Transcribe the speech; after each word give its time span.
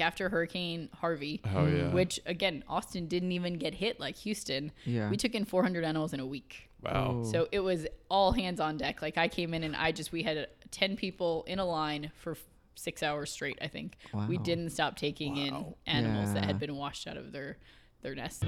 After 0.00 0.28
Hurricane 0.28 0.88
Harvey, 0.94 1.40
Oh 1.54 1.66
yeah. 1.66 1.88
which 1.90 2.20
again, 2.26 2.62
Austin 2.68 3.06
didn't 3.08 3.32
even 3.32 3.54
get 3.54 3.74
hit 3.74 3.98
like 4.00 4.16
Houston. 4.16 4.72
Yeah. 4.84 5.10
We 5.10 5.16
took 5.16 5.34
in 5.34 5.44
400 5.44 5.84
animals 5.84 6.12
in 6.12 6.20
a 6.20 6.26
week. 6.26 6.68
wow. 6.82 7.20
Oh. 7.20 7.24
So 7.24 7.48
it 7.52 7.60
was 7.60 7.86
all 8.08 8.32
hands 8.32 8.60
on 8.60 8.76
deck. 8.76 9.02
Like 9.02 9.16
I 9.18 9.28
came 9.28 9.54
in 9.54 9.62
and 9.64 9.74
I 9.76 9.92
just, 9.92 10.12
we 10.12 10.22
had 10.22 10.48
10 10.70 10.96
people 10.96 11.44
in 11.46 11.58
a 11.58 11.64
line 11.64 12.10
for 12.16 12.36
six 12.76 13.02
hours 13.02 13.30
straight, 13.30 13.58
I 13.62 13.68
think. 13.68 13.96
We 14.28 14.36
didn't 14.38 14.70
stop 14.70 14.96
taking 14.96 15.36
in 15.36 15.74
animals 15.86 16.34
that 16.34 16.44
had 16.44 16.58
been 16.58 16.74
washed 16.76 17.06
out 17.06 17.16
of 17.16 17.32
their, 17.32 17.56
their 18.02 18.14
nests. 18.14 18.44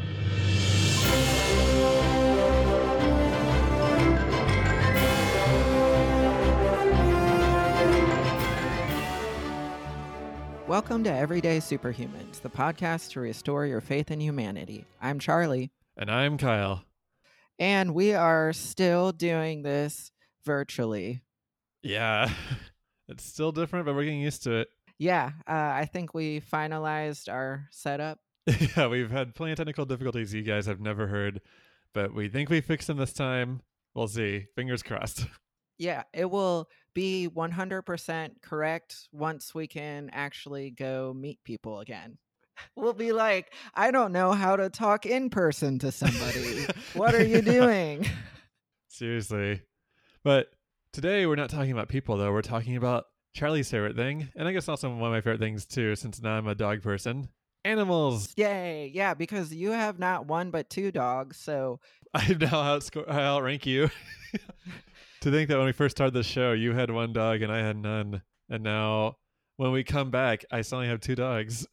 Welcome 10.67 11.05
to 11.05 11.13
Everyday 11.13 11.59
Superhumans, 11.59 12.41
the 12.41 12.51
podcast 12.51 13.11
to 13.13 13.21
restore 13.21 13.67
your 13.67 13.81
faith 13.81 14.11
in 14.11 14.21
humanity. 14.21 14.85
I'm 15.01 15.19
Charlie, 15.21 15.71
and 15.97 16.11
I'm 16.11 16.39
Kyle. 16.39 16.83
and 17.59 17.95
we 17.95 18.15
are 18.15 18.53
still 18.53 19.13
doing 19.13 19.63
this 19.63 20.11
virtually. 20.45 21.23
Yeah. 21.83 22.31
it's 23.09 23.25
still 23.25 23.53
different, 23.53 23.87
but 23.87 23.95
we're 23.95 24.05
getting 24.05 24.21
used 24.21 24.43
to 24.45 24.57
it. 24.57 24.69
Yeah, 24.99 25.31
uh, 25.47 25.53
I 25.53 25.89
think 25.93 26.15
we 26.15 26.41
finalized 26.41 27.33
our 27.33 27.69
setup. 27.71 28.19
yeah, 28.77 28.89
we've 28.89 29.11
had 29.11 29.35
plenty 29.35 29.53
of 29.53 29.59
technical 29.59 29.85
difficulties 29.85 30.35
you 30.35 30.43
guys 30.43 30.67
have 30.67 30.81
never 30.81 31.07
heard, 31.07 31.41
but 31.95 32.13
we 32.13 32.29
think 32.29 32.49
we 32.51 32.61
fixed 32.61 32.89
them 32.89 32.97
this 32.97 33.13
time. 33.13 33.61
We'll 33.95 34.09
see. 34.09 34.47
Fingers 34.57 34.83
crossed. 34.83 35.27
Yeah, 35.79 36.05
it 36.15 36.31
will 36.31 36.71
be 36.97 37.29
100% 37.29 38.31
correct 38.41 39.09
once 39.13 39.55
we 39.55 39.67
can 39.67 40.09
actually 40.15 40.71
go 40.71 41.13
meet 41.15 41.45
people 41.45 41.81
again. 41.81 42.17
We'll 42.75 42.95
be 42.95 43.13
like, 43.13 43.53
I 43.75 43.91
don't 43.91 44.13
know 44.13 44.33
how 44.33 44.57
to 44.57 44.71
talk 44.71 45.05
in 45.05 45.29
person 45.29 45.79
to 45.81 45.93
somebody. 45.93 46.65
what 46.95 47.15
are 47.15 47.23
you 47.23 47.43
doing? 47.43 48.07
Seriously. 48.89 49.61
But 50.25 50.47
today 50.95 51.27
we're 51.27 51.37
not 51.37 51.51
talking 51.51 51.71
about 51.71 51.91
people 51.91 52.17
though. 52.17 52.33
We're 52.33 52.41
talking 52.41 52.77
about 52.77 53.05
Charlie's 53.35 53.71
favorite 53.71 53.95
thing, 53.95 54.31
and 54.35 54.49
I 54.49 54.53
guess 54.53 54.67
also 54.67 54.89
one 54.89 55.09
of 55.09 55.13
my 55.13 55.21
favorite 55.21 55.41
things 55.41 55.67
too, 55.67 55.97
since 55.97 56.23
now 56.23 56.39
I'm 56.39 56.49
a 56.49 56.55
dog 56.55 56.81
person. 56.81 57.29
Animals. 57.67 58.33
Yay. 58.39 58.91
Yeah, 58.95 59.13
because 59.13 59.53
you 59.53 59.73
have 59.73 59.99
not 59.99 60.27
one 60.27 60.51
but 60.51 60.71
two 60.71 60.91
dogs. 60.91 61.37
So, 61.37 61.81
I 62.15 62.27
know 62.29 62.39
now 62.39 62.79
outscore, 62.79 63.07
I 63.07 63.21
outrank 63.21 63.67
you. 63.67 63.91
to 65.27 65.33
think 65.33 65.49
that 65.49 65.59
when 65.59 65.67
we 65.67 65.73
first 65.73 65.97
started 65.97 66.15
the 66.15 66.23
show, 66.23 66.53
you 66.53 66.73
had 66.73 66.89
one 66.89 67.13
dog 67.13 67.43
and 67.43 67.51
I 67.51 67.59
had 67.59 67.77
none, 67.77 68.23
and 68.49 68.63
now 68.63 69.17
when 69.57 69.73
we 69.73 69.83
come 69.83 70.13
back, 70.13 70.45
I 70.53 70.63
suddenly 70.63 70.87
have 70.87 71.01
two 71.01 71.17
dogs. 71.17 71.67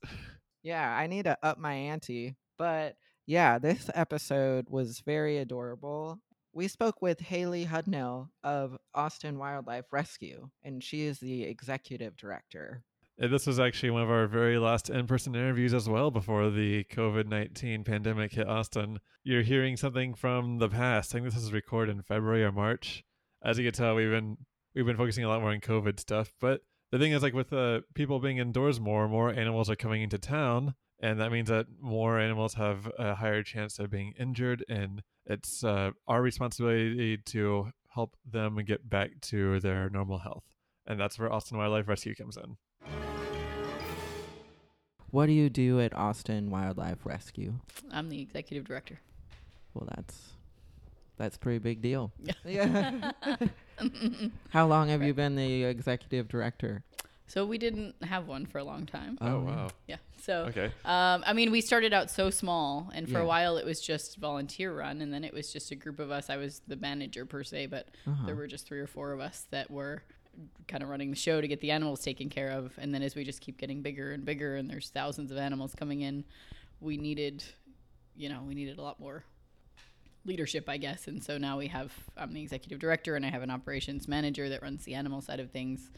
yeah, 0.64 0.90
I 0.90 1.06
need 1.06 1.26
to 1.26 1.38
up 1.44 1.60
my 1.60 1.74
ante. 1.74 2.36
But 2.58 2.96
yeah, 3.28 3.60
this 3.60 3.92
episode 3.94 4.72
was 4.72 5.04
very 5.06 5.38
adorable. 5.38 6.20
We 6.52 6.68
spoke 6.68 7.04
with 7.04 7.20
Haley 7.20 7.68
Hudnell 7.68 8.30
of 8.44 8.76
Austin 8.96 9.38
Wildlife 9.38 9.86
Rescue, 9.92 10.50
and 10.64 10.84
she 10.84 11.04
is 11.04 11.20
the 11.20 11.44
executive 11.44 12.18
director. 12.18 12.82
And 13.20 13.32
this 13.32 13.46
was 13.46 13.60
actually 13.60 13.92
one 13.92 14.02
of 14.02 14.10
our 14.10 14.26
very 14.26 14.58
last 14.58 14.90
in-person 14.90 15.36
interviews 15.36 15.76
as 15.76 15.88
well 15.88 16.10
before 16.10 16.50
the 16.50 16.86
COVID-19 16.86 17.86
pandemic 17.86 18.34
hit 18.34 18.48
Austin. 18.48 19.00
You're 19.24 19.44
hearing 19.44 19.78
something 19.78 20.16
from 20.16 20.58
the 20.58 20.70
past. 20.70 21.12
I 21.12 21.20
think 21.20 21.26
this 21.26 21.36
was 21.36 21.54
recorded 21.54 21.96
in 21.96 22.02
February 22.02 22.44
or 22.44 22.52
March. 22.52 23.04
As 23.44 23.58
you 23.58 23.66
can 23.66 23.74
tell, 23.74 23.96
we've 23.96 24.10
been 24.10 24.38
we've 24.74 24.86
been 24.86 24.96
focusing 24.96 25.26
a 25.26 25.28
lot 25.28 25.42
more 25.42 25.52
on 25.52 25.60
COVID 25.60 26.00
stuff. 26.00 26.32
But 26.40 26.62
the 26.92 27.00
thing 27.00 27.12
is, 27.12 27.22
like 27.22 27.34
with 27.34 27.52
uh, 27.52 27.82
people 27.94 28.20
being 28.20 28.38
indoors 28.38 28.80
more, 28.80 29.08
more 29.10 29.32
animals 29.32 29.70
are 29.70 29.76
coming 29.76 30.02
into 30.02 30.18
town, 30.18 30.76
and 31.02 31.20
that 31.20 31.32
means 31.32 31.50
that 31.50 31.66
more 31.82 32.20
animals 32.20 32.54
have 32.54 32.90
a 32.98 33.16
higher 33.16 33.44
chance 33.44 33.80
of 33.80 33.90
being 33.90 34.14
injured. 34.18 34.64
And 34.70 35.04
it's 35.26 35.64
uh, 35.64 35.92
our 36.08 36.22
responsibility 36.22 37.18
to 37.18 37.72
help 37.94 38.16
them 38.26 38.56
get 38.66 38.90
back 38.90 39.20
to 39.22 39.60
their 39.60 39.90
normal 39.90 40.20
health, 40.20 40.46
and 40.88 40.98
that's 40.98 41.20
where 41.20 41.32
Austin 41.32 41.58
Wildlife 41.58 41.90
Rescue 41.90 42.16
comes 42.16 42.38
in. 42.38 42.56
What 45.12 45.26
do 45.28 45.34
you 45.34 45.50
do 45.50 45.80
at 45.82 45.94
Austin 45.94 46.50
Wildlife 46.50 47.06
Rescue? 47.06 47.56
I'm 47.92 48.10
the 48.10 48.22
executive 48.22 48.66
director. 48.66 49.00
Well, 49.74 49.88
that's 49.96 50.32
that's 51.18 51.36
a 51.36 51.40
pretty 51.40 51.60
big 51.60 51.82
deal. 51.82 52.12
Yeah. 52.24 52.34
Yeah. 52.46 53.12
How 54.50 54.68
long 54.68 54.90
have 54.90 55.02
you 55.04 55.14
been 55.14 55.36
the 55.36 55.64
executive 55.64 56.28
director? 56.28 56.84
So 57.28 57.46
we 57.46 57.58
didn't 57.58 57.96
have 58.04 58.28
one 58.28 58.46
for 58.46 58.60
a 58.60 58.64
long 58.64 58.86
time. 58.86 59.18
Oh, 59.22 59.40
wow. 59.40 59.70
Yeah. 59.88 59.96
So 60.22 60.46
Okay. 60.50 60.66
Um, 60.86 61.24
I 61.26 61.34
mean, 61.34 61.52
we 61.52 61.62
started 61.62 61.92
out 61.94 62.12
so 62.12 62.30
small, 62.30 62.92
and 62.94 63.08
for 63.08 63.14
Yeah. 63.18 63.24
a 63.24 63.26
while 63.26 63.58
it 63.58 63.66
was 63.66 63.82
just 63.82 64.18
volunteer 64.18 64.76
run, 64.78 65.02
and 65.02 65.12
then 65.14 65.24
it 65.24 65.34
was 65.34 65.52
just 65.52 65.72
a 65.72 65.76
group 65.76 66.00
of 66.00 66.12
us. 66.12 66.30
I 66.30 66.38
was 66.38 66.62
the 66.68 66.76
manager 66.76 67.26
per 67.26 67.44
se, 67.44 67.68
but 67.68 67.88
Uh-huh. 68.06 68.26
there 68.26 68.36
were 68.36 68.48
just 68.48 68.68
three 68.68 68.80
or 68.80 68.88
four 68.88 69.12
of 69.14 69.20
us 69.20 69.48
that 69.52 69.72
were 69.72 70.04
kind 70.68 70.84
of 70.84 70.90
running 70.90 71.10
the 71.10 71.16
show 71.16 71.42
to 71.42 71.48
get 71.48 71.60
the 71.62 71.72
animals 71.72 72.02
taken 72.02 72.30
care 72.30 72.52
of. 72.52 72.74
And 72.78 72.94
then 72.94 73.02
as 73.04 73.16
we 73.16 73.24
just 73.24 73.42
keep 73.42 73.58
getting 73.58 73.82
bigger 73.82 74.12
and 74.12 74.24
bigger, 74.26 74.56
and 74.56 74.70
there's 74.70 74.90
thousands 74.90 75.32
of 75.32 75.38
animals 75.38 75.74
coming 75.76 76.02
in, 76.02 76.24
we 76.82 76.98
needed, 76.98 77.44
you 78.16 78.30
know, 78.30 78.44
we 78.48 78.54
needed 78.54 78.78
a 78.78 78.82
lot 78.82 79.00
more 79.00 79.24
leadership, 80.26 80.70
I 80.70 80.78
guess. 80.78 81.08
And 81.08 81.24
so 81.24 81.38
now 81.38 81.58
we 81.58 81.68
have, 81.68 81.92
I'm 82.18 82.34
the 82.34 82.42
executive 82.42 82.80
director, 82.80 83.16
and 83.16 83.26
I 83.26 83.30
have 83.30 83.42
an 83.42 83.50
operations 83.52 84.08
manager 84.08 84.50
that 84.50 84.62
runs 84.62 84.86
the 84.86 84.94
animal 84.96 85.22
side 85.22 85.40
of 85.40 85.52
things. 85.52 85.90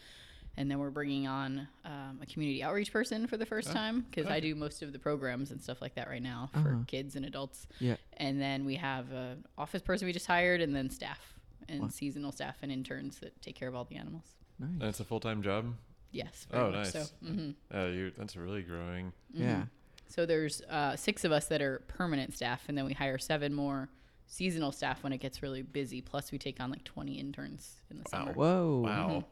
And 0.57 0.71
then 0.71 0.79
we're 0.79 0.89
bringing 0.89 1.27
on 1.27 1.67
um, 1.83 2.19
a 2.21 2.25
community 2.25 2.63
outreach 2.63 2.91
person 2.93 3.27
for 3.27 3.35
the 3.35 3.45
first 3.45 3.69
Oh, 3.71 3.73
time 3.73 4.05
because 4.09 4.25
I 4.27 4.39
do 4.39 4.55
most 4.55 4.81
of 4.81 4.93
the 4.93 4.99
programs 4.99 5.51
and 5.51 5.61
stuff 5.61 5.81
like 5.81 5.95
that 5.95 6.07
right 6.07 6.23
now 6.23 6.49
for 6.53 6.59
Uh-huh. 6.59 6.83
kids 6.87 7.17
and 7.17 7.25
adults. 7.25 7.67
Yeah. 7.79 7.97
And 8.17 8.41
then 8.41 8.63
we 8.63 8.75
have 8.75 9.11
an 9.11 9.43
office 9.57 9.81
person 9.81 10.05
we 10.07 10.13
just 10.13 10.27
hired, 10.27 10.61
and 10.61 10.73
then 10.73 10.89
staff 10.89 11.33
and 11.67 11.81
Wow. 11.81 11.87
seasonal 11.89 12.31
staff 12.31 12.55
and 12.61 12.71
interns 12.71 13.19
that 13.19 13.39
take 13.41 13.55
care 13.55 13.67
of 13.67 13.75
all 13.75 13.83
the 13.83 13.97
animals. 13.97 14.23
Nice. 14.57 14.69
And 14.71 14.83
it's 14.83 14.99
a 15.01 15.03
full 15.05 15.19
time 15.19 15.41
job. 15.43 15.73
Yes. 16.11 16.47
very 16.49 16.63
Oh, 16.63 16.71
much 16.71 16.75
nice. 16.95 17.09
So. 17.09 17.15
hmm 17.25 17.49
Uh, 17.73 17.85
you 17.87 18.11
that's 18.11 18.37
really 18.37 18.61
growing. 18.63 19.11
Yeah. 19.33 19.65
So 20.07 20.25
there's 20.25 20.61
uh, 20.69 20.95
six 20.95 21.25
of 21.25 21.33
us 21.33 21.47
that 21.47 21.61
are 21.61 21.79
permanent 21.89 22.33
staff, 22.33 22.63
and 22.69 22.77
then 22.77 22.85
we 22.85 22.93
hire 22.93 23.17
seven 23.17 23.53
more 23.53 23.89
seasonal 24.27 24.71
staff 24.71 25.03
when 25.03 25.13
it 25.13 25.19
gets 25.19 25.41
really 25.41 25.61
busy. 25.61 26.01
Plus, 26.01 26.31
we 26.31 26.37
take 26.37 26.59
on 26.59 26.69
like 26.71 26.83
20 26.83 27.13
interns 27.19 27.75
in 27.89 27.97
the 27.97 28.03
Wow. 28.11 28.19
summer. 28.19 28.33
Whoa. 28.33 28.81
Wow. 28.83 29.23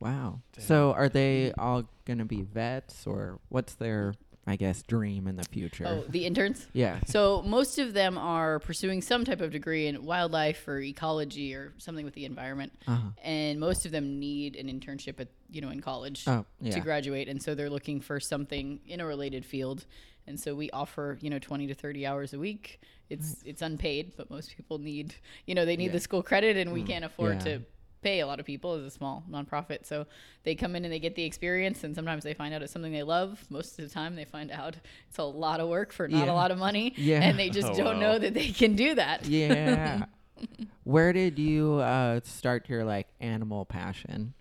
Wow. 0.00 0.40
Damn. 0.52 0.64
So 0.64 0.92
are 0.92 1.08
they 1.08 1.52
all 1.58 1.84
going 2.04 2.18
to 2.18 2.24
be 2.24 2.42
vets 2.42 3.06
or 3.06 3.40
what's 3.48 3.74
their, 3.74 4.14
I 4.46 4.54
guess, 4.56 4.82
dream 4.82 5.26
in 5.26 5.36
the 5.36 5.44
future? 5.44 5.86
Oh, 5.86 6.04
the 6.08 6.24
interns. 6.24 6.66
Yeah. 6.72 7.00
So 7.06 7.42
most 7.42 7.78
of 7.80 7.94
them 7.94 8.16
are 8.16 8.60
pursuing 8.60 9.02
some 9.02 9.24
type 9.24 9.40
of 9.40 9.50
degree 9.50 9.88
in 9.88 10.04
wildlife 10.04 10.68
or 10.68 10.78
ecology 10.78 11.52
or 11.54 11.72
something 11.78 12.04
with 12.04 12.14
the 12.14 12.24
environment, 12.26 12.72
Uh-huh. 12.86 13.08
and 13.24 13.58
most 13.58 13.86
of 13.86 13.92
them 13.92 14.20
need 14.20 14.54
an 14.54 14.68
internship 14.68 15.18
at 15.20 15.28
you 15.50 15.60
know 15.62 15.70
in 15.70 15.80
college 15.80 16.24
Oh, 16.28 16.44
to 16.70 16.78
graduate, 16.80 17.26
and 17.28 17.42
so 17.42 17.54
they're 17.56 17.70
looking 17.70 18.00
for 18.00 18.20
something 18.20 18.80
in 18.86 19.00
a 19.00 19.06
related 19.06 19.44
field. 19.44 19.84
And 20.28 20.38
so 20.38 20.54
we 20.54 20.70
offer, 20.70 21.18
you 21.20 21.30
know, 21.30 21.38
20 21.38 21.66
to 21.68 21.74
30 21.74 22.06
hours 22.06 22.32
a 22.34 22.38
week. 22.38 22.80
It's 23.08 23.42
it's 23.44 23.62
unpaid, 23.62 24.12
but 24.16 24.28
most 24.30 24.54
people 24.56 24.78
need, 24.78 25.14
you 25.46 25.54
know, 25.54 25.64
they 25.64 25.76
need 25.76 25.86
Yeah. 25.86 25.92
the 25.92 26.00
school 26.00 26.22
credit, 26.22 26.56
and 26.56 26.72
we 26.72 26.82
can't 26.82 27.04
afford 27.04 27.36
Yeah. 27.38 27.58
to 27.58 27.62
pay 28.02 28.20
a 28.20 28.26
lot 28.26 28.38
of 28.38 28.46
people 28.46 28.74
as 28.74 28.84
a 28.84 28.90
small 28.90 29.24
nonprofit. 29.28 29.84
So 29.86 30.06
they 30.44 30.54
come 30.54 30.76
in 30.76 30.84
and 30.84 30.92
they 30.92 31.00
get 31.00 31.14
the 31.16 31.24
experience, 31.24 31.82
and 31.84 31.94
sometimes 31.96 32.22
they 32.22 32.34
find 32.34 32.52
out 32.54 32.62
it's 32.62 32.72
something 32.72 32.92
they 32.92 33.02
love. 33.02 33.44
Most 33.50 33.78
of 33.78 33.84
the 33.88 33.92
time, 33.92 34.14
they 34.14 34.24
find 34.26 34.50
out 34.52 34.76
it's 35.08 35.18
a 35.18 35.24
lot 35.24 35.58
of 35.60 35.68
work 35.68 35.92
for 35.92 36.06
not 36.06 36.26
Yeah. 36.26 36.32
a 36.32 36.34
lot 36.34 36.50
of 36.50 36.58
money, 36.58 36.92
Yeah. 36.96 37.22
and 37.22 37.38
they 37.38 37.48
just 37.50 37.68
Oh, 37.68 37.74
don't 37.76 37.94
wow. 37.96 38.00
know 38.00 38.18
that 38.18 38.34
they 38.34 38.50
can 38.52 38.76
do 38.76 38.94
that. 38.96 39.26
Yeah. 39.26 40.04
Where 40.84 41.12
did 41.12 41.38
you 41.38 41.74
uh, 41.76 42.20
start 42.24 42.68
your 42.68 42.84
like 42.84 43.08
animal 43.20 43.64
passion? 43.64 44.34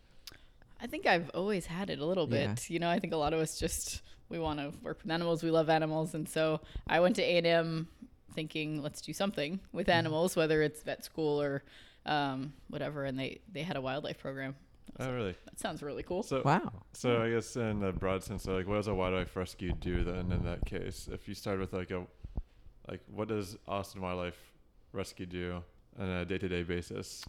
I 0.80 0.86
think 0.88 1.06
I've 1.08 1.30
always 1.34 1.66
had 1.66 1.90
it 1.90 2.00
a 2.00 2.06
little 2.06 2.28
bit. 2.28 2.68
Yeah. 2.70 2.74
You 2.74 2.80
know, 2.80 2.90
I 2.90 3.00
think 3.00 3.12
a 3.14 3.18
lot 3.18 3.34
of 3.34 3.40
us 3.40 3.58
just 3.59 4.02
we 4.29 4.40
want 4.40 4.59
to 4.59 4.72
work 4.84 5.00
with 5.03 5.12
animals. 5.12 5.44
We 5.44 5.52
love 5.52 5.70
animals, 5.70 6.14
and 6.14 6.28
so 6.28 6.62
I 6.88 7.00
went 7.00 7.16
to 7.18 7.22
A 7.24 7.38
and 7.38 7.47
M 7.47 7.88
thinking, 8.35 8.82
let's 8.84 9.02
do 9.02 9.14
something 9.14 9.59
with 9.72 9.88
Mm-hmm. 9.88 9.97
animals, 9.97 10.35
whether 10.35 10.62
it's 10.62 10.82
vet 10.84 11.03
school 11.03 11.41
or 11.41 11.64
um, 12.06 12.53
whatever. 12.70 13.06
And 13.06 13.18
they 13.18 13.40
they 13.52 13.64
had 13.64 13.76
a 13.78 13.82
wildlife 13.82 14.20
program. 14.20 14.56
Oh, 15.00 15.12
really? 15.12 15.35
That 15.46 15.59
sounds 15.59 15.84
really 15.84 16.02
cool. 16.03 16.24
So, 16.24 16.41
Wow. 16.44 16.72
so 16.94 17.22
I 17.22 17.29
guess 17.29 17.56
in 17.56 17.84
a 17.84 17.91
broad 17.91 18.24
sense, 18.24 18.46
like, 18.47 18.68
what 18.68 18.76
does 18.76 18.88
a 18.88 18.96
wildlife 18.96 19.35
rescue 19.35 19.74
do 19.74 20.03
then 20.03 20.32
in 20.32 20.44
that 20.46 20.66
case? 20.66 21.08
If 21.12 21.28
you 21.28 21.35
start 21.35 21.59
with 21.59 21.73
like 21.73 21.91
a, 21.91 22.03
like, 22.90 23.02
what 23.14 23.28
does 23.28 23.58
Austin 23.68 24.02
Wildlife 24.02 24.40
Rescue 24.94 25.26
do 25.26 25.62
on 26.00 26.09
a 26.09 26.26
day-to-day 26.26 26.64
basis? 26.64 27.23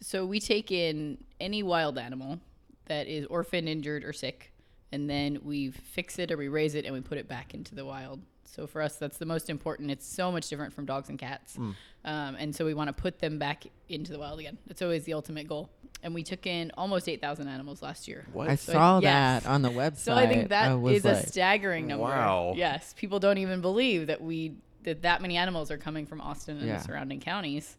So 0.00 0.24
we 0.24 0.38
take 0.40 0.70
in 0.70 1.18
any 1.40 1.62
wild 1.62 1.98
animal 1.98 2.38
that 2.86 3.08
is 3.08 3.26
orphaned, 3.26 3.68
injured, 3.68 4.04
or 4.04 4.12
sick, 4.12 4.51
and 4.92 5.08
then 5.08 5.38
we 5.42 5.70
fix 5.70 6.18
it 6.18 6.30
or 6.30 6.36
we 6.36 6.48
raise 6.48 6.74
it 6.74 6.84
and 6.84 6.94
we 6.94 7.00
put 7.00 7.18
it 7.18 7.26
back 7.28 7.54
into 7.54 7.74
the 7.74 7.84
wild. 7.84 8.20
So 8.44 8.66
for 8.66 8.82
us, 8.82 8.96
that's 8.96 9.16
the 9.16 9.24
most 9.24 9.48
important. 9.48 9.90
It's 9.90 10.06
so 10.06 10.30
much 10.30 10.48
different 10.48 10.74
from 10.74 10.84
dogs 10.84 11.08
and 11.08 11.18
cats, 11.18 11.56
um, 11.56 11.76
and 12.04 12.54
so 12.54 12.66
we 12.66 12.74
want 12.74 12.88
to 12.88 12.92
put 12.92 13.18
them 13.18 13.38
back 13.38 13.64
into 13.88 14.12
the 14.12 14.18
wild 14.18 14.38
again. 14.40 14.58
That's 14.66 14.82
always 14.82 15.04
the 15.04 15.14
ultimate 15.14 15.48
goal. 15.48 15.70
and 16.04 16.12
we 16.14 16.22
took 16.24 16.46
in 16.48 16.72
almost 16.76 17.08
8,000 17.08 17.46
animals 17.46 17.80
last 17.80 18.08
year. 18.08 18.26
What? 18.32 18.50
I 18.50 18.56
So, 18.56 18.72
saw 18.72 18.98
yes. 19.00 19.44
that 19.44 19.48
on 19.48 19.62
the 19.62 19.70
website. 19.70 19.98
So 20.08 20.14
I 20.14 20.26
think 20.26 20.48
that 20.48 20.74
was 20.80 20.96
is 20.96 21.04
a 21.04 21.14
staggering 21.26 21.86
number. 21.86 22.02
Wow. 22.04 22.54
Yes, 22.56 22.92
people 22.98 23.20
don't 23.20 23.38
even 23.38 23.60
believe 23.60 24.08
that 24.08 24.20
we 24.20 24.54
that 24.82 25.02
that 25.02 25.22
many 25.22 25.36
animals 25.36 25.70
are 25.70 25.78
coming 25.78 26.04
from 26.06 26.20
Austin 26.20 26.58
and 26.58 26.66
Yeah. 26.66 26.78
the 26.78 26.82
surrounding 26.84 27.20
counties, 27.20 27.76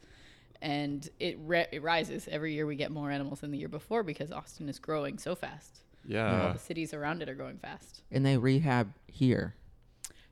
and 0.62 1.08
it 1.20 1.38
ri- 1.42 1.68
it 1.72 1.84
rises 1.84 2.28
every 2.32 2.54
year. 2.54 2.66
We 2.66 2.76
get 2.78 2.92
more 2.92 3.12
animals 3.12 3.42
than 3.42 3.52
the 3.52 3.58
year 3.58 3.68
before 3.68 4.04
because 4.04 4.32
Austin 4.32 4.70
is 4.70 4.80
growing 4.80 5.18
so 5.18 5.36
fast. 5.36 5.82
Yeah. 6.06 6.54
the 6.54 6.60
cities 6.60 6.94
around 6.94 7.22
it 7.22 7.30
are 7.30 7.36
going 7.36 7.58
fast. 7.58 8.02
and 8.12 8.26
they 8.26 8.38
rehab 8.38 8.94
here. 9.08 9.56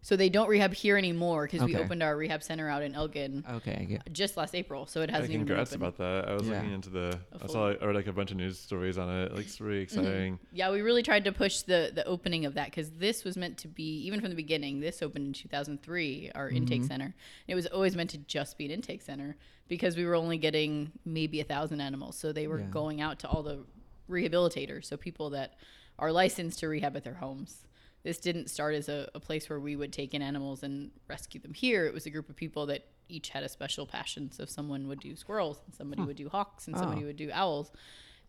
So 0.04 0.16
they 0.16 0.30
don't 0.30 0.50
rehab 0.50 0.74
here 0.74 0.98
anymore 0.98 1.46
because 1.46 1.62
we 1.64 1.76
Okay. 1.76 1.84
opened 1.84 2.02
our 2.02 2.18
rehab 2.18 2.42
center 2.42 2.68
out 2.68 2.82
in 2.82 2.96
Elgin 2.96 3.46
Okay, 3.48 3.78
I 3.80 3.84
get- 3.84 4.12
just 4.12 4.36
last 4.36 4.56
April. 4.56 4.88
So 4.88 5.02
it 5.04 5.12
Yeah, 5.12 5.18
hasn't 5.18 5.32
even 5.32 5.42
been 5.46 5.50
congrats 5.50 5.74
open. 5.74 5.82
about 5.84 5.98
that. 6.00 6.28
I 6.28 6.34
was 6.34 6.48
Yeah. 6.48 6.56
looking 6.56 6.72
into 6.74 6.90
the. 6.90 7.20
A 7.32 7.36
I 7.36 7.38
full- 7.38 7.50
saw 7.50 7.70
I 7.70 7.86
read 7.86 7.96
like 7.96 8.08
a 8.08 8.12
bunch 8.12 8.32
of 8.32 8.38
news 8.38 8.58
stories 8.58 8.98
on 8.98 9.10
it. 9.16 9.26
It 9.26 9.36
looks 9.36 9.62
really 9.62 9.86
Mm-hmm. 9.86 10.00
exciting. 10.00 10.40
Yeah, 10.54 10.72
we 10.72 10.82
really 10.82 11.04
tried 11.04 11.24
to 11.26 11.32
push 11.32 11.62
the 11.62 11.92
the 11.94 12.04
opening 12.06 12.46
of 12.48 12.56
that 12.56 12.66
because 12.66 12.90
this 12.94 13.24
was 13.24 13.38
meant 13.38 13.60
to 13.60 13.68
be 13.68 14.00
even 14.08 14.20
from 14.22 14.32
the 14.32 14.36
beginning. 14.36 14.80
This 14.80 15.04
opened 15.04 15.28
in 15.28 15.34
2003, 15.34 16.32
our 16.34 16.50
intake 16.50 16.84
center. 16.86 17.14
It 17.48 17.54
was 17.54 17.68
always 17.68 17.96
meant 17.96 18.10
to 18.10 18.18
just 18.18 18.58
be 18.58 18.66
an 18.66 18.72
intake 18.72 19.04
center 19.04 19.38
because 19.68 19.96
we 19.96 20.04
were 20.06 20.16
only 20.16 20.40
getting 20.40 20.94
maybe 21.06 21.42
a 21.42 21.44
thousand 21.44 21.80
animals, 21.80 22.18
so 22.18 22.34
they 22.34 22.48
were 22.48 22.60
Yeah. 22.62 22.66
going 22.72 23.02
out 23.02 23.20
to 23.20 23.28
all 23.28 23.44
the 23.44 23.66
rehabilitators, 24.12 24.86
so 24.86 24.98
people 24.98 25.30
that 25.32 25.56
are 25.98 26.12
licensed 26.12 26.60
to 26.60 26.68
rehab 26.68 26.96
at 26.96 27.04
their 27.04 27.16
homes. 27.16 27.66
This 28.04 28.18
didn't 28.18 28.50
start 28.50 28.74
as 28.76 28.90
a, 28.90 29.10
a 29.14 29.20
place 29.20 29.50
where 29.50 29.60
we 29.60 29.76
would 29.76 29.94
take 29.94 30.14
in 30.14 30.22
animals 30.22 30.64
and 30.64 30.92
rescue 31.08 31.40
them 31.40 31.54
here. 31.54 31.86
It 31.86 31.94
was 31.94 32.06
a 32.06 32.10
group 32.10 32.30
of 32.30 32.36
people 32.36 32.66
that 32.68 32.86
each 33.08 33.30
had 33.30 33.44
a 33.44 33.50
special 33.50 33.86
passion. 33.86 34.32
So 34.32 34.46
someone 34.46 34.88
would 34.88 35.00
do 35.00 35.16
squirrels, 35.16 35.62
and 35.66 35.76
somebody 35.76 36.02
would 36.04 36.16
do 36.16 36.30
hawks, 36.30 36.68
and 36.68 36.76
somebody 36.78 37.04
Oh. 37.04 37.08
would 37.08 37.18
do 37.18 37.30
owls 37.32 37.72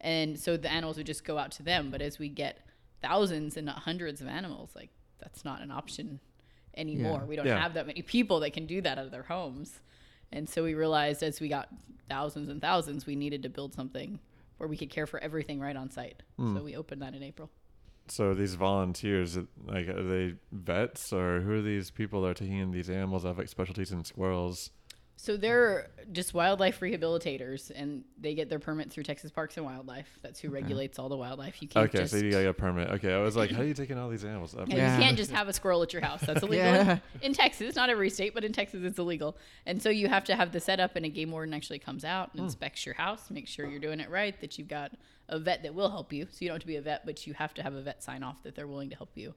and 0.04 0.36
so 0.36 0.56
the 0.56 0.68
animals 0.68 0.96
would 0.96 1.06
just 1.06 1.24
go 1.24 1.38
out 1.38 1.52
to 1.52 1.62
them 1.62 1.88
but 1.92 2.02
as 2.02 2.18
we 2.18 2.28
get 2.28 2.66
thousands 3.00 3.56
and 3.56 3.64
not 3.64 3.78
hundreds 3.78 4.20
of 4.20 4.26
animals 4.26 4.70
like 4.74 4.90
that's 5.20 5.44
not 5.44 5.62
an 5.62 5.70
option 5.70 6.18
anymore 6.76 7.20
Yeah. 7.20 7.26
we 7.26 7.36
don't 7.36 7.46
Yeah. 7.46 7.60
have 7.62 7.74
that 7.74 7.86
many 7.86 8.02
people 8.02 8.40
that 8.40 8.52
can 8.52 8.66
do 8.66 8.80
that 8.80 8.98
out 8.98 9.04
of 9.04 9.12
their 9.12 9.22
homes 9.22 9.78
and 10.32 10.48
so 10.48 10.64
we 10.64 10.74
realized 10.74 11.22
as 11.22 11.40
we 11.40 11.46
got 11.48 11.68
thousands 12.08 12.48
and 12.48 12.60
thousands 12.60 13.06
we 13.06 13.14
needed 13.14 13.44
to 13.44 13.48
build 13.48 13.74
something 13.74 14.18
where 14.62 14.68
we 14.68 14.76
could 14.76 14.90
care 14.90 15.08
for 15.08 15.18
everything 15.18 15.58
right 15.58 15.74
on 15.76 15.90
site 15.90 16.22
Hmm. 16.38 16.56
so 16.56 16.62
we 16.62 16.76
opened 16.76 17.02
that 17.02 17.14
in 17.14 17.22
april 17.22 17.50
So 18.08 18.34
these 18.34 18.54
volunteers, 18.54 19.36
like, 19.64 19.88
are 19.88 20.02
they 20.02 20.34
vets 20.52 21.12
or 21.12 21.40
who 21.40 21.52
are 21.58 21.62
these 21.62 21.90
people 21.90 22.22
that 22.22 22.28
are 22.28 22.34
taking 22.34 22.58
in 22.58 22.70
these 22.70 22.90
animals 22.90 23.24
I 23.24 23.28
have 23.28 23.38
like 23.38 23.48
specialties 23.48 23.90
in 23.92 24.04
squirrels? 24.04 24.70
So 25.16 25.36
they're 25.36 25.90
just 26.10 26.34
wildlife 26.34 26.80
rehabilitators, 26.80 27.70
and 27.74 28.02
they 28.18 28.34
get 28.34 28.48
their 28.48 28.58
permit 28.58 28.90
through 28.90 29.04
Texas 29.04 29.30
Parks 29.30 29.56
and 29.56 29.64
Wildlife. 29.64 30.18
That's 30.20 30.40
who 30.40 30.48
regulates 30.48 30.98
all 30.98 31.08
the 31.08 31.16
wildlife. 31.16 31.62
You 31.62 31.68
can't 31.68 31.88
Okay, 31.88 31.98
just 31.98 32.12
so 32.12 32.18
you 32.18 32.32
got 32.32 32.44
a 32.44 32.52
permit. 32.52 32.90
Okay, 32.90 33.14
I 33.14 33.18
was 33.18 33.36
like, 33.36 33.50
how 33.50 33.60
are 33.60 33.64
you 33.64 33.74
taking 33.74 33.98
all 33.98 34.08
these 34.08 34.24
animals? 34.24 34.56
up? 34.56 34.68
Yeah, 34.68 34.76
Yeah. 34.76 34.96
you 34.96 35.02
can't 35.02 35.16
just 35.16 35.30
have 35.30 35.48
a 35.48 35.52
squirrel 35.52 35.82
at 35.82 35.92
your 35.92 36.02
house. 36.02 36.22
That's 36.22 36.42
illegal 36.42 36.66
Yeah. 36.66 36.98
in, 37.14 37.22
in 37.22 37.32
Texas. 37.34 37.76
Not 37.76 37.88
every 37.88 38.10
state, 38.10 38.34
but 38.34 38.42
in 38.42 38.52
Texas, 38.52 38.82
it's 38.82 38.98
illegal. 38.98 39.36
And 39.64 39.80
so 39.80 39.90
you 39.90 40.08
have 40.08 40.24
to 40.24 40.34
have 40.34 40.50
the 40.50 40.60
setup, 40.60 40.96
and 40.96 41.06
a 41.06 41.08
game 41.08 41.30
warden 41.30 41.54
actually 41.54 41.78
comes 41.78 42.04
out 42.04 42.30
and 42.32 42.40
hmm. 42.40 42.46
inspects 42.46 42.84
your 42.84 42.96
house, 42.96 43.30
make 43.30 43.46
sure 43.46 43.66
you're 43.66 43.78
doing 43.78 44.00
it 44.00 44.10
right, 44.10 44.40
that 44.40 44.58
you've 44.58 44.68
got 44.68 44.92
a 45.28 45.38
vet 45.38 45.62
that 45.62 45.74
will 45.74 45.90
help 45.90 46.12
you. 46.12 46.26
So 46.30 46.38
you 46.40 46.48
don't 46.48 46.56
have 46.56 46.62
to 46.62 46.66
be 46.66 46.76
a 46.76 46.82
vet, 46.82 47.06
but 47.06 47.26
you 47.26 47.34
have 47.34 47.54
to 47.54 47.62
have 47.62 47.74
a 47.74 47.82
vet 47.82 48.02
sign 48.02 48.22
off 48.22 48.42
that 48.42 48.56
they're 48.56 48.66
willing 48.66 48.90
to 48.90 48.96
help 48.96 49.10
you 49.14 49.34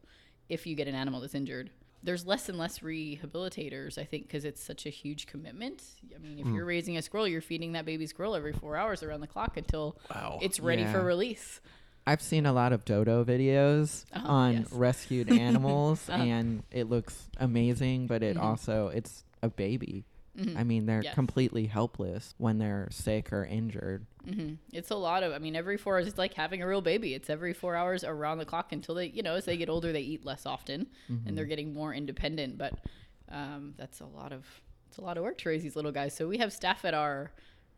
if 0.50 0.66
you 0.66 0.76
get 0.76 0.88
an 0.88 0.96
animal 0.96 1.22
that's 1.22 1.36
injured. 1.36 1.70
There's 2.04 2.26
less 2.26 2.50
and 2.50 2.58
less 2.58 2.80
rehabilitators, 2.80 3.98
I 3.98 4.04
think, 4.04 4.28
because 4.28 4.46
it's 4.46 4.62
such 4.62 4.86
a 4.86 4.90
huge 4.90 5.26
commitment. 5.28 5.82
I 6.14 6.20
mean, 6.20 6.38
if 6.40 6.48
you're 6.48 6.66
raising 6.66 6.98
a 6.98 7.02
squirrel, 7.02 7.28
you're 7.28 7.42
feeding 7.42 7.72
that 7.74 7.86
baby 7.86 8.06
squirrel 8.06 8.36
every 8.36 8.54
four 8.54 8.76
hours 8.78 9.02
around 9.02 9.22
the 9.22 9.28
clock 9.28 9.58
until 9.58 9.98
Wow. 10.14 10.40
it's 10.42 10.60
ready 10.60 10.84
Yeah. 10.84 10.92
for 10.92 11.02
release. 11.04 11.62
I've 12.08 12.22
seen 12.22 12.46
a 12.46 12.54
lot 12.54 12.72
of 12.74 12.86
dodo 12.86 13.24
videos 13.26 14.06
Oh, 14.14 14.20
on 14.24 14.54
yes. 14.58 14.72
rescued 14.72 15.28
animals, 15.32 16.08
Uh-huh. 16.08 16.22
and 16.22 16.64
it 16.72 16.88
looks 16.90 17.28
amazing. 17.38 18.06
But 18.06 18.22
it 18.22 18.38
Mhm. 18.38 18.42
also 18.44 18.90
it's 18.90 19.24
a 19.42 19.50
baby. 19.50 20.06
Mhm. 20.38 20.56
I 20.58 20.64
mean, 20.64 20.86
they're 20.86 21.02
Yes. 21.02 21.16
completely 21.16 21.66
helpless 21.66 22.36
when 22.38 22.60
they're 22.60 22.88
sick 22.92 23.34
or 23.34 23.44
injured. 23.46 24.06
Hmm 24.26 24.54
It's 24.74 24.92
a 24.92 24.96
lot 24.96 25.24
of. 25.24 25.32
I 25.34 25.40
mean, 25.40 25.56
every 25.56 25.78
four 25.78 25.96
hours, 25.96 26.08
it's 26.08 26.18
like 26.18 26.34
having 26.34 26.62
a 26.62 26.68
real 26.68 26.82
baby. 26.82 27.14
It's 27.14 27.30
every 27.30 27.54
four 27.54 27.76
hours 27.76 28.04
around 28.04 28.40
the 28.40 28.46
clock 28.46 28.72
until 28.72 28.96
they, 28.96 29.08
you 29.08 29.24
know, 29.24 29.36
as 29.36 29.46
they 29.46 29.58
get 29.58 29.70
older, 29.70 29.92
they 29.92 30.02
eat 30.02 30.26
less 30.26 30.46
often 30.46 30.88
and 31.28 31.38
they're 31.38 31.46
getting 31.46 31.74
more 31.74 31.94
independent. 31.94 32.58
But 32.58 32.74
um, 33.32 33.74
that's 33.78 34.00
a 34.02 34.06
lot 34.06 34.32
of 34.32 34.46
it's 34.88 34.98
a 34.98 35.02
lot 35.02 35.18
of 35.18 35.24
work 35.24 35.38
to 35.40 35.50
raise 35.50 35.64
these 35.64 35.76
little 35.76 35.92
guys. 35.92 36.16
So 36.16 36.28
we 36.28 36.38
have 36.38 36.52
staff 36.54 36.86
at 36.86 36.94
our 36.94 37.32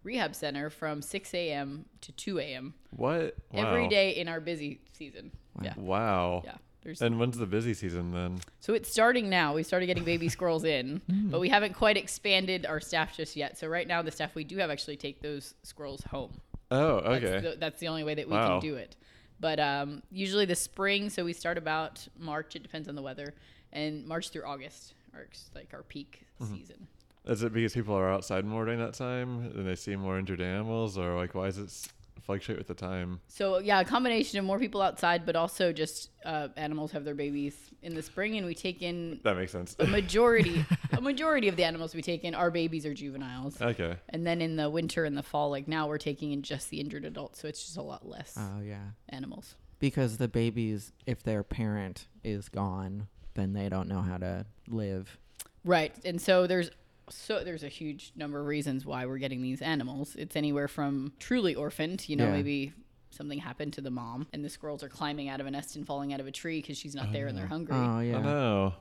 rehab 0.04 0.36
center 0.36 0.70
from 0.70 1.02
6 1.02 1.34
a.m. 1.34 1.86
to 2.02 2.12
2 2.14 2.40
a.m. 2.40 2.74
What? 2.92 3.36
Wow. 3.52 3.68
every 3.68 3.88
day 3.88 4.12
in 4.12 4.28
our 4.28 4.40
busy 4.40 4.80
season. 4.94 5.32
Wow. 5.56 5.64
Yeah, 5.64 5.74
Wow. 5.78 6.42
yeah. 6.46 6.56
There's 6.84 7.02
And 7.02 7.20
when's 7.20 7.38
the 7.38 7.46
busy 7.46 7.74
season 7.74 8.12
then? 8.12 8.40
so 8.60 8.74
it's 8.74 8.90
starting 8.92 9.30
now. 9.30 9.54
We 9.56 9.64
started 9.64 9.88
getting 9.88 10.04
baby 10.04 10.30
squirrels 10.30 10.64
in, 10.64 11.02
but 11.10 11.40
we 11.40 11.50
haven't 11.50 11.74
quite 11.74 11.98
expanded 11.98 12.66
our 12.66 12.80
staff 12.80 13.16
just 13.18 13.36
yet. 13.36 13.58
So 13.58 13.68
right 13.68 13.88
now, 13.88 14.02
the 14.02 14.12
staff 14.12 14.36
we 14.36 14.44
do 14.44 14.58
have 14.58 14.70
actually 14.70 14.98
take 14.98 15.22
those 15.22 15.54
squirrels 15.64 16.04
home. 16.04 16.40
Oh, 16.72 17.02
That's 17.02 17.24
okay. 17.26 17.40
the, 17.52 17.56
that's 17.58 17.80
the 17.80 17.88
only 17.88 18.04
way 18.04 18.16
that 18.16 18.28
we 18.28 18.34
Wow. 18.36 18.60
can 18.60 18.70
do 18.70 18.76
it. 18.76 18.96
But 19.40 19.60
um, 19.60 20.02
usually 20.12 20.46
the 20.46 20.56
spring, 20.56 21.10
so 21.10 21.24
we 21.24 21.34
start 21.34 21.58
about 21.58 22.08
March. 22.18 22.56
It 22.56 22.64
depends 22.64 22.88
on 22.90 22.96
the 22.96 23.02
weather, 23.04 23.34
and 23.72 24.06
March 24.06 24.30
through 24.30 24.44
August 24.46 24.94
are 25.14 25.22
ex- 25.22 25.50
like 25.56 25.74
our 25.74 25.84
peak 25.84 26.26
Mm-hmm. 26.42 26.56
season. 26.56 26.88
Is 27.26 27.44
it 27.44 27.52
because 27.52 27.74
people 27.74 27.94
are 27.96 28.10
outside 28.12 28.46
more 28.46 28.64
during 28.64 28.80
that 28.80 28.94
time 28.94 29.52
and 29.56 29.68
they 29.68 29.76
see 29.76 29.96
more 29.96 30.18
injured 30.20 30.40
animals, 30.42 30.98
or 30.98 31.16
like 31.16 31.36
why 31.36 31.48
is 31.48 31.58
it 31.58 31.72
s- 32.18 32.24
fluctuate 32.26 32.58
with 32.58 32.68
the 32.68 32.74
time? 32.74 33.20
So 33.28 33.60
yeah, 33.60 33.80
a 33.80 33.86
combination 33.86 34.40
of 34.40 34.46
more 34.46 34.60
people 34.60 34.82
outside, 34.82 35.26
but 35.26 35.36
also 35.36 35.72
just 35.74 36.10
uh, 36.26 36.50
animals 36.58 36.92
have 36.92 37.04
their 37.06 37.16
babies 37.16 37.56
in 37.82 37.96
the 37.96 38.02
spring, 38.02 38.36
and 38.38 38.46
we 38.46 38.54
take 38.56 38.82
in 38.82 39.20
That 39.24 39.36
makes 39.38 39.52
sense. 39.52 39.76
a 39.80 39.88
majority. 39.88 40.66
a 40.92 41.02
majority 41.02 41.48
of 41.48 41.56
the 41.56 41.64
animals 41.64 41.94
we 41.96 42.02
take 42.02 42.24
in 42.24 42.36
are 42.36 42.52
babies 42.52 42.86
or 42.86 42.94
juveniles. 42.94 43.62
okay. 43.62 43.96
And 44.10 44.26
then 44.26 44.42
in 44.42 44.56
the 44.56 44.70
winter 44.70 45.06
and 45.06 45.18
the 45.18 45.24
fall, 45.24 45.50
like 45.50 45.68
now, 45.68 45.88
we're 45.88 45.98
taking 45.98 46.32
in 46.32 46.42
just 46.42 46.70
the 46.70 46.80
injured 46.80 47.06
adults, 47.06 47.40
so 47.42 47.48
it's 47.48 47.64
just 47.64 47.78
a 47.78 47.82
lot 47.82 48.08
less 48.08 48.34
Oh 48.38 48.62
yeah, 48.62 48.84
animals. 49.10 49.56
because 49.80 50.18
the 50.18 50.28
babies, 50.28 50.92
if 51.06 51.24
their 51.24 51.44
parent 51.44 52.08
is 52.24 52.50
gone, 52.50 53.08
then 53.36 53.54
they 53.54 53.70
don't 53.70 53.88
know 53.88 54.02
how 54.02 54.18
to 54.18 54.46
live. 54.68 55.18
Right. 55.64 55.94
And 56.06 56.20
so 56.22 56.48
there's 56.48 56.72
so 57.10 57.44
there's 57.44 57.64
a 57.64 57.70
huge 57.70 58.12
number 58.16 58.40
of 58.40 58.46
reasons 58.48 58.86
why 58.86 59.06
we're 59.06 59.18
getting 59.18 59.42
these 59.42 59.62
animals. 59.62 60.16
It's 60.16 60.36
anywhere 60.36 60.68
from 60.68 61.14
truly 61.20 61.56
orphaned, 61.56 62.08
you 62.10 62.16
know, 62.16 62.26
Yeah. 62.26 62.32
maybe 62.32 62.74
something 63.12 63.40
happened 63.40 63.74
to 63.74 63.82
the 63.82 63.92
mom 63.92 64.28
and 64.34 64.44
the 64.44 64.50
squirrels 64.50 64.84
are 64.84 64.90
climbing 64.90 65.30
out 65.30 65.40
of 65.40 65.48
a 65.48 65.52
nest 65.52 65.76
and 65.76 65.86
falling 65.86 66.14
out 66.14 66.20
of 66.20 66.28
a 66.28 66.32
tree 66.32 66.62
because 66.62 66.78
she's 66.78 66.96
not 66.96 67.08
oh, 67.10 67.14
there 67.14 67.28
and 67.28 67.38
they're 67.38 67.48
hungry. 67.48 67.76
Oh 67.76 68.00
yeah. 68.00 68.18
Oh 68.18 68.22
no. 68.22 68.74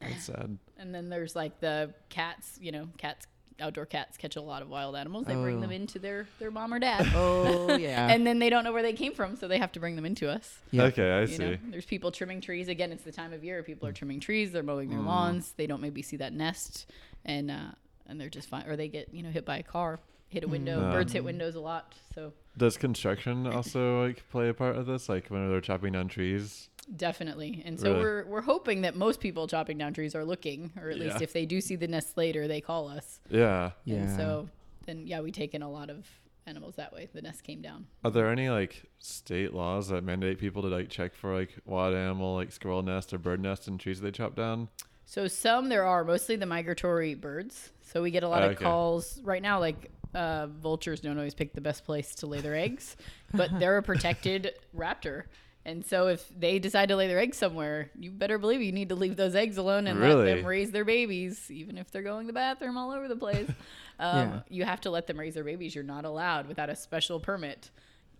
That's 0.00 0.24
sad. 0.26 0.58
And 0.78 0.94
then 0.94 1.08
there's 1.08 1.34
like 1.34 1.60
the 1.60 1.92
cats, 2.08 2.58
you 2.60 2.72
know, 2.72 2.88
cats 2.98 3.26
outdoor 3.60 3.86
cats 3.86 4.16
catch 4.16 4.34
a 4.34 4.40
lot 4.40 4.62
of 4.62 4.68
wild 4.68 4.96
animals. 4.96 5.26
They 5.26 5.34
bring 5.34 5.58
Oh. 5.58 5.60
them 5.60 5.70
into 5.70 5.98
their 5.98 6.26
their 6.38 6.50
mom 6.50 6.74
or 6.74 6.78
dad. 6.78 7.06
Oh 7.14 7.76
yeah. 7.76 8.08
And 8.08 8.26
then 8.26 8.38
they 8.38 8.50
don't 8.50 8.64
know 8.64 8.72
where 8.72 8.82
they 8.82 8.92
came 8.92 9.14
from, 9.14 9.36
so 9.36 9.48
they 9.48 9.58
have 9.58 9.72
to 9.72 9.80
bring 9.80 9.96
them 9.96 10.04
into 10.04 10.28
us. 10.28 10.58
Yeah. 10.70 10.84
Okay, 10.84 11.10
I 11.10 11.20
You 11.22 11.26
see. 11.28 11.38
know, 11.38 11.56
there's 11.70 11.86
people 11.86 12.10
trimming 12.10 12.40
trees. 12.40 12.68
Again, 12.68 12.92
it's 12.92 13.04
the 13.04 13.12
time 13.12 13.32
of 13.32 13.44
year. 13.44 13.62
People 13.62 13.88
are 13.88 13.92
mm. 13.92 13.96
trimming 13.96 14.20
trees. 14.20 14.52
They're 14.52 14.62
mowing 14.62 14.90
their 14.90 14.98
mm. 14.98 15.06
lawns. 15.06 15.52
They 15.56 15.66
don't 15.66 15.80
maybe 15.80 16.02
see 16.02 16.16
that 16.16 16.32
nest, 16.32 16.90
and 17.24 17.50
uh, 17.50 17.72
and 18.06 18.20
they're 18.20 18.28
just 18.28 18.48
fine. 18.48 18.66
Or 18.68 18.76
they 18.76 18.88
get 18.88 19.12
you 19.12 19.22
know 19.22 19.30
hit 19.30 19.44
by 19.44 19.58
a 19.58 19.62
car, 19.62 20.00
hit 20.28 20.44
a 20.44 20.48
window. 20.48 20.80
Mm. 20.80 20.92
Birds 20.92 21.12
hit 21.12 21.24
windows 21.24 21.54
a 21.54 21.60
lot. 21.60 21.94
So 22.14 22.32
Does 22.56 22.76
construction 22.76 23.46
also 23.46 24.04
like 24.06 24.28
play 24.30 24.48
a 24.48 24.54
part 24.54 24.76
of 24.76 24.86
this? 24.86 25.08
Like 25.08 25.28
when 25.28 25.48
they're 25.50 25.60
chopping 25.60 25.92
down 25.92 26.08
trees? 26.08 26.68
definitely. 26.98 27.62
And 27.64 27.80
so 27.80 27.92
Really? 27.92 28.00
we're 28.04 28.24
we're 28.26 28.40
hoping 28.42 28.82
that 28.82 28.94
most 28.94 29.18
people 29.20 29.46
chopping 29.46 29.78
down 29.78 29.94
trees 29.94 30.14
are 30.14 30.24
looking, 30.24 30.70
or 30.80 30.90
at 30.90 30.98
least 30.98 31.16
Yeah. 31.16 31.22
if 31.22 31.32
they 31.32 31.46
do 31.46 31.60
see 31.62 31.76
the 31.76 31.88
nest 31.88 32.16
later, 32.18 32.46
they 32.46 32.60
call 32.60 32.88
us. 32.88 33.20
Yeah. 33.30 33.70
yeah. 33.84 33.96
And 33.96 34.16
so 34.16 34.48
then 34.86 35.06
yeah, 35.06 35.20
we 35.20 35.32
take 35.32 35.54
in 35.54 35.62
a 35.62 35.70
lot 35.70 35.88
of 35.88 36.06
animals 36.46 36.74
that 36.76 36.92
way. 36.92 37.08
The 37.14 37.22
nest 37.22 37.42
came 37.42 37.62
down. 37.62 37.86
Are 38.04 38.10
there 38.10 38.28
any 38.28 38.50
like 38.50 38.82
state 38.98 39.54
laws 39.54 39.88
that 39.88 40.04
mandate 40.04 40.38
people 40.38 40.60
to 40.60 40.68
like 40.68 40.90
check 40.90 41.14
for 41.14 41.34
like 41.34 41.54
wild 41.64 41.94
animal 41.94 42.34
like 42.34 42.52
squirrel 42.52 42.82
nest 42.82 43.14
or 43.14 43.18
bird 43.18 43.40
nest 43.40 43.66
in 43.66 43.78
trees 43.78 44.02
they 44.02 44.10
chop 44.10 44.36
down? 44.36 44.68
So 45.06 45.28
some 45.28 45.68
there 45.68 45.84
are 45.84 46.04
mostly 46.04 46.36
the 46.36 46.46
migratory 46.46 47.14
birds. 47.14 47.70
So 47.82 48.02
we 48.02 48.10
get 48.10 48.22
a 48.22 48.28
lot 48.28 48.42
of 48.42 48.58
calls 48.64 49.20
right 49.22 49.42
now. 49.42 49.60
Like 49.60 49.90
uh, 50.14 50.46
vultures 50.46 51.00
don't 51.00 51.16
always 51.18 51.34
pick 51.34 51.52
the 51.54 51.60
best 51.60 51.84
place 51.84 52.14
to 52.16 52.26
lay 52.26 52.40
their 52.40 52.54
eggs, 52.56 52.96
but 53.32 53.50
they're 53.58 53.76
a 53.78 53.82
protected 53.82 54.54
raptor. 54.76 55.24
And 55.66 55.84
so 55.84 56.08
if 56.08 56.28
they 56.38 56.58
decide 56.58 56.90
to 56.90 56.96
lay 56.96 57.06
their 57.08 57.18
eggs 57.18 57.38
somewhere, 57.38 57.90
you 57.98 58.10
better 58.10 58.36
believe 58.36 58.60
you 58.60 58.70
need 58.72 58.90
to 58.90 58.94
leave 58.94 59.16
those 59.16 59.34
eggs 59.34 59.56
alone 59.56 59.86
and 59.86 59.98
let 59.98 60.24
them 60.36 60.46
raise 60.46 60.70
their 60.72 60.84
babies, 60.84 61.50
even 61.50 61.78
if 61.78 61.90
they're 61.90 62.02
going 62.02 62.26
to 62.26 62.32
the 62.32 62.34
bathroom 62.34 62.76
all 62.76 62.90
over 62.90 63.08
the 63.08 63.16
place. 63.16 63.48
Um, 64.00 64.16
Yeah. 64.18 64.40
You 64.48 64.64
have 64.64 64.80
to 64.82 64.90
let 64.90 65.06
them 65.06 65.20
raise 65.20 65.34
their 65.34 65.44
babies. 65.44 65.72
You're 65.72 65.84
not 65.84 66.04
allowed 66.04 66.48
without 66.48 66.68
a 66.68 66.74
special 66.74 67.20
permit 67.20 67.70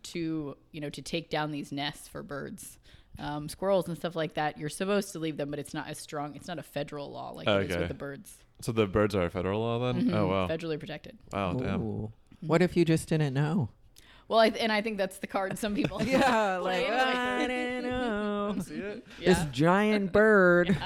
to 0.04 0.56
you 0.70 0.80
know 0.80 0.88
to 0.90 1.02
take 1.02 1.30
down 1.30 1.50
these 1.50 1.72
nests 1.72 2.06
for 2.06 2.22
birds. 2.22 2.78
Um, 3.18 3.48
squirrels 3.48 3.86
and 3.88 3.96
stuff 3.96 4.16
like 4.16 4.34
that, 4.34 4.58
you're 4.58 4.68
supposed 4.68 5.12
to 5.12 5.18
leave 5.20 5.36
them, 5.36 5.50
but 5.50 5.58
it's 5.60 5.72
not 5.72 5.88
as 5.88 5.98
strong. 5.98 6.34
It's 6.34 6.48
not 6.48 6.58
a 6.58 6.62
federal 6.64 7.10
law 7.12 7.30
like 7.30 7.46
it 7.46 7.62
is 7.66 7.70
Okay. 7.70 7.78
with 7.80 7.88
the 7.88 7.94
birds. 7.94 8.38
So 8.60 8.72
the 8.72 8.86
birds 8.86 9.14
are 9.14 9.24
a 9.24 9.30
federal 9.30 9.60
law 9.60 9.78
then? 9.92 10.10
Oh 10.12 10.26
Mhm, 10.26 10.30
wow. 10.30 10.48
Federally 10.48 10.78
protected. 10.80 11.16
Wow, 11.32 11.52
damn. 11.54 11.80
Ooh. 11.82 12.12
What 12.40 12.60
if 12.60 12.76
you 12.76 12.84
just 12.84 13.08
didn't 13.08 13.34
know? 13.34 13.68
Well, 14.26 14.38
I, 14.40 14.46
and 14.48 14.72
I 14.72 14.80
think 14.80 14.96
that's 14.98 15.18
the 15.18 15.26
card 15.26 15.58
some 15.58 15.74
people. 15.74 16.02
Yeah, 16.04 16.56
like. 16.62 16.88
I 16.88 17.46
don't 17.46 17.82
know. 17.84 18.56
See 18.62 18.74
it? 18.74 19.06
This 19.18 19.38
Yeah. 19.38 19.48
giant 19.52 20.12
bird 20.12 20.76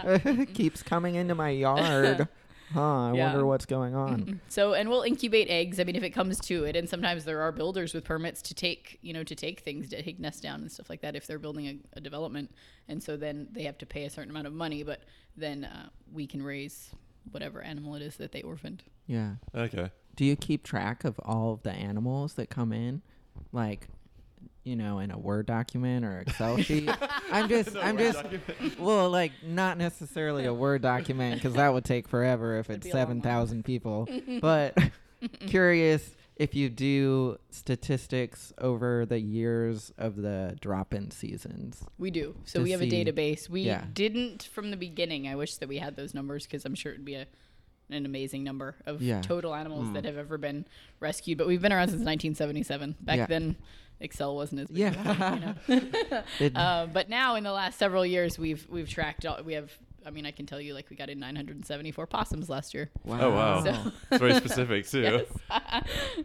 keeps 0.54 0.82
coming 0.82 1.14
into 1.14 1.34
my 1.34 1.50
yard. 1.50 2.28
Huh, 2.72 3.08
I 3.08 3.12
Yeah. 3.14 3.24
wonder 3.24 3.46
what's 3.46 3.66
going 3.66 3.94
on. 3.94 4.40
So, 4.48 4.74
and 4.74 4.88
we'll 4.88 5.02
incubate 5.02 5.48
eggs. 5.48 5.80
I 5.80 5.84
mean, 5.84 5.96
if 5.96 6.02
it 6.02 6.10
comes 6.10 6.38
to 6.42 6.64
it, 6.64 6.76
and 6.76 6.88
sometimes 6.88 7.24
there 7.24 7.40
are 7.40 7.50
builders 7.52 7.94
with 7.94 8.04
permits 8.04 8.42
to 8.42 8.54
take, 8.54 8.98
you 9.02 9.12
know, 9.12 9.24
to 9.24 9.34
take 9.34 9.60
things, 9.60 9.88
to 9.90 10.02
take 10.02 10.18
nests 10.20 10.40
down 10.40 10.60
and 10.60 10.70
stuff 10.70 10.90
like 10.90 11.00
that 11.00 11.16
if 11.16 11.26
they're 11.26 11.38
building 11.38 11.66
a, 11.66 11.98
a 11.98 12.00
development. 12.00 12.50
And 12.88 13.02
so 13.02 13.16
then 13.16 13.48
they 13.52 13.62
have 13.62 13.78
to 13.78 13.86
pay 13.86 14.04
a 14.04 14.10
certain 14.10 14.30
amount 14.30 14.46
of 14.46 14.52
money, 14.52 14.82
but 14.82 15.02
then 15.36 15.64
uh, 15.64 15.88
we 16.12 16.26
can 16.26 16.42
raise 16.42 16.90
whatever 17.30 17.62
animal 17.62 17.94
it 17.94 18.02
is 18.02 18.16
that 18.16 18.32
they 18.32 18.42
orphaned. 18.42 18.82
Yeah. 19.06 19.34
Okay. 19.54 19.90
Do 20.16 20.24
you 20.24 20.36
keep 20.36 20.64
track 20.64 21.04
of 21.04 21.18
all 21.24 21.52
of 21.54 21.62
the 21.62 21.72
animals 21.72 22.34
that 22.34 22.50
come 22.50 22.72
in? 22.72 23.02
Like, 23.52 23.88
you 24.68 24.76
know, 24.76 24.98
in 24.98 25.10
a 25.10 25.18
Word 25.18 25.46
document 25.46 26.04
or 26.04 26.20
Excel 26.20 26.56
sheet? 26.62 26.90
I'm 27.32 27.48
just, 27.48 27.76
I'm 27.76 27.96
just, 27.96 28.22
well, 28.78 29.08
like, 29.10 29.32
not 29.42 29.78
necessarily 29.78 30.44
a 30.44 30.52
Word 30.54 30.82
document 30.82 31.36
because 31.36 31.54
that 31.54 31.72
would 31.72 31.84
take 31.84 32.06
forever 32.08 32.58
if 32.58 32.66
That'd 32.68 32.84
it's 32.84 32.92
be 32.92 32.98
a 32.98 33.02
long 33.04 33.08
one. 33.08 33.22
7,000 33.22 33.64
people. 33.64 34.08
but 34.40 34.76
curious 35.46 36.14
if 36.36 36.54
you 36.54 36.68
do 36.68 37.36
statistics 37.50 38.52
over 38.58 39.04
the 39.04 39.18
years 39.18 39.92
of 39.98 40.16
the 40.16 40.56
drop 40.60 40.94
in 40.94 41.10
seasons. 41.10 41.82
We 41.98 42.10
do. 42.10 42.36
So 42.44 42.62
we 42.62 42.70
have 42.70 42.80
see- 42.80 43.00
a 43.00 43.04
database. 43.04 43.48
We 43.48 43.62
yeah. 43.62 43.84
didn't 43.92 44.44
from 44.44 44.70
the 44.70 44.76
beginning. 44.76 45.26
I 45.26 45.34
wish 45.34 45.56
that 45.56 45.68
we 45.68 45.78
had 45.78 45.96
those 45.96 46.14
numbers 46.14 46.44
because 46.46 46.64
I'm 46.64 46.74
sure 46.76 46.92
it'd 46.92 47.04
be 47.04 47.14
a, 47.14 47.26
an 47.90 48.06
amazing 48.06 48.44
number 48.44 48.76
of 48.86 49.02
Yeah. 49.02 49.20
total 49.20 49.54
animals 49.54 49.92
that 49.94 50.04
have 50.04 50.16
ever 50.16 50.38
been 50.38 50.66
rescued. 51.00 51.38
But 51.38 51.48
we've 51.48 51.62
been 51.62 51.72
around 51.72 51.88
since 51.88 52.04
1977. 52.04 52.96
Back 53.00 53.16
Yeah. 53.16 53.26
then, 53.26 53.56
Excel 54.00 54.34
wasn't 54.36 54.60
as 54.62 54.68
big. 54.68 54.78
Yeah. 54.78 55.54
you 55.68 55.80
know? 55.80 56.22
Uh, 56.54 56.86
but 56.86 57.08
now 57.08 57.34
in 57.36 57.44
the 57.44 57.52
last 57.52 57.78
several 57.78 58.04
years, 58.06 58.38
we've 58.38 58.66
we've 58.70 58.88
tracked. 58.88 59.26
All, 59.26 59.42
we 59.42 59.54
have. 59.54 59.72
I 60.06 60.10
mean, 60.10 60.24
I 60.24 60.30
can 60.30 60.46
tell 60.46 60.60
you, 60.60 60.72
like 60.72 60.88
we 60.88 60.96
got 60.96 61.10
in 61.10 61.18
974 61.18 62.06
possums 62.06 62.48
last 62.48 62.72
year. 62.72 62.88
wow. 63.04 63.18
Oh, 63.20 63.30
wow. 63.30 63.64
So 63.64 63.92
It's 64.10 64.20
very 64.20 64.34
specific 64.34 64.86
too. 64.90 65.00
yes, 65.02 65.24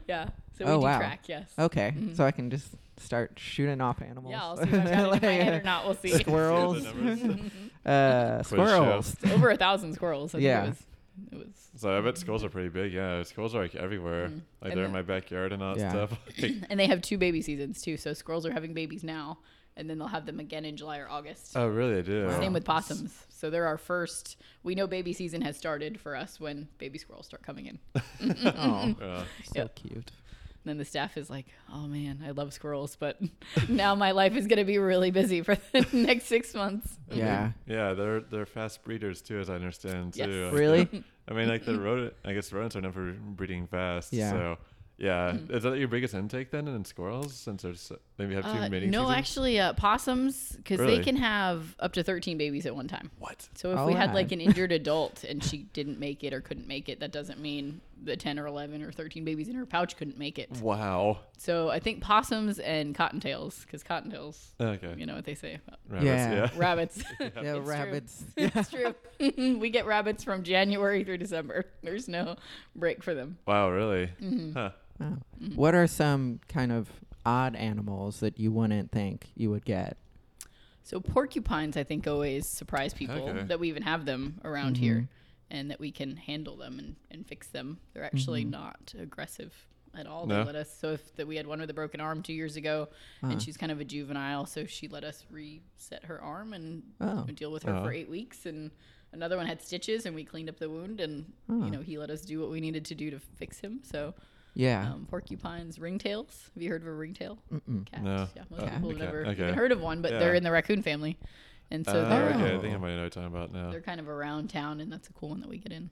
yeah. 0.08 0.30
So 0.58 0.66
we 0.66 0.72
Oh, 0.72 0.78
do 0.78 0.84
wow. 0.84 0.98
track. 1.00 1.22
Yes. 1.28 1.52
Okay, 1.60 1.94
so 2.14 2.24
I 2.24 2.32
can 2.32 2.50
just 2.50 2.70
start 2.98 3.34
shooting 3.38 3.82
off 3.82 4.02
animals. 4.02 4.32
Yeah, 4.32 4.42
I'll 4.44 4.58
see 4.58 4.64
if 4.64 4.74
I've 4.74 4.84
got 4.84 4.86
it 4.86 4.94
in 4.94 5.04
my 5.04 5.10
Like, 5.10 5.22
head 5.24 5.62
or 5.62 5.64
not. 5.66 5.86
We'll 5.86 5.96
see. 5.96 6.12
Squirrels. 6.18 6.86
Uh, 7.86 8.44
squirrels. 8.44 9.16
Over 9.32 9.50
a 9.50 9.58
thousand 9.58 9.94
squirrels. 9.94 10.34
I 10.34 10.38
think 10.38 10.44
Yeah. 10.46 10.72
It 11.32 11.38
was. 11.38 11.70
So 11.76 11.96
I 11.98 12.02
bet 12.02 12.18
squirrels 12.18 12.44
are 12.44 12.50
pretty 12.50 12.70
big. 12.70 12.92
Yeah, 12.94 13.24
squirrels 13.24 13.54
are 13.56 13.62
like 13.62 13.76
everywhere. 13.76 14.30
Mm. 14.30 14.42
Like 14.62 14.72
And 14.72 14.78
they're 14.78 14.86
in 14.86 14.92
my 14.92 15.02
backyard 15.02 15.54
and 15.54 15.62
all 15.62 15.76
that 15.76 15.80
Yeah. 15.82 15.90
stuff. 15.92 16.20
Like, 16.42 16.54
and 16.70 16.80
they 16.80 16.88
have 16.88 17.02
two 17.02 17.18
baby 17.18 17.42
seasons 17.42 17.82
too. 17.82 17.98
So 17.98 18.14
squirrels 18.14 18.46
are 18.46 18.52
having 18.52 18.74
babies 18.74 19.04
now, 19.04 19.40
and 19.78 19.90
then 19.90 19.98
they'll 20.00 20.08
have 20.08 20.26
them 20.26 20.40
again 20.40 20.66
in 20.66 20.76
July 20.78 20.98
or 21.00 21.08
August. 21.10 21.54
oh, 21.56 21.68
really? 21.68 21.96
They 21.96 22.02
do. 22.02 22.26
Wow. 22.28 22.40
Same 22.40 22.54
with 22.54 22.66
possums. 22.66 23.14
So 23.30 23.50
they're 23.50 23.66
our 23.68 23.78
first. 23.78 24.38
We 24.64 24.74
know 24.76 24.88
baby 24.88 25.14
season 25.14 25.42
has 25.42 25.58
started 25.58 26.00
for 26.00 26.16
us 26.16 26.40
when 26.40 26.68
baby 26.78 26.98
squirrels 26.98 27.26
start 27.26 27.44
coming 27.44 27.66
in. 27.68 27.80
oh, 28.46 28.96
Yeah. 29.00 29.24
so 29.44 29.52
Yep. 29.56 29.76
cute. 29.76 30.12
And 30.66 30.70
then 30.70 30.78
the 30.78 30.86
staff 30.86 31.18
is 31.18 31.30
like, 31.30 31.48
"Oh 31.72 31.88
man, 31.88 32.24
I 32.26 32.32
love 32.32 32.54
squirrels, 32.54 32.96
but 32.96 33.20
now 33.70 33.96
my 33.96 34.12
life 34.12 34.36
is 34.38 34.48
going 34.48 34.60
to 34.60 34.64
be 34.64 34.78
really 34.78 35.12
busy 35.12 35.42
for 35.42 35.56
the 35.74 35.86
next 35.94 36.26
six 36.26 36.54
months." 36.54 36.98
Yeah. 37.12 37.52
Yeah, 37.68 37.94
they're 37.94 38.22
they're 38.22 38.46
fast 38.46 38.82
breeders 38.84 39.22
too, 39.22 39.40
as 39.40 39.50
I 39.50 39.56
understand 39.56 40.16
Yes. 40.16 40.28
too. 40.28 40.46
Like, 40.46 40.54
Really? 40.54 41.04
I 41.28 41.34
mean, 41.34 41.50
like 41.50 41.66
the 41.66 41.78
rodent. 41.80 42.14
I 42.24 42.34
guess 42.34 42.52
rodents 42.54 42.76
are 42.78 42.82
known 42.82 42.92
for 42.94 43.12
breeding 43.12 43.68
fast. 43.68 44.14
Yeah. 44.14 44.32
So, 44.32 44.58
yeah, 45.04 45.32
Mm-hmm. 45.34 45.54
is 45.54 45.64
that 45.64 45.78
your 45.78 45.88
biggest 45.90 46.14
intake 46.14 46.50
then 46.52 46.68
in 46.68 46.86
squirrels? 46.86 47.34
Since 47.34 47.62
there's 47.64 47.92
maybe 48.18 48.36
have 48.36 48.46
too 48.46 48.50
Uh, 48.52 48.70
mating 48.70 48.90
no, 48.92 49.02
seasons? 49.02 49.18
actually, 49.18 49.60
uh, 49.60 49.74
possums 49.74 50.54
because 50.56 50.80
Really? 50.80 50.98
they 50.98 51.04
can 51.04 51.16
have 51.18 51.76
up 51.80 51.94
to 51.94 52.04
thirteen 52.04 52.38
babies 52.38 52.66
at 52.66 52.76
one 52.76 52.88
time. 52.88 53.12
What? 53.20 53.48
So 53.56 53.72
if 53.74 53.80
Oh, 53.80 53.88
we 53.88 53.94
had 53.94 54.14
like 54.14 54.32
an 54.32 54.40
injured 54.42 54.72
adult 54.72 55.24
and 55.24 55.44
she 55.44 55.58
didn't 55.74 56.00
make 56.00 56.24
it 56.24 56.34
or 56.34 56.42
couldn't 56.42 56.68
make 56.68 56.88
it, 56.90 57.00
that 57.02 57.12
doesn't 57.12 57.40
mean 57.40 57.82
the 58.06 58.18
10 58.18 58.38
or 58.38 58.48
11 58.48 58.82
or 58.84 58.92
13 58.92 59.24
babies 59.24 59.48
in 59.48 59.56
her 59.56 59.66
pouch 59.66 59.96
couldn't 59.96 60.18
make 60.18 60.38
it. 60.38 60.52
Wow. 60.60 61.20
So 61.38 61.70
I 61.70 61.80
think 61.80 62.02
possums 62.02 62.60
and 62.60 62.94
cottontails, 62.94 63.62
because 63.62 63.82
cottontails, 63.82 64.52
Okay. 64.60 64.94
you 64.98 65.06
know 65.06 65.16
what 65.16 65.24
they 65.24 65.36
say 65.36 65.60
Rabbits, 65.88 66.06
Yeah. 66.06 66.34
yeah. 66.34 66.50
rabbits. 66.58 67.04
Yeah, 67.22 67.28
It's 67.28 67.42
true. 67.42 67.60
rabbits. 67.62 68.24
it's 68.38 68.70
true. 68.70 68.96
we 69.58 69.70
get 69.70 69.86
rabbits 69.86 70.22
from 70.22 70.44
January 70.44 71.06
through 71.06 71.20
December. 71.20 71.64
There's 71.82 72.10
no 72.10 72.36
break 72.76 73.04
for 73.04 73.14
them. 73.14 73.38
Wow, 73.48 73.70
really? 73.70 74.08
Mm-hmm. 74.22 74.52
Huh. 74.54 74.72
Wow. 75.00 75.18
What 75.56 75.76
are 75.76 75.88
some 75.88 76.40
kind 76.48 76.72
of 76.72 76.90
odd 77.26 77.56
animals 77.56 78.20
that 78.20 78.40
you 78.40 78.52
wouldn't 78.52 78.92
think 78.92 79.32
you 79.36 79.50
would 79.50 79.66
get? 79.66 79.98
So 80.84 81.00
porcupines, 81.00 81.78
I 81.78 81.84
think, 81.84 82.08
always 82.08 82.46
surprise 82.48 82.94
people 82.94 83.30
Okay. 83.30 83.44
that 83.44 83.60
we 83.60 83.70
even 83.70 83.84
have 83.84 84.06
them 84.06 84.40
around 84.44 84.78
here 84.78 84.96
mm-hmm. 84.96 85.06
and 85.58 85.72
that 85.72 85.80
we 85.80 85.92
can 85.92 86.18
handle 86.18 86.58
them 86.58 86.78
and, 86.78 86.96
and 87.10 87.26
fix 87.26 87.48
them. 87.48 87.80
They're 87.94 88.04
actually 88.04 88.42
mm-hmm. 88.42 88.52
not 88.52 88.94
aggressive 89.00 89.54
at 89.98 90.08
all. 90.08 90.26
No? 90.26 90.40
They 90.40 90.46
let 90.46 90.56
us. 90.56 90.76
So 90.78 90.92
if 90.92 91.16
that 91.16 91.26
we 91.28 91.38
had 91.38 91.48
one 91.48 91.62
with 91.62 91.70
a 91.70 91.74
broken 91.74 92.02
arm 92.02 92.22
two 92.22 92.34
years 92.34 92.56
ago, 92.58 92.90
Uh-huh. 93.22 93.32
and 93.32 93.42
she's 93.42 93.56
kind 93.56 93.72
of 93.72 93.80
a 93.80 93.86
juvenile, 93.86 94.46
so 94.46 94.66
she 94.66 94.88
let 94.90 95.04
us 95.04 95.26
reset 95.30 96.04
her 96.06 96.22
arm 96.22 96.54
and 96.54 96.84
Oh. 97.00 97.24
deal 97.34 97.52
with 97.52 97.64
her 97.64 97.72
Oh. 97.72 97.76
for 97.76 97.88
uh-huh. 97.90 97.90
eight 97.92 98.10
weeks. 98.10 98.46
And 98.46 98.72
another 99.14 99.38
one 99.38 99.46
had 99.46 99.62
stitches, 99.62 100.06
and 100.06 100.14
we 100.16 100.26
cleaned 100.26 100.50
up 100.50 100.58
the 100.60 100.70
wound, 100.70 101.00
and 101.00 101.32
Oh. 101.48 101.64
you 101.64 101.72
know 101.72 101.82
he 101.82 101.98
let 101.98 102.10
us 102.10 102.22
do 102.22 102.42
what 102.42 102.50
we 102.50 102.60
needed 102.60 102.84
to 102.86 102.96
do 102.96 103.10
to 103.12 103.20
fix 103.20 103.60
him. 103.60 103.80
So 103.84 104.16
Yeah. 104.56 104.92
um, 104.94 105.08
porcupines, 105.10 105.78
ringtails. 105.80 106.50
Have 106.54 106.62
you 106.62 106.70
heard 106.70 106.82
of 106.84 106.88
a 106.88 106.94
ringtail? 106.94 107.40
Mm-mm. 107.52 107.90
Cat. 107.92 108.04
No. 108.04 108.28
Yeah, 108.36 108.44
most 108.50 108.62
Oh, 108.62 108.68
people 108.70 108.90
have 108.92 109.00
never 109.00 109.26
okay. 109.28 109.44
even 109.44 109.54
heard 109.56 109.72
of 109.72 109.82
one, 109.82 110.02
but 110.02 110.12
they're 110.12 110.36
in 110.36 110.44
the 110.44 110.52
raccoon 110.52 110.82
family, 110.84 111.18
and 111.72 111.86
so 111.86 112.02
Uh, 112.04 112.10
they're 112.10 112.30
okay, 112.30 112.56
I 112.56 112.60
think 112.60 112.74
I 112.76 112.78
might 112.78 112.90
know 112.90 112.96
what 112.96 113.02
you're 113.02 113.10
talking 113.10 113.28
about 113.28 113.52
now. 113.52 113.72
they're 113.72 113.82
kind 113.82 114.00
of 114.00 114.08
around 114.08 114.50
town, 114.50 114.80
and 114.80 114.92
that's 114.92 115.10
a 115.10 115.14
cool 115.14 115.30
one 115.30 115.42
that 115.42 115.50
we 115.50 115.58
get 115.58 115.72
in. 115.72 115.90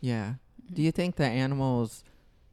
Yeah. 0.00 0.34
Mm-hmm. 0.64 0.74
Do 0.74 0.82
you 0.82 0.90
think 0.92 1.16
the 1.16 1.26
animals 1.26 2.02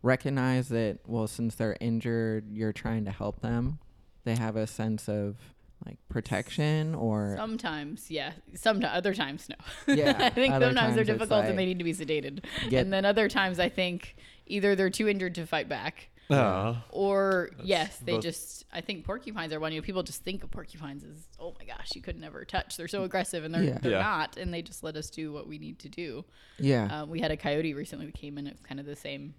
recognize 0.01 0.69
that, 0.69 0.99
well, 1.07 1.27
since 1.27 1.55
they're 1.55 1.77
injured, 1.81 2.45
you're 2.51 2.73
trying 2.73 3.05
to 3.05 3.11
help 3.11 3.41
them? 3.41 3.79
They 4.23 4.35
have 4.35 4.55
a 4.55 4.67
sense 4.67 5.09
of 5.09 5.37
like 5.85 5.97
protection 6.09 6.93
or. 6.93 7.35
Sometimes, 7.37 8.11
yeah. 8.11 8.33
Sometimes, 8.53 8.91
other 8.95 9.13
times, 9.13 9.47
no. 9.49 9.95
Yeah, 9.95 10.15
I 10.19 10.29
think 10.29 10.53
sometimes 10.53 10.95
they're 10.95 11.03
difficult 11.05 11.31
like, 11.41 11.49
and 11.49 11.57
they 11.57 11.65
need 11.65 11.79
to 11.79 11.83
be 11.85 11.93
sedated, 11.93 12.43
and 12.71 12.91
then 12.93 13.05
other 13.05 13.29
times 13.29 13.59
I 13.59 13.69
think 13.69 14.15
either 14.49 14.75
they're 14.75 14.89
too 14.89 15.07
injured 15.07 15.35
to 15.35 15.45
fight 15.47 15.69
back, 15.69 16.09
Oh. 16.31 16.77
or 16.91 17.49
yes, 17.63 17.97
they 17.99 18.13
both- 18.13 18.23
just. 18.23 18.65
I 18.71 18.81
think 18.81 19.03
porcupines 19.05 19.51
are 19.53 19.59
one. 19.59 19.71
You 19.73 19.79
know, 19.81 19.85
people 19.85 20.03
just 20.03 20.23
think 20.23 20.43
of 20.43 20.51
porcupines 20.51 21.03
as, 21.03 21.27
oh 21.39 21.55
my 21.57 21.65
gosh, 21.65 21.95
you 21.95 22.01
could 22.01 22.19
never 22.19 22.45
touch. 22.45 22.77
They're 22.77 22.87
so 22.87 23.03
aggressive, 23.03 23.43
and 23.43 23.53
they're 23.53 23.63
Yeah. 23.63 23.77
they're 23.79 23.91
Yeah. 23.93 24.01
not, 24.01 24.37
and 24.37 24.53
they 24.53 24.61
just 24.61 24.83
let 24.83 24.95
us 24.95 25.09
do 25.09 25.31
what 25.33 25.47
we 25.47 25.57
need 25.57 25.79
to 25.79 25.89
do. 25.89 26.25
yeah. 26.59 27.01
Um, 27.03 27.09
we 27.09 27.19
had 27.19 27.31
a 27.31 27.37
coyote 27.37 27.73
recently 27.73 28.05
that 28.07 28.15
came 28.15 28.37
in. 28.37 28.45
It 28.45 28.51
was 28.53 28.61
kind 28.61 28.79
of 28.79 28.85
the 28.85 28.95
same, 28.95 29.33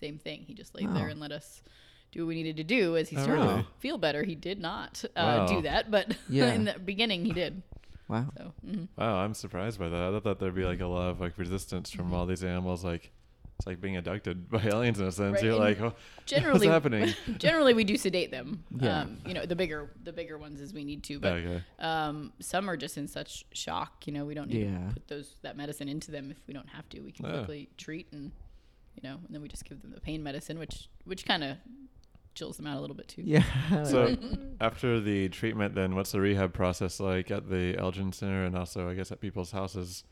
same 0.00 0.18
thing. 0.18 0.44
He 0.46 0.54
just 0.54 0.74
laid 0.74 0.88
Oh. 0.88 0.94
there 0.94 1.08
and 1.08 1.20
let 1.20 1.32
us 1.32 1.60
do 2.12 2.20
what 2.24 2.28
we 2.28 2.34
needed 2.34 2.56
to 2.58 2.64
do. 2.64 2.96
As 2.96 3.08
he 3.10 3.16
Oh, 3.16 3.22
started 3.22 3.42
really? 3.42 3.62
to 3.62 3.68
feel 3.80 3.98
better, 3.98 4.22
he 4.22 4.34
did 4.34 4.58
not 4.60 5.04
uh, 5.16 5.44
Wow. 5.44 5.46
do 5.46 5.62
that, 5.62 5.90
but 5.90 6.16
Yeah. 6.28 6.52
in 6.54 6.64
the 6.64 6.78
beginning 6.78 7.24
he 7.26 7.32
did. 7.32 7.62
wow. 8.08 8.30
So 8.36 8.52
mhm. 8.66 8.88
Wow, 8.96 9.16
I'm 9.16 9.34
surprised 9.34 9.78
by 9.78 9.88
that. 9.90 10.14
I 10.14 10.20
thought 10.20 10.38
there'd 10.38 10.54
be 10.54 10.64
like 10.64 10.80
a 10.80 10.86
lot 10.86 11.10
of 11.10 11.20
like 11.20 11.36
resistance 11.38 11.90
from 11.90 12.12
all 12.14 12.24
these 12.26 12.42
animals. 12.44 12.84
Like 12.84 13.10
it's 13.62 13.66
like 13.68 13.80
being 13.80 13.96
abducted 13.96 14.50
by 14.50 14.60
aliens 14.64 14.98
in 14.98 15.06
a 15.06 15.12
sense. 15.12 15.34
Right, 15.34 15.44
You're 15.44 15.52
and 15.54 15.60
like, 15.60 15.80
oh, 15.80 15.94
generally, 16.26 16.66
what's 16.66 16.72
happening? 16.72 17.14
generally 17.38 17.74
we 17.74 17.84
do 17.84 17.96
sedate 17.96 18.30
them. 18.32 18.64
Yeah. 18.76 19.02
Um, 19.02 19.18
you 19.24 19.34
know, 19.34 19.46
the 19.46 19.54
bigger 19.54 19.90
the 20.02 20.12
bigger 20.12 20.36
ones 20.36 20.60
as 20.60 20.74
we 20.74 20.84
need 20.84 21.04
to, 21.04 21.20
but 21.20 21.32
okay. 21.34 21.62
um, 21.78 22.32
some 22.40 22.68
are 22.68 22.76
just 22.76 22.98
in 22.98 23.06
such 23.06 23.44
shock. 23.52 24.06
You 24.06 24.12
know, 24.14 24.24
we 24.24 24.34
don't 24.34 24.48
need 24.48 24.64
Yeah. 24.68 24.88
to 24.88 24.94
put 24.94 25.06
those 25.08 25.36
that 25.42 25.56
medicine 25.56 25.88
into 25.88 26.10
them 26.10 26.30
if 26.32 26.38
we 26.48 26.54
don't 26.54 26.68
have 26.70 26.88
to. 26.90 27.00
We 27.00 27.12
can 27.12 27.26
Yeah. 27.26 27.32
quickly 27.38 27.68
treat 27.76 28.08
and 28.12 28.32
you 29.00 29.08
know, 29.08 29.14
and 29.24 29.28
then 29.30 29.40
we 29.40 29.48
just 29.48 29.64
give 29.64 29.80
them 29.80 29.92
the 29.92 30.00
pain 30.00 30.22
medicine, 30.22 30.58
which 30.58 30.88
which 31.04 31.24
kind 31.24 31.44
of 31.44 31.56
chills 32.34 32.56
them 32.56 32.66
out 32.66 32.78
a 32.78 32.80
little 32.80 32.96
bit 32.96 33.08
too. 33.08 33.22
Yeah. 33.24 33.44
So 33.84 34.16
after 34.60 34.98
the 35.00 35.28
treatment, 35.28 35.74
then 35.76 35.94
what's 35.94 36.12
the 36.12 36.20
rehab 36.20 36.52
process 36.52 36.98
like 36.98 37.30
at 37.30 37.48
the 37.48 37.76
Elgin 37.78 38.12
Center 38.12 38.44
and 38.44 38.56
also 38.56 38.88
I 38.88 38.94
guess 38.94 39.12
at 39.12 39.20
people's 39.20 39.52
houses? 39.52 40.02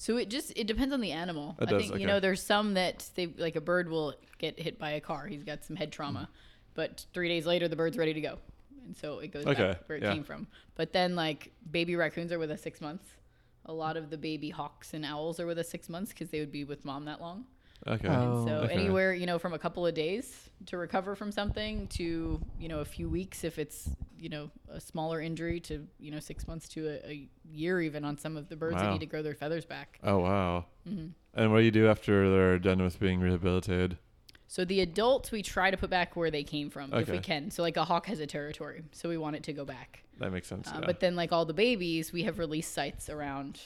So 0.00 0.16
it 0.16 0.28
just 0.28 0.52
it 0.54 0.68
depends 0.68 0.94
on 0.94 1.00
the 1.00 1.10
animal. 1.10 1.56
It 1.60 1.64
I 1.64 1.70
does, 1.72 1.82
think 1.82 1.92
okay. 1.94 2.00
you 2.00 2.06
know 2.06 2.20
there's 2.20 2.40
some 2.40 2.74
that 2.74 3.04
they 3.16 3.26
like 3.26 3.56
a 3.56 3.60
bird 3.60 3.90
will 3.90 4.14
get 4.38 4.56
hit 4.56 4.78
by 4.78 4.90
a 4.92 5.00
car. 5.00 5.26
He's 5.26 5.42
got 5.42 5.64
some 5.64 5.74
head 5.74 5.90
trauma, 5.90 6.20
mm-hmm. 6.20 6.32
but 6.74 7.04
three 7.12 7.26
days 7.28 7.46
later 7.46 7.66
the 7.66 7.74
bird's 7.74 7.98
ready 7.98 8.14
to 8.14 8.20
go, 8.20 8.38
and 8.86 8.96
so 8.96 9.18
it 9.18 9.32
goes 9.32 9.44
Okay, 9.44 9.70
back 9.72 9.88
where 9.88 9.98
it 9.98 10.04
yeah. 10.04 10.14
came 10.14 10.22
from. 10.22 10.46
But 10.76 10.92
then 10.92 11.16
like 11.16 11.50
baby 11.72 11.96
raccoons 11.96 12.30
are 12.30 12.38
with 12.38 12.52
us 12.52 12.62
six 12.62 12.80
months. 12.80 13.08
A 13.66 13.72
lot 13.72 13.96
of 13.96 14.08
the 14.08 14.16
baby 14.16 14.50
hawks 14.50 14.94
and 14.94 15.04
owls 15.04 15.40
are 15.40 15.46
with 15.46 15.58
us 15.58 15.68
six 15.68 15.88
months 15.88 16.12
because 16.12 16.30
they 16.30 16.38
would 16.38 16.52
be 16.52 16.62
with 16.62 16.84
mom 16.84 17.04
that 17.06 17.20
long. 17.20 17.44
Okay. 17.86 18.08
Oh. 18.08 18.44
So 18.46 18.52
okay. 18.64 18.74
anywhere 18.74 19.14
you 19.14 19.26
know 19.26 19.38
from 19.38 19.54
a 19.54 19.58
couple 19.58 19.86
of 19.86 19.94
days 19.94 20.50
to 20.66 20.76
recover 20.76 21.14
from 21.14 21.30
something 21.30 21.86
to 21.88 22.40
you 22.58 22.68
know 22.68 22.80
a 22.80 22.84
few 22.84 23.08
weeks 23.08 23.44
if 23.44 23.58
it's 23.58 23.90
you 24.18 24.28
know 24.28 24.50
a 24.70 24.80
smaller 24.80 25.20
injury 25.20 25.60
to 25.60 25.86
you 25.98 26.10
know 26.10 26.20
six 26.20 26.46
months 26.48 26.68
to 26.70 26.88
a, 26.88 27.10
a 27.10 27.28
year 27.50 27.80
even 27.80 28.04
on 28.04 28.18
some 28.18 28.36
of 28.36 28.48
the 28.48 28.56
birds 28.56 28.76
that 28.76 28.90
need 28.92 29.00
to 29.00 29.06
grow 29.06 29.22
their 29.22 29.34
feathers 29.34 29.64
back. 29.64 29.98
Oh 30.02 30.18
wow. 30.18 30.64
Mm-hmm. 30.88 31.08
And 31.34 31.52
what 31.52 31.58
do 31.58 31.64
you 31.64 31.70
do 31.70 31.88
after 31.88 32.30
they're 32.30 32.58
done 32.58 32.82
with 32.82 32.98
being 32.98 33.20
rehabilitated? 33.20 33.98
So 34.48 34.64
the 34.64 34.80
adults 34.80 35.30
we 35.30 35.42
try 35.42 35.70
to 35.70 35.76
put 35.76 35.90
back 35.90 36.16
where 36.16 36.30
they 36.30 36.42
came 36.42 36.70
from 36.70 36.92
if 36.94 37.08
we 37.08 37.18
can. 37.18 37.50
So 37.50 37.62
like 37.62 37.76
a 37.76 37.84
hawk 37.84 38.06
has 38.06 38.18
a 38.18 38.26
territory, 38.26 38.82
so 38.92 39.08
we 39.08 39.18
want 39.18 39.36
it 39.36 39.42
to 39.44 39.52
go 39.52 39.64
back. 39.66 40.04
That 40.18 40.32
makes 40.32 40.48
sense. 40.48 40.68
Uh, 40.68 40.78
yeah. 40.80 40.86
But 40.86 41.00
then 41.00 41.16
like 41.16 41.32
all 41.32 41.44
the 41.44 41.54
babies, 41.54 42.12
we 42.12 42.24
have 42.24 42.38
release 42.38 42.66
sites 42.66 43.10
around, 43.10 43.60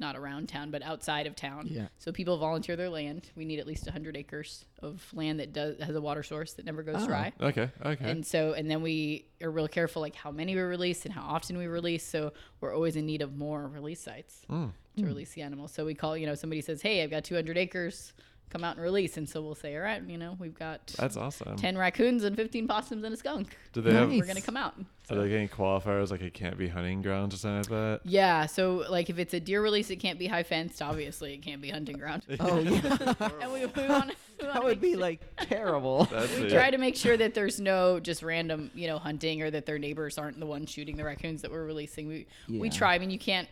not 0.00 0.16
around 0.16 0.48
town, 0.48 0.70
but 0.70 0.82
outside 0.82 1.26
of 1.26 1.36
town. 1.36 1.68
Yeah. 1.70 1.86
So 1.98 2.10
people 2.10 2.38
volunteer 2.38 2.74
their 2.74 2.88
land. 2.88 3.30
We 3.36 3.44
need 3.44 3.60
at 3.60 3.66
least 3.66 3.84
100 3.86 4.16
acres 4.16 4.64
of 4.82 5.06
land 5.12 5.38
that 5.40 5.52
does 5.52 5.78
has 5.80 5.94
a 5.94 6.00
water 6.00 6.22
source 6.22 6.54
that 6.54 6.64
never 6.64 6.82
goes 6.82 7.02
Oh. 7.02 7.06
dry. 7.06 7.32
okay. 7.40 7.70
Okay. 7.84 8.10
And 8.10 8.26
so, 8.26 8.54
and 8.54 8.70
then 8.70 8.82
we 8.82 9.26
are 9.42 9.50
real 9.50 9.68
careful, 9.68 10.00
like 10.02 10.14
how 10.16 10.30
many 10.30 10.54
we 10.54 10.62
release 10.62 11.04
and 11.04 11.14
how 11.14 11.22
often 11.22 11.58
we 11.58 11.66
release. 11.66 12.02
So 12.04 12.32
we're 12.60 12.74
always 12.74 12.96
in 12.96 13.06
need 13.06 13.22
of 13.22 13.36
more 13.36 13.68
release 13.68 14.00
sites 14.00 14.44
Mm. 14.50 14.72
to 14.96 15.04
release 15.04 15.32
the 15.34 15.42
animals. 15.42 15.72
So 15.72 15.84
we 15.84 15.94
call, 15.94 16.16
you 16.16 16.26
know, 16.26 16.34
somebody 16.34 16.62
says, 16.62 16.82
"Hey, 16.82 17.02
I've 17.02 17.10
got 17.10 17.22
200 17.24 17.56
acres, 17.58 18.12
come 18.50 18.64
out 18.64 18.76
and 18.76 18.82
release." 18.84 19.16
And 19.16 19.28
so 19.28 19.40
we'll 19.40 19.54
say, 19.54 19.74
"All 19.76 19.82
right, 19.82 20.02
you 20.06 20.18
know, 20.18 20.36
we've 20.38 20.58
got 20.58 20.86
That's 20.98 21.16
awesome. 21.16 21.56
10 21.56 21.78
raccoons 21.78 22.24
and 22.24 22.36
15 22.36 22.66
possums 22.68 23.04
and 23.04 23.14
a 23.14 23.16
skunk. 23.16 23.56
Do 23.72 23.80
they 23.80 23.92
have? 23.94 24.10
We're 24.10 24.26
gonna 24.26 24.40
come 24.40 24.56
out." 24.56 24.74
Are 25.08 25.16
they 25.16 25.28
getting 25.28 25.48
qualifiers 25.48 26.12
like 26.12 26.20
it 26.22 26.34
can't 26.34 26.56
be 26.56 26.68
hunting 26.68 27.02
grounds 27.02 27.34
or 27.34 27.38
something 27.38 27.58
like 27.74 28.00
that? 28.02 28.08
Yeah. 28.08 28.46
So 28.46 28.84
like, 28.88 29.10
if 29.10 29.18
it's 29.18 29.34
a 29.34 29.40
deer 29.40 29.60
release, 29.60 29.90
it 29.90 29.96
can't 29.96 30.20
be 30.20 30.28
high 30.28 30.44
fenced. 30.44 30.80
Obviously, 30.80 31.34
it 31.34 31.38
can't 31.42 31.60
be 31.60 31.70
hunting 31.70 31.96
ground. 31.98 32.22
Oh 32.38 32.58
yeah, 32.58 33.14
and 33.40 33.52
we, 33.52 33.66
we 33.66 33.88
want 33.88 34.12
that 34.40 34.62
would 34.62 34.80
be 34.80 34.94
like 34.96 35.20
terrible. 35.36 36.04
That's 36.04 36.36
we 36.36 36.44
it. 36.44 36.50
try 36.50 36.70
to 36.70 36.78
make 36.78 36.94
sure 36.96 37.16
that 37.16 37.34
there's 37.34 37.58
no 37.60 37.98
just 37.98 38.22
random, 38.22 38.70
you 38.74 38.86
know, 38.86 38.98
hunting 38.98 39.42
or 39.42 39.50
that 39.50 39.66
their 39.66 39.78
neighbors 39.80 40.16
aren't 40.16 40.38
the 40.38 40.46
ones 40.46 40.70
shooting 40.70 40.96
the 40.96 41.04
raccoons 41.04 41.42
that 41.42 41.50
we're 41.50 41.64
releasing. 41.64 42.06
We 42.06 42.26
we 42.48 42.68
Yeah. 42.68 42.72
try. 42.74 42.94
I 42.94 42.98
mean, 43.00 43.10
you 43.10 43.18
can't 43.18 43.48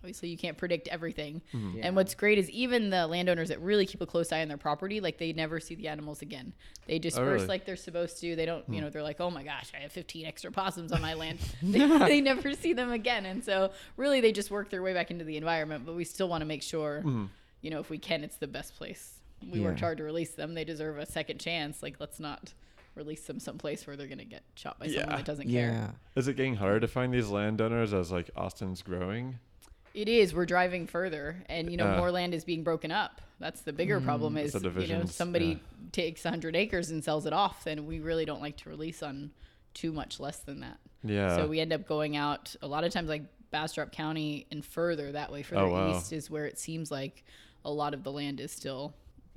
obviously 0.00 0.28
you 0.28 0.38
can't 0.38 0.56
predict 0.56 0.88
everything. 0.88 1.42
Yeah. 1.52 1.86
And 1.86 1.96
what's 1.96 2.14
great 2.14 2.38
is 2.38 2.50
even 2.50 2.90
the 2.90 3.06
landowners 3.06 3.50
that 3.50 3.60
really 3.60 3.86
keep 3.86 4.00
a 4.00 4.06
close 4.06 4.32
eye 4.32 4.40
on 4.40 4.48
their 4.48 4.56
property, 4.56 5.00
like 5.00 5.18
they 5.18 5.32
never 5.32 5.60
see 5.60 5.74
the 5.74 5.88
animals 5.88 6.22
again. 6.22 6.52
They 6.86 6.96
oh, 6.96 6.98
disperse 6.98 7.24
really? 7.26 7.46
like 7.46 7.66
they're 7.66 7.76
supposed 7.76 8.18
to. 8.20 8.34
They 8.34 8.46
don't, 8.46 8.64
you 8.68 8.76
hmm. 8.76 8.80
know, 8.82 8.90
they're 8.90 9.02
like, 9.02 9.20
oh 9.20 9.30
my 9.30 9.42
gosh, 9.42 9.70
I 9.74 9.82
have 9.82 9.92
15 9.92 10.26
extra 10.26 10.50
possums 10.50 10.92
on 10.92 11.02
my 11.02 11.14
land. 11.14 11.38
they, 11.62 11.86
they 11.86 12.20
never 12.20 12.54
see 12.54 12.72
them 12.72 12.90
again. 12.90 13.26
And 13.26 13.44
so 13.44 13.72
really 13.96 14.20
they 14.20 14.32
just 14.32 14.50
work 14.50 14.70
their 14.70 14.82
way 14.82 14.94
back 14.94 15.10
into 15.10 15.24
the 15.24 15.36
environment, 15.36 15.84
but 15.84 15.94
we 15.94 16.04
still 16.04 16.28
want 16.28 16.40
to 16.40 16.46
make 16.46 16.62
sure, 16.62 17.00
mm-hmm. 17.00 17.26
you 17.60 17.70
know, 17.70 17.80
if 17.80 17.90
we 17.90 17.98
can, 17.98 18.24
it's 18.24 18.36
the 18.36 18.48
best 18.48 18.76
place. 18.76 19.20
We 19.50 19.60
worked 19.60 19.80
hard 19.80 19.96
to 19.98 20.04
release 20.04 20.34
them. 20.34 20.52
They 20.52 20.64
deserve 20.64 20.98
a 20.98 21.06
second 21.06 21.38
chance. 21.38 21.82
Like, 21.82 21.96
let's 21.98 22.20
not 22.20 22.52
release 22.94 23.22
them 23.22 23.40
someplace 23.40 23.86
where 23.86 23.96
they're 23.96 24.06
going 24.06 24.18
to 24.18 24.24
get 24.24 24.42
shot 24.54 24.78
by 24.78 24.88
someone 24.88 25.16
that 25.16 25.24
doesn't 25.24 25.48
care. 25.48 25.94
Is 26.16 26.28
it 26.28 26.36
getting 26.36 26.56
harder 26.56 26.80
to 26.80 26.88
find 26.88 27.12
these 27.12 27.28
landowners 27.28 27.94
as 27.94 28.10
like 28.10 28.30
Austin's 28.36 28.82
growing? 28.82 29.38
It 29.94 30.08
is. 30.08 30.34
We're 30.34 30.46
driving 30.46 30.86
further, 30.86 31.42
and 31.48 31.70
you 31.70 31.76
know 31.76 31.92
Uh. 31.92 31.96
more 31.96 32.10
land 32.10 32.34
is 32.34 32.44
being 32.44 32.62
broken 32.62 32.90
up. 32.92 33.20
That's 33.38 33.62
the 33.62 33.72
bigger 33.72 34.00
problem. 34.00 34.36
Is 34.36 34.54
you 34.54 34.86
know 34.88 35.04
somebody 35.06 35.46
yeah. 35.46 35.56
takes 35.92 36.22
hundred 36.22 36.54
acres 36.54 36.90
and 36.90 37.02
sells 37.02 37.24
it 37.26 37.32
off, 37.32 37.64
then 37.64 37.86
we 37.86 38.00
really 38.00 38.24
don't 38.24 38.40
like 38.42 38.56
to 38.58 38.68
release 38.68 39.02
on 39.02 39.30
too 39.74 39.92
much 39.92 40.20
less 40.20 40.38
than 40.40 40.60
that. 40.60 40.78
Yeah. 41.02 41.36
So 41.36 41.46
we 41.48 41.58
end 41.60 41.72
up 41.72 41.86
going 41.86 42.16
out 42.16 42.54
a 42.60 42.66
lot 42.66 42.84
of 42.84 42.92
times, 42.92 43.08
like 43.08 43.22
Bastrop 43.50 43.92
County 43.92 44.46
and 44.50 44.64
further 44.64 45.12
that 45.12 45.32
way, 45.32 45.42
further 45.42 45.62
Oh, 45.62 45.70
wow. 45.72 45.96
east 45.96 46.12
is 46.12 46.30
where 46.30 46.44
it 46.46 46.58
seems 46.58 46.90
like 46.90 47.24
a 47.64 47.70
lot 47.70 47.94
of 47.94 48.02
the 48.04 48.12
land 48.12 48.40
is 48.40 48.52
still 48.52 48.94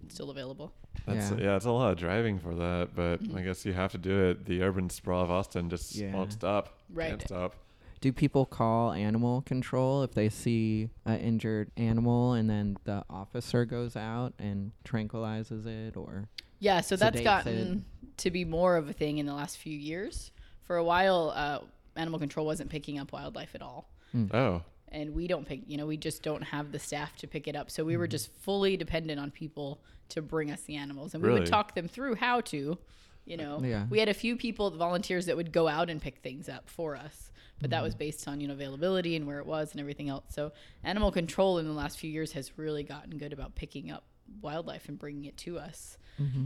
still 0.10 0.30
available. 0.32 0.74
That's 1.06 1.32
Yeah. 1.32 1.38
yeah. 1.38 1.56
it's 1.56 1.66
a 1.66 1.72
lot 1.72 1.94
of 1.94 1.98
driving 1.98 2.38
for 2.40 2.54
that, 2.56 2.90
but 2.94 3.24
Mm-hmm. 3.24 3.38
I 3.38 3.42
guess 3.44 3.66
you 3.66 3.72
have 3.72 3.94
to 3.94 3.98
do 3.98 4.26
it. 4.26 4.46
The 4.46 4.62
urban 4.62 4.90
sprawl 4.90 5.24
of 5.24 5.32
Austin 5.32 5.70
just 5.70 5.96
Yeah. 5.96 6.14
won't 6.14 6.34
stop. 6.34 6.78
Right. 6.94 7.10
Can't 7.12 7.22
stop. 7.22 7.56
Do 8.04 8.12
people 8.12 8.46
call 8.46 8.92
animal 8.92 9.44
control 9.44 10.04
if 10.04 10.14
they 10.14 10.28
see 10.28 10.90
an 11.06 11.22
injured 11.22 11.72
animal 11.78 12.34
and 12.34 12.50
then 12.50 12.76
the 12.84 13.06
officer 13.10 13.64
goes 13.64 13.96
out 13.96 14.34
and 14.38 14.74
tranquilizes 14.84 15.66
it 15.66 15.96
or 15.96 16.28
Yeah, 16.60 16.82
so 16.82 16.98
that's 16.98 17.22
Sedates 17.22 17.24
gotten 17.24 17.86
to 18.18 18.30
be 18.30 18.44
more 18.44 18.76
of 18.76 18.90
a 18.90 18.94
thing 18.94 19.20
in 19.20 19.26
the 19.26 19.34
last 19.34 19.58
few 19.58 19.78
years. 19.78 20.32
For 20.64 20.76
a 20.76 20.84
while, 20.84 21.32
uh, 21.34 21.60
animal 21.96 22.20
control 22.20 22.46
wasn't 22.46 22.70
picking 22.70 23.00
up 23.00 23.14
wildlife 23.14 23.56
at 23.56 23.62
all. 23.62 23.88
Hmm. 24.12 24.26
Oh. 24.34 24.64
and 24.90 25.16
we 25.16 25.28
don't 25.28 25.48
pick 25.48 25.62
you 25.66 25.78
know 25.78 25.86
we 25.86 25.96
just 25.96 26.24
don't 26.24 26.44
have 26.44 26.74
the 26.74 26.80
staff 26.80 27.16
to 27.20 27.26
pick 27.26 27.48
it 27.48 27.56
up 27.56 27.72
so 27.72 27.86
we 27.86 27.96
were 27.96 28.06
hmm. 28.06 28.12
just 28.12 28.34
fully 28.42 28.76
dependent 28.76 29.18
on 29.18 29.32
people 29.32 29.80
to 30.10 30.22
bring 30.22 30.52
us 30.52 30.62
the 30.64 30.76
animals 30.76 31.14
and 31.14 31.24
we 31.24 31.32
would 31.32 31.46
talk 31.46 31.74
them 31.74 31.88
through 31.88 32.16
how 32.16 32.42
to 32.42 32.78
you 33.26 33.38
uh, 33.38 33.42
know 33.42 33.62
Yeah. 33.64 33.86
we 33.90 33.98
had 33.98 34.10
a 34.10 34.14
few 34.14 34.36
people 34.36 34.70
volunteers 34.72 35.26
that 35.28 35.38
would 35.38 35.54
go 35.54 35.70
out 35.70 35.90
and 35.90 36.02
pick 36.02 36.18
things 36.18 36.50
up 36.50 36.70
for 36.70 36.96
us 36.96 37.32
but 37.62 37.70
that 37.70 37.82
was 37.84 37.96
based 37.96 38.28
on 38.28 38.40
you 38.42 38.48
know 38.48 38.54
availability 38.54 39.16
and 39.16 39.26
where 39.28 39.40
it 39.40 39.46
was 39.46 39.72
and 39.72 39.80
everything 39.80 40.10
else 40.10 40.26
so 40.30 40.52
animal 40.84 41.12
control 41.12 41.58
in 41.60 41.66
the 41.66 41.72
last 41.74 41.98
few 41.98 42.10
years 42.10 42.32
has 42.34 42.58
really 42.58 42.84
gotten 42.84 43.18
good 43.18 43.32
about 43.34 43.56
picking 43.56 43.90
up 43.92 44.04
wildlife 44.42 44.88
and 44.90 44.98
bringing 45.00 45.26
it 45.26 45.38
to 45.38 45.58
us 45.60 45.98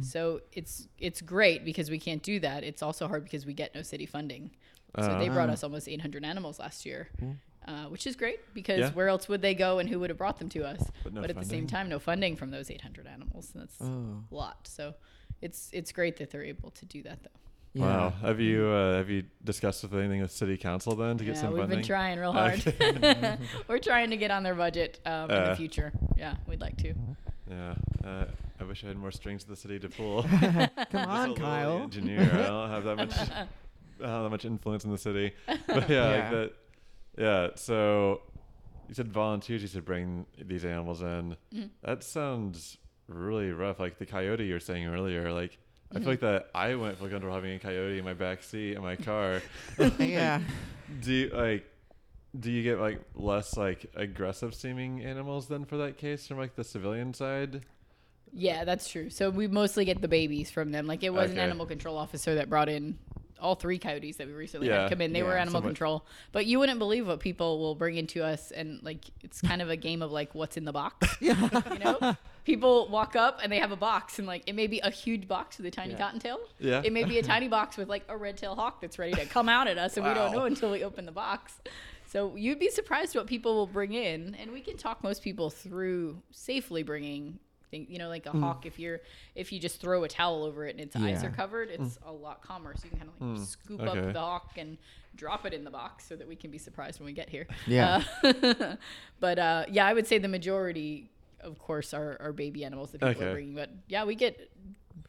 so 0.01 0.41
it's 0.53 0.87
it's 0.97 1.21
great 1.21 1.65
because 1.65 1.89
we 1.91 1.99
can't 1.99 2.23
do 2.23 2.39
that 2.39 2.63
it's 2.63 2.81
also 2.81 3.07
hard 3.07 3.23
because 3.23 3.45
we 3.45 3.53
get 3.53 3.73
no 3.75 3.81
city 3.81 4.05
funding 4.05 4.51
so 4.99 5.17
they 5.19 5.27
brought 5.29 5.49
Uh. 5.49 5.53
us 5.53 5.63
almost 5.63 5.87
800 5.89 6.23
animals 6.25 6.57
last 6.59 6.85
year 6.85 7.09
uh, 7.67 7.85
which 7.85 8.07
is 8.07 8.15
great 8.15 8.39
because 8.53 8.79
Yeah. 8.79 8.91
where 8.91 9.09
else 9.09 9.27
would 9.27 9.41
they 9.41 9.53
go 9.53 9.79
and 9.79 9.89
who 9.89 9.99
would 9.99 10.09
have 10.09 10.17
brought 10.17 10.39
them 10.39 10.47
to 10.49 10.63
us? 10.65 10.89
But 11.03 11.13
no 11.13 11.21
at 11.23 11.35
the 11.35 11.43
same 11.43 11.67
time, 11.67 11.89
no 11.89 11.99
funding 11.99 12.37
from 12.37 12.49
those 12.49 12.71
800 12.71 13.05
animals. 13.05 13.51
That's 13.53 13.75
oh 13.81 14.23
a 14.31 14.33
lot. 14.33 14.69
So 14.69 14.93
it's 15.41 15.69
it's 15.73 15.91
great 15.91 16.15
that 16.17 16.31
they're 16.31 16.45
able 16.45 16.71
to 16.71 16.85
do 16.85 17.03
that 17.03 17.23
though. 17.23 17.39
Yeah. 17.77 17.85
Wow. 17.85 18.13
Have 18.21 18.39
you 18.39 18.65
uh, 18.67 18.97
have 18.97 19.09
you 19.09 19.23
discussed 19.43 19.83
with 19.83 19.93
anything 19.93 20.21
with 20.21 20.31
city 20.31 20.57
council 20.57 20.95
then 20.95 21.17
to 21.17 21.23
get 21.25 21.35
yeah, 21.35 21.41
some 21.41 21.51
we've 21.53 21.61
funding? 21.61 21.79
been 21.79 21.87
trying 21.87 22.19
real 22.19 22.33
hard. 22.33 22.63
We're 23.67 23.79
trying 23.79 24.09
to 24.11 24.17
get 24.17 24.31
on 24.31 24.43
their 24.43 24.55
budget 24.55 24.99
um, 25.05 25.29
in 25.29 25.37
Uh. 25.37 25.49
the 25.49 25.55
future. 25.55 25.91
Yeah, 26.17 26.35
we'd 26.47 26.61
like 26.61 26.77
to. 26.77 26.93
Yeah. 27.49 27.75
Uh, 28.03 28.25
I 28.59 28.63
wish 28.63 28.83
I 28.83 28.87
had 28.87 28.97
more 28.97 29.11
strings 29.11 29.43
to 29.43 29.49
the 29.49 29.55
city 29.55 29.79
to 29.79 29.89
pull. 29.89 30.23
Come 30.23 30.39
Just 30.77 30.93
a 30.93 30.99
on, 31.07 31.35
Kyle. 31.35 31.77
Engineer. 31.83 32.21
I 32.21 32.47
don't 32.47 32.69
have 32.69 32.83
that 32.85 32.95
much. 32.97 33.17
I 33.19 33.47
that 34.23 34.29
much 34.29 34.45
influence 34.45 34.83
in 34.83 34.91
the 34.91 34.97
city. 34.97 35.33
But 35.45 35.89
yeah, 35.89 36.05
like 36.07 36.15
Yeah. 36.23 36.29
that. 36.31 36.53
Yeah. 37.17 37.47
So 37.55 38.21
you 38.87 38.93
said 38.95 39.11
volunteers. 39.11 39.61
You 39.61 39.67
said 39.67 39.85
bring 39.85 40.25
these 40.43 40.65
animals 40.65 41.01
in. 41.01 41.35
Mhm. 41.53 41.69
That 41.83 42.03
sounds 42.03 42.77
really 43.07 43.51
rough. 43.51 43.79
Like 43.79 43.97
the 43.99 44.05
coyote 44.05 44.43
you 44.45 44.53
were 44.53 44.59
saying 44.59 44.85
earlier. 44.87 45.31
Like 45.31 45.57
I 45.89 45.95
Mm-hmm. 45.95 46.03
feel 46.03 46.11
like 46.13 46.19
that 46.19 46.49
I 46.53 46.75
wouldn't 46.75 46.97
feel 46.99 47.07
comfortable 47.09 47.33
having 47.35 47.53
a 47.53 47.59
coyote 47.59 47.97
in 47.99 48.03
my 48.05 48.13
back 48.13 48.43
seat 48.43 48.75
in 48.75 48.81
my 48.81 48.95
car. 48.97 49.41
yeah. 49.99 50.41
do 51.01 51.13
you 51.13 51.29
like? 51.29 51.65
Do 52.37 52.51
you 52.51 52.61
get 52.61 52.79
like 52.79 53.01
less 53.15 53.55
like 53.57 53.85
aggressive 53.95 54.53
seeming 54.53 55.01
animals 55.01 55.47
then 55.47 55.65
for 55.65 55.77
that 55.77 55.97
case 55.97 56.27
from 56.27 56.37
like 56.37 56.55
the 56.55 56.63
civilian 56.63 57.13
side? 57.13 57.61
Yeah, 58.33 58.65
that's 58.65 58.89
true. 58.89 59.09
So 59.09 59.29
we 59.29 59.47
mostly 59.47 59.85
get 59.85 60.01
the 60.01 60.09
babies 60.09 60.51
from 60.51 60.71
them. 60.71 60.85
Like 60.85 61.03
it 61.03 61.13
was 61.13 61.31
an 61.31 61.39
animal 61.39 61.65
control 61.65 61.97
officer 61.97 62.35
that 62.35 62.49
brought 62.49 62.67
in 62.67 62.99
all 63.39 63.55
three 63.55 63.77
coyotes 63.79 64.17
that 64.17 64.27
we 64.27 64.33
recently 64.33 64.67
Yeah. 64.67 64.81
had 64.83 64.89
come 64.91 65.01
in. 65.01 65.13
They 65.13 65.23
were 65.23 65.33
animal 65.37 65.59
somewhat- 65.59 65.69
control. 65.69 66.05
But 66.31 66.45
you 66.45 66.59
wouldn't 66.59 66.79
believe 66.79 67.07
what 67.07 67.19
people 67.19 67.59
will 67.59 67.75
bring 67.75 67.95
into 67.97 68.23
us 68.23 68.51
and 68.51 68.81
like 68.83 69.05
it's 69.23 69.41
kind 69.41 69.61
of 69.61 69.69
a 69.69 69.75
game 69.75 70.01
of 70.01 70.11
like 70.11 70.33
what's 70.35 70.57
in 70.57 70.65
the 70.65 70.73
box. 70.73 71.07
Yeah. 71.21 71.49
You 71.71 71.79
know? 71.79 72.15
People 72.45 72.87
walk 72.87 73.15
up 73.15 73.39
and 73.43 73.51
they 73.51 73.59
have 73.59 73.71
a 73.71 73.75
box 73.75 74.19
and 74.19 74.27
like 74.27 74.43
it 74.47 74.53
may 74.53 74.67
be 74.67 74.79
a 74.79 74.89
huge 74.89 75.27
box 75.27 75.57
with 75.57 75.65
a 75.65 75.71
tiny 75.71 75.91
Yeah. 75.93 75.97
cottontail. 75.99 76.39
Yeah. 76.59 76.81
It 76.83 76.93
may 76.93 77.03
be 77.03 77.17
a 77.19 77.23
tiny 77.33 77.47
box 77.47 77.75
with 77.77 77.89
like 77.89 78.03
a 78.07 78.15
red 78.17 78.37
tail 78.37 78.55
hawk 78.55 78.81
that's 78.81 78.97
ready 78.97 79.13
to 79.13 79.25
come 79.25 79.49
out 79.49 79.67
at 79.67 79.77
us 79.77 79.97
and 79.97 80.05
we 80.05 80.13
don't 80.13 80.31
know 80.31 80.45
until 80.45 80.71
we 80.71 80.83
open 80.83 81.05
the 81.05 81.11
box. 81.11 81.59
So 82.09 82.35
you'd 82.37 82.59
be 82.59 82.69
surprised 82.69 83.15
what 83.15 83.27
people 83.27 83.53
will 83.55 83.67
bring 83.67 83.91
in 83.93 84.33
and 84.35 84.51
we 84.53 84.61
can 84.61 84.77
talk 84.77 85.03
most 85.03 85.21
people 85.21 85.49
through 85.49 86.21
safely 86.31 86.81
bringing 86.83 87.39
things, 87.69 87.87
you 87.89 87.99
know, 87.99 88.09
like 88.09 88.25
a 88.25 88.31
hawk 88.31 88.65
if 88.65 88.79
you're 88.79 88.99
if 89.35 89.51
you 89.51 89.59
just 89.59 89.81
throw 89.81 90.03
a 90.03 90.07
towel 90.07 90.43
over 90.43 90.65
it 90.65 90.71
and 90.71 90.79
its 90.79 90.95
eyes 90.95 91.23
are 91.23 91.29
covered, 91.29 91.69
it's 91.69 91.97
a 92.05 92.11
lot 92.11 92.41
calmer. 92.41 92.73
So 92.75 92.85
you 92.85 92.91
can 92.91 92.99
kind 92.99 93.11
of 93.19 93.37
like 93.39 93.47
scoop 93.47 93.81
okay. 93.81 93.99
up 94.07 94.13
the 94.13 94.19
hawk 94.19 94.51
and 94.57 94.77
drop 95.15 95.45
it 95.45 95.53
in 95.53 95.63
the 95.63 95.71
box 95.71 96.07
so 96.07 96.15
that 96.15 96.27
we 96.27 96.35
can 96.35 96.51
be 96.51 96.57
surprised 96.57 96.99
when 96.99 97.05
we 97.07 97.13
get 97.13 97.29
here. 97.29 97.47
Yeah. 97.65 98.03
Uh, 98.23 98.75
but 99.19 99.39
uh, 99.39 99.65
yeah, 99.69 99.85
I 99.87 99.93
would 99.93 100.07
say 100.07 100.17
the 100.19 100.27
majority, 100.27 101.09
of 101.41 101.57
course, 101.59 101.93
are, 101.93 102.17
are 102.19 102.31
baby 102.31 102.63
animals 102.63 102.91
that 102.91 102.99
people 102.99 103.09
Okay. 103.15 103.25
are 103.25 103.33
bringing. 103.33 103.55
But 103.55 103.69
yeah, 103.87 104.05
we 104.05 104.15
get 104.15 104.51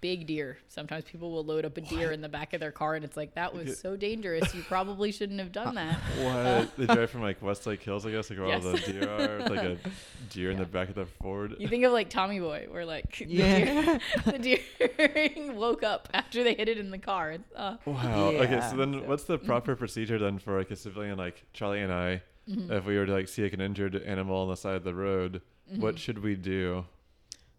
big 0.01 0.27
deer. 0.27 0.59
Sometimes 0.69 1.05
people 1.05 1.31
will 1.33 1.45
load 1.45 1.65
up 1.65 1.77
a 1.77 1.81
deer 1.81 2.13
in 2.13 2.21
the 2.21 2.29
back 2.29 2.53
of 2.55 2.61
their 2.61 2.71
car, 2.71 2.95
and 2.95 3.05
it's 3.05 3.17
like 3.17 3.35
that 3.35 3.55
was 3.55 3.79
so 3.79 3.97
dangerous. 3.97 4.55
You 4.55 4.63
probably 4.63 5.11
shouldn't 5.13 5.39
have 5.41 5.53
done 5.53 5.75
that. 5.75 5.99
What? 6.19 6.77
they 6.77 6.87
drive 6.87 7.11
from 7.11 7.23
like 7.23 7.43
Westlake 7.43 7.83
Hills, 7.83 8.05
I 8.07 8.11
guess, 8.11 8.31
like 8.31 8.39
where 8.39 8.53
all 8.55 8.61
the 8.61 8.79
deer 8.79 9.09
are, 9.09 9.39
with 9.39 9.51
like 9.51 9.63
a 9.63 9.79
deer 10.31 10.51
in 10.51 10.59
the 10.59 10.65
back 10.67 10.89
of 10.89 10.95
the 10.95 11.07
Ford. 11.07 11.57
You 11.59 11.69
think 11.69 11.85
of 11.85 11.93
like 11.93 12.11
Tommy 12.11 12.39
Boy, 12.41 12.67
where 12.71 12.85
like 12.85 13.17
the 13.19 13.25
deer, 13.27 14.01
the 14.25 14.39
deer 14.39 15.53
woke 15.55 15.83
up 15.83 16.09
after 16.15 16.43
they 16.45 16.55
hit 16.55 16.69
it 16.69 16.79
in 16.79 16.91
the 16.91 16.99
car. 16.99 17.37
Uh, 17.55 17.77
Wow. 17.85 18.29
Okay, 18.29 18.61
so 18.71 18.77
then 18.77 19.07
what's 19.07 19.25
the 19.25 19.39
proper 19.39 19.75
procedure 19.77 20.19
then 20.19 20.39
for 20.39 20.59
like 20.59 20.71
a 20.71 20.77
civilian 20.77 21.19
like 21.19 21.45
Charlie 21.53 21.81
and 21.81 21.93
I, 21.93 22.23
Mm-hmm. 22.49 22.73
if 22.73 22.87
we 22.87 22.97
were 22.97 23.05
to 23.05 23.13
like 23.13 23.29
see 23.29 23.43
like 23.43 23.53
an 23.53 23.61
injured 23.61 23.95
animal 23.95 24.39
on 24.39 24.49
the 24.49 24.57
side 24.57 24.75
of 24.77 24.85
the 24.85 24.95
road, 24.95 25.43
Mm-hmm. 25.71 25.83
what 25.83 25.99
should 25.99 26.23
we 26.23 26.35
do? 26.35 26.87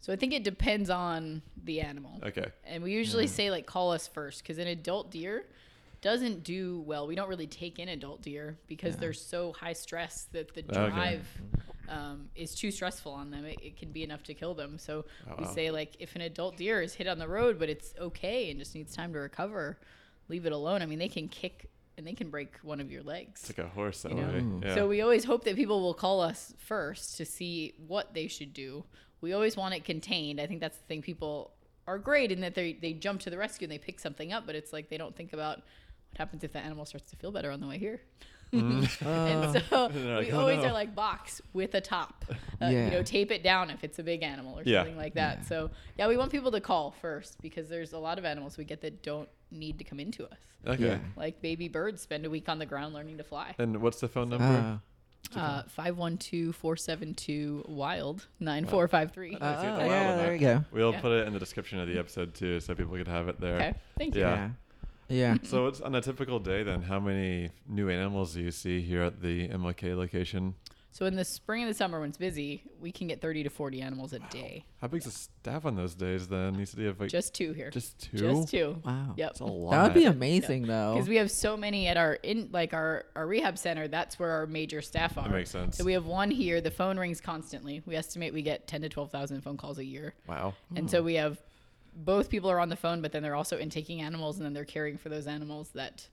So 0.02 0.14
I 0.14 0.16
think 0.16 0.34
it 0.34 0.44
depends 0.44 0.90
on 0.90 1.42
the 1.64 1.82
animal. 1.82 2.20
Okay. 2.24 2.46
And 2.64 2.84
we 2.84 2.92
usually 2.94 3.28
say 3.28 3.52
like 3.52 3.66
call 3.66 3.92
us 3.92 4.08
first 4.08 4.42
because 4.44 4.58
an 4.58 4.68
adult 4.68 5.12
deer 5.12 5.46
doesn't 6.02 6.44
do 6.44 6.82
well. 6.86 7.08
We 7.08 7.16
don't 7.16 7.28
really 7.30 7.48
take 7.48 7.78
in 7.80 7.90
adult 7.90 8.22
deer 8.22 8.58
because 8.68 8.96
they're 8.96 9.12
so 9.14 9.52
high 9.54 9.74
stress 9.74 10.28
that 10.32 10.54
the 10.54 10.62
Okay. 10.62 10.74
drive 10.90 11.28
um, 11.90 12.30
is 12.36 12.54
too 12.56 12.72
stressful 12.72 13.12
on 13.12 13.32
them. 13.32 13.44
It, 13.46 13.60
it 13.62 13.78
can 13.78 13.92
be 13.92 14.04
enough 14.04 14.24
to 14.24 14.34
kill 14.34 14.54
them. 14.54 14.78
So 14.78 15.06
Oh, 15.30 15.34
we 15.38 15.44
wow. 15.46 15.52
say 15.54 15.72
like 15.72 15.96
if 16.00 16.16
an 16.16 16.22
adult 16.22 16.56
deer 16.56 16.82
is 16.82 16.94
hit 16.94 17.08
on 17.08 17.18
the 17.20 17.28
road, 17.28 17.60
but 17.60 17.68
it's 17.68 17.94
okay 18.00 18.50
and 18.50 18.60
just 18.60 18.76
needs 18.76 18.96
time 18.96 19.12
to 19.14 19.20
recover, 19.20 19.78
leave 20.30 20.46
it 20.46 20.52
alone. 20.54 20.82
I 20.82 20.86
mean, 20.86 21.00
they 21.00 21.10
can 21.10 21.28
kick 21.28 21.70
and 21.98 22.08
they 22.08 22.14
can 22.14 22.30
break 22.30 22.56
one 22.62 22.80
of 22.80 22.90
your 22.90 23.04
legs. 23.04 23.42
It's 23.50 23.58
like 23.58 23.66
a 23.68 23.70
horse 23.70 24.04
that 24.04 24.12
You 24.12 24.18
know? 24.22 24.28
way. 24.28 24.40
Mm. 24.40 24.64
Yeah. 24.64 24.76
So 24.76 24.88
we 24.88 25.02
always 25.02 25.26
hope 25.26 25.44
that 25.44 25.58
people 25.58 25.82
will 25.82 25.94
call 25.96 26.22
us 26.22 26.54
first 26.60 27.18
to 27.18 27.26
see 27.26 27.74
what 27.88 28.14
they 28.14 28.28
should 28.28 28.54
do. 28.54 28.86
We 29.22 29.34
always 29.34 29.56
want 29.58 29.74
it 29.74 29.84
contained. 29.86 30.40
I 30.40 30.48
think 30.48 30.60
that's 30.62 30.78
the 30.78 30.84
thing. 30.86 31.02
People 31.02 31.52
are 31.88 31.98
great 31.98 32.32
in 32.32 32.42
that 32.42 32.56
they 32.56 32.74
they 32.74 32.94
jump 32.94 33.22
to 33.22 33.30
the 33.30 33.38
rescue 33.38 33.66
and 33.66 33.72
they 33.72 33.78
pick 33.80 34.00
something 34.00 34.32
up, 34.32 34.46
but 34.46 34.56
it's 34.56 34.72
like 34.74 34.90
they 34.90 34.98
don't 34.98 35.16
think 35.16 35.34
about 35.34 35.58
what 35.58 36.18
happens 36.18 36.44
if 36.44 36.54
the 36.54 36.60
animal 36.60 36.86
starts 36.86 37.10
to 37.12 37.16
feel 37.18 37.32
better 37.32 37.52
on 37.52 37.60
the 37.62 37.68
way 37.68 37.78
here. 37.78 38.02
Mm. 38.52 38.82
and 39.06 39.64
so 39.70 39.84
like, 39.86 39.94
we 40.26 40.32
"Oh, 40.32 40.40
always 40.40 40.58
no." 40.58 40.70
are 40.70 40.72
like 40.74 40.96
box 40.96 41.40
with 41.54 41.76
a 41.76 41.82
top. 41.82 42.26
Uh, 42.30 42.34
Yeah. 42.62 42.86
You 42.86 42.92
know, 42.92 43.04
tape 43.04 43.32
it 43.32 43.44
down 43.44 43.70
if 43.70 43.84
it's 43.84 44.00
a 44.00 44.04
big 44.04 44.24
animal 44.24 44.58
or 44.58 44.64
Yeah. 44.66 44.80
something 44.80 44.98
like 44.98 45.14
that. 45.14 45.46
So 45.46 45.70
yeah, 46.00 46.08
we 46.08 46.18
want 46.18 46.32
people 46.32 46.50
to 46.54 46.60
call 46.60 46.90
first 47.00 47.40
because 47.44 47.70
there's 47.70 47.94
a 47.94 48.00
lot 48.00 48.18
of 48.18 48.26
animals 48.26 48.58
we 48.58 48.64
get 48.64 48.82
that 48.82 49.04
don't 49.04 49.30
need 49.52 49.78
to 49.78 49.84
come 49.84 50.00
into 50.00 50.26
us. 50.26 50.40
okay. 50.66 50.84
Yeah. 50.84 50.98
Like 51.16 51.44
baby 51.44 51.68
birds 51.68 52.02
spend 52.02 52.26
a 52.26 52.30
week 52.32 52.50
on 52.50 52.58
the 52.58 52.66
ground 52.66 52.96
learning 52.96 53.20
to 53.20 53.24
fly. 53.24 53.54
And 53.60 53.82
what's 53.84 54.00
the 54.00 54.08
phone 54.08 54.30
number? 54.30 54.46
Uh, 54.46 54.78
Uh, 55.36 55.64
512-472-WILD 55.78 58.26
9453. 58.40 59.36
Uh, 59.36 59.38
oh, 59.40 59.62
the 59.62 59.68
yeah, 59.86 60.16
there 60.16 60.32
map. 60.32 60.34
you 60.34 60.40
go. 60.40 60.64
We'll 60.72 60.92
Yeah. 60.94 61.02
put 61.02 61.12
it 61.12 61.28
in 61.28 61.34
the 61.34 61.40
description 61.40 61.80
of 61.80 61.88
the 61.88 61.98
episode 62.00 62.34
too, 62.34 62.60
so 62.60 62.74
people 62.76 62.96
could 62.96 63.08
have 63.08 63.28
it 63.28 63.40
there. 63.40 63.56
okay. 63.56 63.74
Thank 63.98 64.16
you. 64.16 64.22
Yeah. 64.22 64.36
Yeah. 64.36 64.50
Yeah. 65.12 65.38
So 65.44 65.68
it's 65.68 65.82
on 65.82 65.96
a 65.96 66.02
typical 66.02 66.40
day 66.40 66.64
then. 66.64 66.82
How 66.84 67.00
many 67.00 67.50
new 67.68 67.90
animals 67.90 68.34
do 68.34 68.42
you 68.42 68.52
see 68.52 68.82
here 68.82 69.02
at 69.04 69.22
the 69.22 69.48
MLK 69.50 69.96
location? 69.96 70.56
So 71.00 71.06
in 71.06 71.16
the 71.16 71.24
spring 71.24 71.64
and 71.64 71.70
the 71.72 71.74
summer 71.74 72.02
when 72.02 72.10
it's 72.10 72.18
busy, 72.18 72.62
we 72.82 72.92
can 72.92 73.08
get 73.08 73.22
30 73.22 73.44
to 73.44 73.50
40 73.50 73.80
animals 73.80 74.12
a 74.12 74.20
day. 74.20 74.66
How 74.82 74.90
big's 74.90 75.06
the 75.06 75.12
staff 75.12 75.66
on 75.66 75.78
those 75.78 75.96
days 75.96 76.28
then? 76.28 76.60
You 76.60 76.66
said 76.66 76.82
you 76.82 76.88
have 76.88 77.00
like 77.00 77.10
Just 77.10 77.34
two 77.34 77.54
here. 77.54 77.70
just 77.70 77.98
two. 78.02 78.18
Just 78.18 78.50
two. 78.50 78.82
Wow. 78.84 79.14
Yep. 79.16 79.30
That's 79.30 79.40
a 79.40 79.46
lot. 79.46 79.72
That 79.72 79.84
would 79.84 79.94
be 79.94 80.04
amazing, 80.04 80.68
though. 80.68 80.96
Because 80.96 81.08
we 81.08 81.16
have 81.16 81.32
so 81.32 81.56
many 81.56 81.88
at 81.88 81.96
our 81.96 82.16
in 82.16 82.50
like 82.52 82.74
our, 82.74 83.06
our 83.16 83.26
rehab 83.26 83.58
center, 83.58 83.88
that's 83.88 84.20
where 84.20 84.30
our 84.32 84.46
major 84.46 84.82
staff 84.82 85.18
are. 85.18 85.24
That 85.24 85.32
makes 85.32 85.52
sense. 85.52 85.78
So 85.78 85.86
we 85.86 85.94
have 85.94 86.06
one 86.06 86.30
here. 86.32 86.60
The 86.60 86.70
phone 86.70 87.00
rings 87.00 87.22
constantly. 87.22 87.82
We 87.86 87.96
estimate 87.96 88.34
we 88.34 88.42
get 88.42 88.68
10 88.68 88.82
to 88.82 88.90
12,000 88.90 89.40
phone 89.40 89.56
calls 89.56 89.78
a 89.78 89.86
year. 89.86 90.16
wow. 90.28 90.54
And 90.76 90.92
so 90.92 91.02
we 91.02 91.14
have 91.14 91.42
both 91.96 92.30
people 92.30 92.52
are 92.52 92.60
on 92.60 92.68
the 92.68 92.76
phone, 92.76 93.02
but 93.02 93.14
then 93.14 93.24
they're 93.24 93.36
also 93.36 93.58
intaking 93.58 94.02
animals, 94.02 94.36
and 94.36 94.46
then 94.46 94.52
they're 94.52 94.66
caring 94.66 94.98
for 94.98 95.08
those 95.08 95.28
animals 95.28 95.70
that 95.76 96.10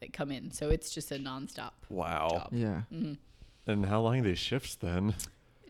that 0.00 0.12
come 0.12 0.30
in. 0.30 0.50
So 0.50 0.68
it's 0.68 0.90
just 0.92 1.10
a 1.10 1.14
nonstop 1.14 1.70
Wow. 1.88 2.28
job. 2.32 2.48
yeah. 2.52 2.82
Mm-hmm. 2.92 3.14
And 3.66 3.86
how 3.86 4.00
long 4.00 4.20
are 4.20 4.22
these 4.22 4.38
shifts 4.38 4.74
then? 4.76 5.14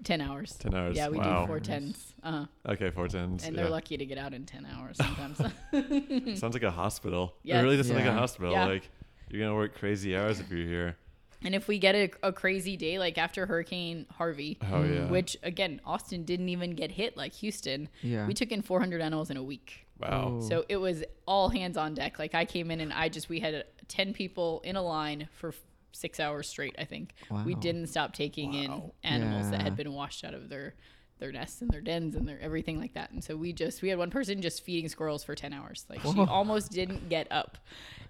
Ten 0.05 0.21
hours. 0.21 0.53
10 0.61 0.75
hours. 0.75 0.97
Yeah, 0.97 1.09
we 1.09 1.19
wow. 1.19 1.41
do 1.43 1.47
four 1.47 1.61
tens. 1.61 2.15
Uh-huh. 2.23 2.47
Okay, 2.69 2.91
four 2.91 3.09
tens. 3.09 3.45
And 3.45 3.57
they're 3.57 3.71
lucky 3.71 3.97
to 3.97 4.05
get 4.07 4.19
out 4.19 4.35
in 4.35 4.45
ten 4.45 4.67
hours 4.67 4.97
sometimes. 4.99 5.39
Sounds 6.41 6.55
like 6.55 6.63
a 6.63 6.71
hospital. 6.71 7.35
It 7.45 7.55
really 7.57 7.77
does 7.77 7.89
sound 7.89 8.01
like 8.01 8.09
a 8.09 8.13
hospital. 8.13 8.53
Yeah. 8.53 8.67
Like 8.67 8.89
you're 9.31 9.41
gonna 9.43 9.55
work 9.57 9.75
crazy 9.75 10.17
hours 10.17 10.39
if 10.39 10.51
you're 10.51 10.67
here. 10.67 10.97
and 11.43 11.55
if 11.55 11.67
we 11.67 11.79
get 11.79 11.95
a, 11.95 12.11
a 12.23 12.33
crazy 12.33 12.77
day, 12.77 12.99
like 12.99 13.19
after 13.19 13.47
Hurricane 13.47 14.07
Harvey, 14.17 14.59
Oh 14.71 14.85
yeah. 14.85 15.07
which 15.07 15.37
again, 15.43 15.81
Austin 15.85 16.25
didn't 16.25 16.51
even 16.51 16.73
get 16.73 16.93
hit 16.93 17.17
like 17.17 17.33
Houston. 17.35 17.89
Yeah. 18.03 18.27
We 18.27 18.35
took 18.35 18.53
in 18.53 18.63
400 18.63 19.01
animals 19.01 19.31
in 19.31 19.37
a 19.37 19.43
week. 19.43 19.87
wow. 19.99 20.35
Oh. 20.37 20.41
So 20.49 20.65
it 20.69 20.77
was 20.77 21.03
all 21.27 21.49
hands 21.49 21.77
on 21.77 21.95
deck. 21.95 22.19
Like 22.21 22.35
I 22.35 22.45
came 22.45 22.71
in 22.71 22.81
and 22.81 22.93
I 22.93 23.09
just 23.09 23.29
we 23.29 23.41
had 23.41 23.55
uh, 23.55 23.63
10 23.89 24.13
people 24.13 24.61
in 24.65 24.77
a 24.77 24.83
line 24.83 25.29
for 25.33 25.53
f- 25.97 26.01
6 26.01 26.21
hours 26.21 26.49
straight, 26.49 26.75
I 26.79 26.85
think. 26.85 27.15
We 27.45 27.55
didn't 27.55 27.87
stop 27.89 28.13
taking 28.13 28.55
in 28.55 28.71
Wow. 28.71 28.93
animals 29.03 29.51
that 29.51 29.63
had 29.63 29.77
been 29.77 29.93
washed 29.93 30.25
out 30.25 30.35
of 30.35 30.49
their 30.49 30.75
their 31.19 31.33
nests 31.33 31.63
and 31.63 31.71
their 31.71 31.81
dens 31.81 32.15
and 32.15 32.29
their 32.29 32.39
everything 32.41 32.79
like 32.79 32.93
that. 32.93 33.11
And 33.11 33.25
so 33.25 33.37
we 33.37 33.51
just 33.55 33.81
we 33.81 33.89
had 33.89 33.97
one 33.99 34.11
person 34.11 34.43
just 34.43 34.63
feeding 34.63 34.87
squirrels 34.91 35.25
for 35.25 35.35
10 35.35 35.55
hours. 35.55 35.87
Like 35.89 36.03
she 36.03 36.21
almost 36.21 36.71
didn't 36.73 37.09
get 37.09 37.27
up. 37.33 37.57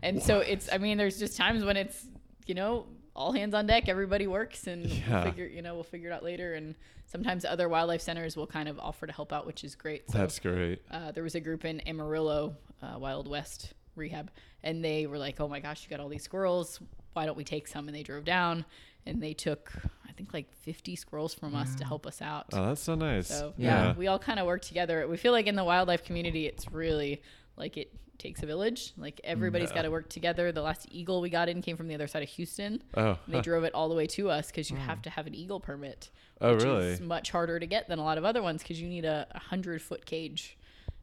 And 0.02 0.20
so 0.20 0.40
it's 0.40 0.68
I 0.72 0.78
mean 0.78 0.98
there's 0.98 1.16
just 1.18 1.36
times 1.36 1.64
when 1.64 1.76
it's, 1.76 2.04
you 2.46 2.54
know, 2.54 2.86
all 3.14 3.30
hands 3.32 3.54
on 3.54 3.66
deck, 3.68 3.88
everybody 3.88 4.26
works 4.26 4.66
and 4.66 4.86
Yeah. 4.86 5.22
we'll 5.22 5.30
figure, 5.30 5.46
you 5.46 5.62
know, 5.62 5.74
we'll 5.74 5.84
figure 5.84 6.10
it 6.10 6.12
out 6.12 6.24
later 6.24 6.54
and 6.54 6.74
sometimes 7.06 7.44
other 7.44 7.68
wildlife 7.68 8.00
centers 8.00 8.36
will 8.36 8.48
kind 8.48 8.68
of 8.68 8.76
offer 8.80 9.06
to 9.06 9.12
help 9.12 9.32
out, 9.32 9.46
which 9.46 9.62
is 9.62 9.76
great. 9.76 10.10
So 10.10 10.18
That's 10.18 10.40
great. 10.40 10.82
uh, 10.90 11.12
there 11.12 11.22
was 11.22 11.36
a 11.36 11.40
group 11.40 11.64
in 11.64 11.80
Amarillo, 11.88 12.56
uh, 12.82 12.98
Wild 12.98 13.28
West 13.28 13.72
Rehab, 13.94 14.32
and 14.64 14.84
they 14.84 15.06
were 15.06 15.16
like, 15.16 15.40
"Oh 15.40 15.46
my 15.48 15.60
gosh, 15.60 15.84
you 15.84 15.88
got 15.90 16.00
all 16.00 16.08
these 16.08 16.24
squirrels. 16.24 16.80
Why 17.16 17.26
don't 17.26 17.36
we 17.36 17.44
take 17.44 17.66
some?" 17.66 17.88
And 17.88 17.96
they 17.96 18.02
drove 18.02 18.24
down, 18.24 18.64
and 19.06 19.22
they 19.22 19.32
took, 19.34 19.72
I 20.08 20.12
think, 20.12 20.32
like 20.34 20.52
50 20.52 20.94
squirrels 20.96 21.34
from 21.34 21.54
us 21.54 21.74
to 21.76 21.84
help 21.84 22.06
us 22.06 22.20
out. 22.22 22.46
Oh, 22.52 22.66
that's 22.66 22.82
so 22.82 22.94
nice. 22.94 23.28
So 23.28 23.54
Yeah. 23.56 23.86
yeah, 23.88 23.94
we 23.96 24.06
all 24.06 24.18
kind 24.18 24.38
of 24.38 24.46
work 24.46 24.62
together. 24.62 25.06
We 25.08 25.16
feel 25.16 25.32
like 25.32 25.46
in 25.46 25.56
the 25.56 25.64
wildlife 25.64 26.04
community, 26.04 26.46
it's 26.46 26.70
really 26.70 27.22
like 27.56 27.76
it 27.76 27.90
takes 28.18 28.42
a 28.42 28.46
village. 28.46 28.92
Like 28.96 29.20
everybody's 29.24 29.68
Yeah. 29.70 29.76
got 29.76 29.82
to 29.82 29.90
work 29.90 30.08
together. 30.08 30.50
The 30.52 30.62
last 30.62 30.86
eagle 30.90 31.20
we 31.20 31.28
got 31.30 31.48
in 31.48 31.60
came 31.62 31.76
from 31.76 31.88
the 31.88 31.94
other 31.94 32.06
side 32.06 32.22
of 32.22 32.28
Houston. 32.30 32.82
Oh. 32.94 33.10
And 33.10 33.18
they 33.34 33.38
huh. 33.38 33.42
drove 33.42 33.64
it 33.64 33.74
all 33.74 33.88
the 33.88 33.94
way 33.94 34.06
to 34.08 34.30
us 34.30 34.46
because 34.48 34.70
you 34.70 34.76
have 34.76 35.02
to 35.02 35.10
have 35.10 35.26
an 35.26 35.34
eagle 35.34 35.60
permit. 35.60 36.10
Oh, 36.40 36.54
which 36.54 36.64
really? 36.64 36.86
Is 36.88 37.00
much 37.00 37.30
harder 37.30 37.58
to 37.60 37.66
get 37.66 37.88
than 37.88 37.98
a 37.98 38.04
lot 38.04 38.16
of 38.18 38.24
other 38.24 38.42
ones 38.42 38.62
because 38.62 38.80
you 38.80 38.88
need 38.88 39.04
a, 39.06 39.26
a 39.32 39.38
hundred 39.38 39.80
foot 39.82 40.04
cage. 40.06 40.56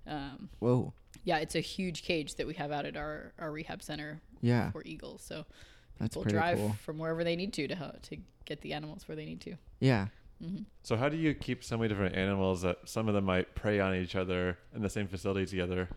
Um, 0.07 0.49
Whoa. 0.59 0.93
yeah, 1.23 1.37
it's 1.37 1.55
a 1.55 1.59
huge 1.59 2.03
cage 2.03 2.35
that 2.35 2.45
we 2.47 2.55
have 2.55 2.71
out 2.71 2.85
at 2.85 2.97
our, 2.97 3.33
our 3.39 3.51
rehab 3.51 3.81
center 3.83 4.21
Yeah. 4.41 4.71
for 4.71 4.81
eagles. 4.85 5.21
So 5.23 5.45
That's 5.99 6.15
people 6.15 6.29
drive 6.31 6.57
cool. 6.57 6.75
from 6.83 6.97
wherever 6.97 7.23
they 7.23 7.35
need 7.35 7.53
to 7.53 7.67
to 7.67 7.75
ho- 7.75 7.95
to 8.03 8.17
get 8.45 8.61
the 8.61 8.73
animals 8.73 9.07
where 9.07 9.15
they 9.15 9.25
need 9.25 9.41
to. 9.41 9.55
Yeah. 9.79 10.07
Mm-hmm. 10.43 10.63
So 10.83 10.97
how 10.97 11.09
do 11.09 11.15
you 11.17 11.33
keep 11.33 11.63
so 11.63 11.77
many 11.77 11.89
different 11.89 12.15
animals 12.15 12.61
that 12.63 12.79
some 12.85 13.07
of 13.07 13.13
them 13.13 13.25
might 13.25 13.55
prey 13.55 13.79
on 13.79 13.95
each 13.95 14.15
other 14.15 14.57
in 14.75 14.81
the 14.81 14.89
same 14.89 15.07
facility 15.07 15.45
together? 15.45 15.87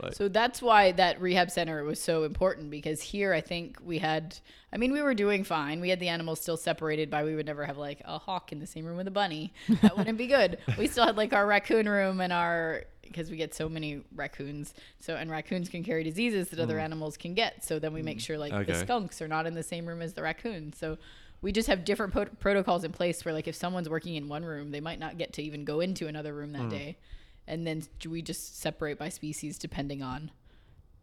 Like, 0.00 0.14
So 0.14 0.28
that's 0.28 0.62
why 0.62 0.92
that 0.92 1.20
rehab 1.20 1.50
center 1.50 1.82
was 1.82 2.00
so 2.00 2.22
important 2.24 2.70
because 2.70 3.00
here 3.02 3.32
I 3.32 3.40
think 3.40 3.78
we 3.82 3.98
had 3.98 4.38
I 4.72 4.76
mean 4.76 4.92
we 4.92 5.02
were 5.02 5.14
doing 5.14 5.42
fine. 5.44 5.80
We 5.80 5.88
had 5.88 5.98
the 5.98 6.08
animals 6.08 6.40
still 6.40 6.58
separated 6.58 7.10
by 7.10 7.24
we 7.24 7.34
would 7.34 7.46
never 7.46 7.64
have 7.64 7.78
like 7.78 8.02
a 8.04 8.18
hawk 8.18 8.52
in 8.52 8.60
the 8.60 8.66
same 8.66 8.84
room 8.84 8.98
with 8.98 9.08
a 9.08 9.12
bunny. 9.12 9.52
That 9.82 9.96
wouldn't 9.96 10.18
be 10.18 10.26
good. 10.28 10.58
We 10.76 10.86
still 10.86 11.06
had 11.06 11.16
like 11.16 11.32
our 11.32 11.46
raccoon 11.46 11.88
room 11.88 12.20
and 12.20 12.32
our 12.32 12.84
because 13.08 13.30
we 13.30 13.36
get 13.36 13.54
so 13.54 13.68
many 13.68 14.02
raccoons. 14.14 14.74
So 15.00 15.16
and 15.16 15.30
raccoons 15.30 15.68
can 15.68 15.82
carry 15.82 16.04
diseases 16.04 16.50
that 16.50 16.60
other 16.60 16.78
hmm. 16.78 16.84
animals 16.84 17.16
can 17.16 17.34
get. 17.34 17.64
So 17.64 17.78
then 17.78 17.92
we 17.92 18.02
make 18.02 18.18
hmm. 18.18 18.20
sure 18.20 18.38
like 18.38 18.66
the 18.66 18.74
skunks 18.74 19.20
are 19.22 19.28
not 19.28 19.46
in 19.46 19.54
the 19.54 19.62
same 19.62 19.86
room 19.86 20.02
as 20.02 20.14
the 20.14 20.22
raccoons. 20.22 20.78
So 20.78 20.98
we 21.40 21.52
just 21.52 21.68
have 21.68 21.84
different 21.84 22.12
po- 22.12 22.26
protocols 22.40 22.84
in 22.84 22.92
place 22.92 23.24
where 23.24 23.34
like 23.34 23.48
if 23.48 23.54
someone's 23.54 23.88
working 23.88 24.14
in 24.14 24.28
one 24.28 24.44
room, 24.44 24.70
they 24.70 24.80
might 24.80 24.98
not 24.98 25.18
get 25.18 25.32
to 25.34 25.42
even 25.42 25.64
go 25.64 25.80
into 25.80 26.06
another 26.06 26.34
room 26.34 26.52
that 26.52 26.62
hmm. 26.62 26.68
day. 26.68 26.98
And 27.46 27.66
then 27.66 27.82
we 28.06 28.22
just 28.22 28.60
separate 28.60 28.98
by 28.98 29.08
species 29.08 29.58
depending 29.58 30.02
on 30.02 30.30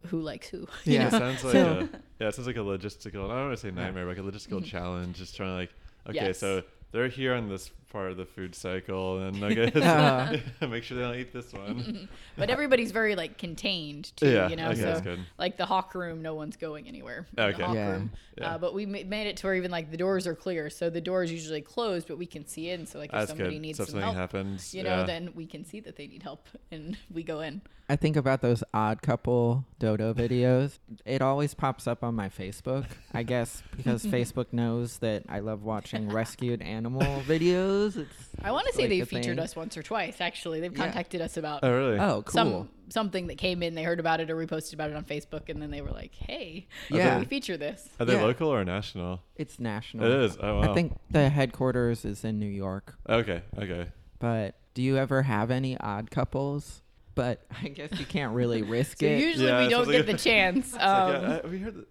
who 0.07 0.21
likes 0.21 0.47
who. 0.47 0.67
Yeah. 0.83 1.07
it 1.07 1.11
sounds 1.11 1.43
like 1.43 1.53
So- 1.53 1.89
a, 1.91 1.99
yeah, 2.19 2.27
it 2.27 2.35
sounds 2.35 2.47
like 2.47 2.57
a 2.57 2.59
logistical. 2.59 3.25
I 3.25 3.35
don't 3.35 3.47
want 3.47 3.51
to 3.51 3.57
say 3.57 3.71
nightmare, 3.71 4.05
but 4.05 4.17
like 4.17 4.25
a 4.25 4.37
logistical 4.37 4.63
challenge. 4.73 5.17
Just 5.17 5.35
trying 5.35 5.49
to 5.49 5.55
like, 5.55 5.73
okay. 6.07 6.27
Yes. 6.27 6.39
so 6.39 6.63
they're 6.91 7.07
here 7.07 7.33
on 7.33 7.49
this 7.49 7.71
part 7.89 8.11
of 8.11 8.17
the 8.17 8.25
food 8.25 8.55
cycle, 8.55 9.19
and 9.19 9.41
okay, 9.43 9.71
Uh. 9.81 10.37
make 10.67 10.83
sure 10.83 10.97
they 10.97 11.03
don't 11.03 11.15
eat 11.15 11.31
this 11.33 11.53
one. 11.53 12.09
but 12.37 12.49
everybody's 12.49 12.91
very 12.91 13.15
like 13.15 13.37
contained 13.37 14.11
too, 14.17 14.29
Yeah, 14.29 14.49
you 14.49 14.55
know. 14.55 14.69
okay, 14.69 14.79
so 14.79 14.85
that's 14.85 15.01
good. 15.01 15.19
like 15.37 15.57
the 15.57 15.65
hawk 15.65 15.95
room, 15.95 16.21
no 16.21 16.33
one's 16.33 16.57
going 16.57 16.87
anywhere. 16.87 17.25
Okay. 17.37 17.63
Hawk 17.63 17.75
Yeah. 17.75 17.91
room. 17.91 18.11
Yeah. 18.37 18.55
Uh, 18.55 18.57
but 18.57 18.73
we 18.73 18.85
made 18.85 19.27
it 19.27 19.37
to 19.37 19.47
where 19.47 19.55
even 19.55 19.71
like 19.71 19.91
the 19.91 19.97
doors 19.97 20.27
are 20.27 20.35
clear, 20.35 20.69
so 20.69 20.89
the 20.89 20.99
door 21.01 21.23
is 21.23 21.31
usually 21.31 21.61
closed, 21.61 22.07
but 22.07 22.17
we 22.17 22.25
can 22.25 22.45
see 22.45 22.69
in. 22.69 22.85
So 22.85 22.99
like 22.99 23.09
if 23.09 23.13
That's 23.13 23.29
somebody 23.29 23.51
good. 23.55 23.61
needs 23.61 23.77
so 23.77 23.85
some 23.85 24.01
help, 24.01 24.15
happens, 24.15 24.73
you 24.73 24.83
know, 24.83 24.97
yeah. 24.97 25.03
then 25.05 25.29
we 25.35 25.45
can 25.45 25.63
see 25.63 25.79
that 25.81 25.95
they 25.95 26.07
need 26.07 26.23
help 26.23 26.47
and 26.71 26.97
we 27.13 27.23
go 27.23 27.39
in. 27.41 27.61
I 27.87 27.95
think 27.95 28.15
about 28.17 28.41
those 28.41 28.63
odd 28.73 29.03
couple 29.03 29.63
dodo 29.77 30.11
videos. 30.11 30.79
It 31.05 31.21
always 31.21 31.53
pops 31.53 31.85
up 31.85 32.03
on 32.03 32.15
my 32.15 32.29
Facebook. 32.29 32.85
I 33.13 33.21
guess 33.21 33.61
because 33.77 34.03
Facebook 34.03 34.47
knows 34.51 34.97
that 34.99 35.21
I 35.29 35.37
love 35.39 35.61
watching 35.63 36.09
rescued 36.09 36.63
animal 36.63 37.21
videos. 37.27 37.74
It's 37.83 38.07
I 38.43 38.51
want 38.51 38.67
to 38.67 38.73
say 38.73 38.83
like 38.83 38.89
they 38.89 38.99
a 39.01 39.05
featured 39.05 39.35
thing. 39.37 39.39
us 39.39 39.55
once 39.55 39.75
or 39.77 39.83
twice. 39.83 40.21
Actually, 40.21 40.59
they've 40.61 40.71
Yeah. 40.75 40.83
contacted 40.85 41.21
us 41.21 41.37
about 41.37 41.59
oh 41.63 41.71
really? 41.71 41.99
Oh, 41.99 42.21
cool. 42.23 42.31
some 42.31 42.69
something 42.89 43.27
that 43.27 43.37
came 43.37 43.61
in. 43.63 43.75
They 43.75 43.83
heard 43.83 43.99
about 43.99 44.19
it 44.21 44.29
or 44.29 44.35
reposted 44.35 44.73
about 44.73 44.89
it 44.91 44.95
on 44.95 45.03
Facebook, 45.03 45.49
and 45.49 45.61
then 45.61 45.71
they 45.71 45.81
were 45.81 45.91
like, 45.91 46.13
"Hey, 46.15 46.67
Yeah. 46.89 47.19
we 47.19 47.25
feature 47.25 47.57
this?" 47.57 47.89
Are 47.99 48.05
they 48.05 48.13
Yeah. 48.13 48.23
local 48.23 48.47
or 48.49 48.63
national? 48.63 49.21
it's 49.35 49.59
national. 49.59 50.05
It 50.05 50.19
is. 50.25 50.37
Oh 50.39 50.59
wow. 50.59 50.71
I 50.71 50.73
think 50.73 50.97
the 51.09 51.29
headquarters 51.29 52.05
is 52.05 52.23
in 52.23 52.39
New 52.39 52.45
York. 52.49 52.95
Okay. 53.09 53.41
Okay. 53.57 53.87
But 54.19 54.55
do 54.73 54.81
you 54.81 54.97
ever 54.97 55.23
have 55.23 55.51
any 55.51 55.77
odd 55.79 56.09
couples? 56.11 56.81
But 57.15 57.45
I 57.63 57.69
guess 57.69 57.97
you 57.99 58.05
can't 58.05 58.33
really 58.33 58.61
risk 58.77 58.99
So 58.99 59.05
it. 59.05 59.19
usually 59.19 59.47
Yeah, 59.47 59.63
we 59.63 59.69
don't 59.69 59.87
get 59.89 60.05
like- 60.07 60.17
the 60.17 60.23
chance. 60.29 60.65
It's 60.67 60.73
like, 60.75 60.83
Um, 60.83 61.11
yeah, 61.23 61.39
I- 61.43 61.47
we 61.47 61.57
heard. 61.59 61.85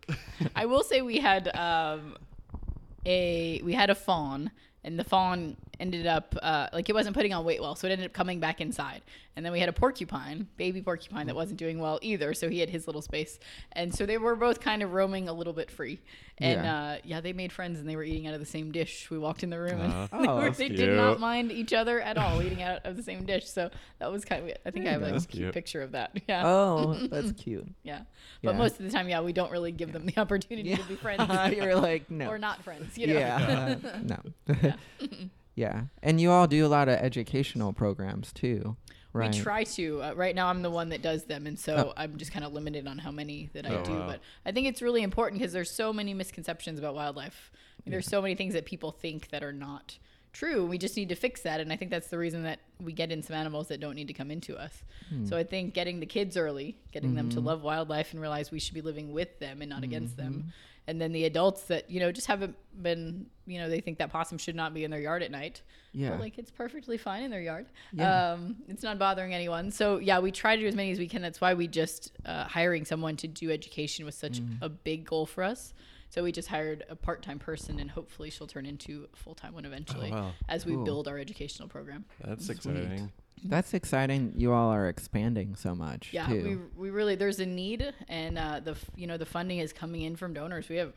I 0.55 0.67
will 0.67 0.83
say 0.83 1.01
we 1.03 1.19
had 1.19 1.49
um, 1.57 2.17
a 3.07 3.61
we 3.65 3.73
had 3.73 3.91
a 3.91 3.95
fawn, 3.95 4.51
and 4.83 4.99
the 4.99 5.05
fawn 5.05 5.57
ended 5.81 6.07
up 6.07 6.35
uh, 6.43 6.69
like 6.73 6.89
it 6.89 6.95
wasn't 6.95 7.17
putting 7.17 7.33
on 7.33 7.45
weight 7.45 7.61
well, 7.61 7.75
so 7.75 7.87
it 7.87 7.91
ended 7.93 8.07
up 8.07 8.13
coming 8.13 8.41
back 8.41 8.61
inside. 8.61 9.03
And 9.37 9.45
then 9.45 9.53
we 9.53 9.59
had 9.59 9.69
a 9.69 9.73
porcupine, 9.73 10.47
baby 10.57 10.81
porcupine, 10.81 11.27
that 11.27 11.35
wasn't 11.35 11.59
doing 11.59 11.81
well 11.81 11.99
either. 12.03 12.35
So 12.35 12.49
he 12.49 12.61
had 12.61 12.71
his 12.71 12.87
little 12.87 13.03
space, 13.03 13.41
and 13.73 13.93
so 13.93 14.07
they 14.07 14.17
were 14.17 14.37
both 14.37 14.61
kind 14.61 14.81
of 14.83 14.93
roaming 14.93 15.29
a 15.29 15.33
little 15.33 15.53
bit 15.53 15.71
free. 15.73 16.01
And 16.39 16.63
Yeah. 16.65 16.83
uh, 16.85 16.97
yeah, 17.05 17.21
they 17.21 17.33
made 17.33 17.51
friends, 17.53 17.81
and 17.81 17.89
they 17.89 17.97
were 17.97 18.05
eating 18.05 18.27
out 18.29 18.35
of 18.35 18.41
the 18.41 18.47
same 18.47 18.71
dish. 18.71 19.11
We 19.11 19.19
walked 19.19 19.43
in 19.43 19.51
the 19.51 19.59
room, 19.59 19.81
Aw. 19.81 20.09
and 20.13 20.23
they, 20.25 20.29
Oh, 20.29 20.37
were, 20.37 20.51
they 20.51 20.69
did 20.69 20.97
not 20.97 21.19
mind 21.19 21.51
each 21.51 21.73
other 21.73 22.01
at 22.01 22.17
all, 22.17 22.41
eating 22.43 22.63
out 22.63 22.87
of 22.87 22.97
the 22.97 23.03
same 23.03 23.25
dish. 23.25 23.49
So 23.51 23.71
that 23.99 24.11
was 24.13 24.25
kind 24.25 24.49
of. 24.49 24.57
I 24.65 24.71
think 24.71 24.87
I 24.87 24.93
have 24.93 25.03
a 25.03 25.11
cute, 25.13 25.29
cute. 25.31 25.53
picture 25.55 25.83
of 25.83 25.93
that. 25.93 26.13
Yeah. 26.29 26.43
Oh, 26.47 26.95
that's 27.11 27.33
cute. 27.33 27.67
Yeah. 27.83 28.03
But 28.43 28.53
Yeah. 28.53 28.59
most 28.59 28.79
of 28.79 28.87
the 28.87 28.91
time, 28.93 29.09
yeah, 29.09 29.21
we 29.21 29.33
don't 29.33 29.51
really 29.51 29.73
give 29.73 29.93
them 29.93 30.07
the 30.07 30.17
opportunity 30.19 30.71
Yeah. 30.71 30.77
to 30.77 30.85
be 30.85 30.95
friends 30.95 31.23
You're 31.57 31.75
like 31.75 32.09
no. 32.11 32.29
or 32.29 32.39
not 32.39 32.63
friends. 32.63 32.97
You 32.97 33.09
know? 33.09 33.13
Yeah. 33.15 33.77
no. 34.03 34.73
Yeah. 35.55 35.75
yeah. 35.75 35.83
And 36.03 36.21
you 36.21 36.31
all 36.31 36.47
do 36.47 36.65
a 36.67 36.69
lot 36.69 36.89
of 36.89 36.95
educational 36.99 37.73
programs 37.73 38.33
too, 38.33 38.77
right? 39.13 39.33
We 39.35 39.41
try 39.41 39.65
to. 39.65 40.03
Uh, 40.03 40.13
right 40.15 40.35
now, 40.35 40.49
I'm 40.49 40.63
the 40.63 40.71
one 40.71 40.89
that 40.91 41.03
does 41.03 41.25
them, 41.25 41.47
and 41.47 41.59
so 41.59 41.91
Oh. 41.91 41.93
I'm 41.97 42.17
just 42.17 42.33
kind 42.33 42.45
of 42.45 42.53
limited 42.53 42.87
on 42.87 42.99
how 42.99 43.11
many 43.11 43.51
that 43.55 43.67
I 43.67 43.77
Oh, 43.77 43.85
do. 43.85 43.93
wow. 43.93 44.07
But 44.07 44.21
I 44.45 44.53
think 44.53 44.67
it's 44.67 44.83
really 44.83 45.03
important 45.03 45.41
because 45.41 45.53
there's 45.53 45.71
so 45.71 45.93
many 45.93 46.15
misconceptions 46.15 46.79
about 46.79 46.95
wildlife. 46.95 47.51
I 47.55 47.57
mean, 47.87 47.93
There's 47.93 48.07
so 48.07 48.23
many 48.23 48.35
things 48.35 48.55
that 48.55 48.65
people 48.65 48.91
think 48.93 49.29
that 49.31 49.43
are 49.43 49.53
not 49.53 49.99
true. 50.33 50.67
We 50.67 50.79
just 50.79 50.97
need 50.97 51.11
to 51.11 51.15
fix 51.15 51.43
that, 51.43 51.61
and 51.61 51.73
I 51.73 51.77
think 51.77 51.93
that's 51.93 52.09
the 52.09 52.19
reason 52.19 52.43
that 52.43 52.59
we 52.83 52.93
get 52.93 53.13
in 53.13 53.23
some 53.23 53.37
animals 53.37 53.69
that 53.69 53.79
don't 53.79 53.95
need 53.95 54.09
to 54.09 54.15
come 54.15 54.33
into 54.33 54.57
us. 54.57 54.83
Hmm. 55.09 55.25
So 55.27 55.37
I 55.37 55.45
think 55.45 55.75
getting 55.75 56.01
the 56.01 56.07
kids 56.07 56.37
early, 56.37 56.77
getting 56.91 57.15
them 57.15 57.29
to 57.31 57.37
Mm-hmm. 57.37 57.47
love 57.47 57.63
wildlife 57.63 58.13
and 58.13 58.21
realize 58.21 58.51
we 58.51 58.59
should 58.59 58.75
be 58.75 58.81
living 58.81 59.13
with 59.13 59.39
them 59.39 59.61
and 59.63 59.71
not 59.71 59.85
against 59.85 60.17
them. 60.17 60.53
And 60.87 61.01
then 61.01 61.13
the 61.13 61.25
adults 61.25 61.63
that 61.65 61.91
you 61.91 61.99
know 62.01 62.13
just 62.13 62.27
haven't 62.27 62.57
been, 62.83 63.27
you 63.47 63.59
know, 63.59 63.71
they 63.71 63.81
think 63.81 63.99
that 63.99 64.11
possum 64.11 64.37
should 64.39 64.55
not 64.55 64.75
be 64.75 64.85
in 64.85 64.91
their 64.91 65.01
yard 65.01 65.23
at 65.23 65.31
night. 65.31 65.63
Yeah. 65.93 66.11
But 66.11 66.21
like 66.21 66.39
it's 66.39 66.51
perfectly 66.51 66.99
fine 66.99 67.23
in 67.23 67.31
their 67.31 67.41
yard. 67.41 67.67
Yeah. 67.93 68.33
Um, 68.33 68.57
it's 68.69 68.83
not 68.83 68.99
bothering 68.99 69.33
anyone. 69.33 69.71
So 69.71 69.99
yeah, 69.99 70.19
we 70.19 70.31
try 70.31 70.57
to 70.57 70.61
do 70.63 70.69
as 70.69 70.75
many 70.75 70.91
as 70.91 70.99
we 70.99 71.09
can. 71.09 71.23
That's 71.23 71.41
why 71.41 71.55
we 71.55 71.69
just 71.69 72.13
uh, 72.27 72.45
hiring 72.45 72.85
someone 72.85 73.17
to 73.17 73.29
do 73.29 73.51
education 73.51 74.05
was 74.05 74.15
such 74.15 74.41
Mm. 74.43 74.59
a 74.61 74.69
big 74.69 75.05
goal 75.07 75.25
for 75.25 75.43
us. 75.43 75.73
So 76.11 76.23
we 76.23 76.31
just 76.33 76.47
hired 76.49 76.85
a 76.89 76.95
part-time 76.95 77.41
person, 77.41 77.81
and 77.81 77.91
hopefully 77.91 78.31
she'll 78.31 78.47
turn 78.47 78.67
into 78.67 79.09
a 79.13 79.17
full-time 79.17 79.53
one 79.55 79.65
eventually 79.65 80.11
Oh, 80.13 80.17
wow. 80.17 80.31
as 80.49 80.65
we 80.65 80.75
Cool. 80.75 80.85
build 80.85 81.09
our 81.09 81.19
educational 81.19 81.69
program. 81.69 82.05
That's 82.25 82.47
Sweet. 82.47 82.57
exciting. 82.59 83.11
That's 83.43 83.75
exciting. 83.75 84.33
You 84.37 84.53
all 84.53 84.71
are 84.71 84.89
expanding 84.89 85.55
so 85.57 85.75
much 85.75 86.11
Yeah, 86.13 86.27
too. 86.27 86.69
we, 86.77 86.89
we 86.89 86.91
really 86.91 87.15
there's 87.15 87.41
a 87.41 87.47
need, 87.47 87.93
and 88.09 88.39
uh, 88.39 88.61
the 88.61 88.77
you 88.97 89.07
know 89.07 89.17
the 89.17 89.27
funding 89.27 89.59
is 89.59 89.73
coming 89.73 90.03
in 90.03 90.17
from 90.17 90.33
donors. 90.35 90.69
We 90.69 90.77
have 90.77 90.93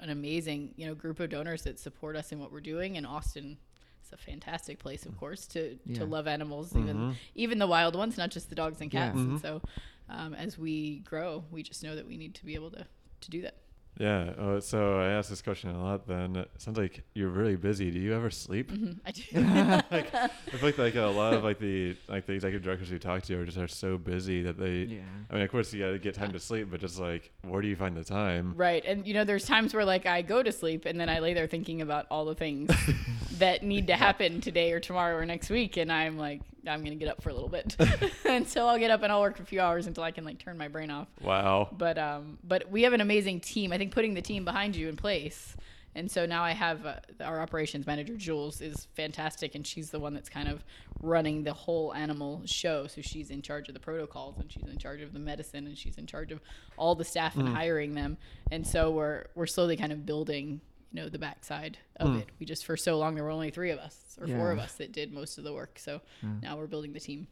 an 0.00 0.10
amazing 0.10 0.74
you 0.76 0.86
know 0.86 0.94
group 0.94 1.18
of 1.20 1.30
donors 1.30 1.62
that 1.62 1.78
support 1.80 2.14
us 2.16 2.30
in 2.32 2.38
what 2.38 2.52
we're 2.52 2.60
doing, 2.60 2.96
and 2.96 3.06
Austin 3.06 3.56
is 4.04 4.12
a 4.12 4.16
fantastic 4.16 4.78
place, 4.78 5.06
of 5.06 5.16
course, 5.18 5.46
to 5.48 5.78
Yeah. 5.86 5.98
to 6.00 6.04
love 6.04 6.26
animals, 6.28 6.76
even 6.76 6.96
Mhm. 6.96 7.14
even 7.34 7.58
the 7.58 7.66
wild 7.66 7.96
ones, 7.96 8.16
not 8.16 8.30
just 8.30 8.48
the 8.48 8.54
dogs 8.54 8.80
and 8.80 8.92
Yeah. 8.92 9.06
cats. 9.08 9.18
And 9.18 9.40
so, 9.40 9.60
um, 10.08 10.34
as 10.34 10.56
we 10.56 11.00
grow, 11.00 11.44
we 11.50 11.62
just 11.64 11.82
know 11.82 11.96
that 11.96 12.06
we 12.06 12.16
need 12.16 12.34
to 12.36 12.44
be 12.44 12.54
able 12.54 12.70
to 12.72 12.86
to 13.22 13.30
do 13.30 13.42
that. 13.42 13.57
Yeah. 13.98 14.32
Oh, 14.38 14.60
so 14.60 15.00
I 15.00 15.08
asked 15.08 15.28
this 15.30 15.42
question 15.42 15.70
a 15.70 15.82
lot. 15.82 16.06
Then 16.06 16.36
it 16.36 16.50
sounds 16.58 16.78
like 16.78 17.02
you're 17.14 17.28
really 17.28 17.56
busy. 17.56 17.90
Do 17.90 17.98
you 17.98 18.14
ever 18.14 18.30
sleep? 18.30 18.70
hmm 18.70 18.92
I 19.04 19.10
do. 19.10 19.22
like, 19.90 20.14
I 20.14 20.28
feel 20.28 20.60
like, 20.62 20.78
like 20.78 20.94
a 20.94 21.02
lot 21.02 21.34
of 21.34 21.44
like 21.44 21.58
the 21.58 21.96
like 22.08 22.26
the 22.26 22.32
executive 22.34 22.62
directors 22.62 22.90
we 22.90 22.98
talk 22.98 23.22
to 23.24 23.40
are 23.40 23.44
just 23.44 23.58
are 23.58 23.68
so 23.68 23.98
busy 23.98 24.42
that 24.42 24.58
they. 24.58 24.84
yeah. 24.84 25.00
I 25.30 25.34
mean, 25.34 25.42
of 25.42 25.50
course, 25.50 25.72
you 25.72 25.84
gotta 25.84 25.98
get 25.98 26.14
time 26.14 26.32
to 26.32 26.38
sleep, 26.38 26.68
but 26.70 26.80
just 26.80 26.98
like, 26.98 27.32
where 27.42 27.60
do 27.60 27.68
you 27.68 27.76
find 27.76 27.96
the 27.96 28.04
time? 28.04 28.54
Right. 28.56 28.84
And 28.84 29.06
you 29.06 29.14
know, 29.14 29.24
there's 29.24 29.44
times 29.44 29.74
where 29.74 29.84
like 29.84 30.06
I 30.06 30.22
go 30.22 30.42
to 30.42 30.52
sleep 30.52 30.84
and 30.86 30.98
then 31.00 31.08
I 31.08 31.18
lay 31.18 31.34
there 31.34 31.46
thinking 31.46 31.82
about 31.82 32.06
all 32.10 32.24
the 32.24 32.34
things 32.34 32.70
that 33.38 33.62
need 33.62 33.88
to 33.88 33.96
happen 33.96 34.40
today 34.40 34.72
or 34.72 34.80
tomorrow 34.80 35.16
or 35.16 35.26
next 35.26 35.50
week 35.50 35.76
and 35.76 35.92
I'm 35.92 36.18
like 36.18 36.40
I'm 36.68 36.80
going 36.80 36.96
to 36.96 37.04
get 37.04 37.10
up 37.10 37.22
for 37.22 37.30
a 37.30 37.34
little 37.34 37.48
bit. 37.48 37.76
and 38.24 38.46
so 38.48 38.66
I'll 38.66 38.78
get 38.78 38.90
up 38.90 39.02
and 39.02 39.12
I'll 39.12 39.20
work 39.20 39.36
for 39.36 39.42
a 39.42 39.46
few 39.46 39.60
hours 39.60 39.86
until 39.86 40.04
I 40.04 40.10
can 40.10 40.24
like 40.24 40.38
turn 40.38 40.58
my 40.58 40.68
brain 40.68 40.90
off. 40.90 41.08
Wow. 41.20 41.68
But 41.76 41.98
um 41.98 42.38
but 42.44 42.70
we 42.70 42.82
have 42.82 42.92
an 42.92 43.00
amazing 43.00 43.40
team. 43.40 43.72
I 43.72 43.78
think 43.78 43.92
putting 43.92 44.14
the 44.14 44.22
team 44.22 44.44
behind 44.44 44.76
you 44.76 44.88
in 44.88 44.96
place. 44.96 45.56
And 45.94 46.08
so 46.08 46.26
now 46.26 46.44
I 46.44 46.52
have 46.52 46.86
uh, 46.86 46.96
our 47.24 47.40
operations 47.40 47.86
manager 47.86 48.14
Jules 48.14 48.60
is 48.60 48.86
fantastic 48.94 49.54
and 49.54 49.66
she's 49.66 49.90
the 49.90 49.98
one 49.98 50.14
that's 50.14 50.28
kind 50.28 50.48
of 50.48 50.64
running 51.02 51.42
the 51.42 51.52
whole 51.52 51.92
animal 51.94 52.42
show. 52.44 52.86
So 52.86 53.00
she's 53.00 53.30
in 53.30 53.42
charge 53.42 53.68
of 53.68 53.74
the 53.74 53.80
protocols 53.80 54.38
and 54.38 54.52
she's 54.52 54.68
in 54.68 54.78
charge 54.78 55.00
of 55.00 55.12
the 55.12 55.18
medicine 55.18 55.66
and 55.66 55.76
she's 55.76 55.96
in 55.96 56.06
charge 56.06 56.30
of 56.30 56.40
all 56.76 56.94
the 56.94 57.04
staff 57.04 57.36
and 57.36 57.48
hiring 57.48 57.94
them. 57.94 58.16
And 58.52 58.66
so 58.66 58.90
we're 58.90 59.24
we're 59.34 59.46
slowly 59.46 59.76
kind 59.76 59.90
of 59.90 60.06
building, 60.06 60.60
you 60.92 61.02
know, 61.02 61.08
the 61.08 61.18
backside 61.18 61.78
of 61.96 62.16
it. 62.16 62.28
We 62.38 62.46
just 62.46 62.64
for 62.64 62.76
so 62.76 62.98
long 62.98 63.14
there 63.14 63.24
were 63.24 63.30
only 63.30 63.50
3 63.50 63.70
of 63.70 63.78
us 63.78 64.16
or 64.20 64.26
4 64.26 64.52
of 64.52 64.58
us 64.58 64.74
that 64.74 64.92
did 64.92 65.12
most 65.12 65.38
of 65.38 65.44
the 65.44 65.52
work. 65.52 65.78
So 65.78 66.00
now 66.42 66.56
we're 66.56 66.66
building 66.66 66.92
the 66.92 67.00
team. 67.00 67.26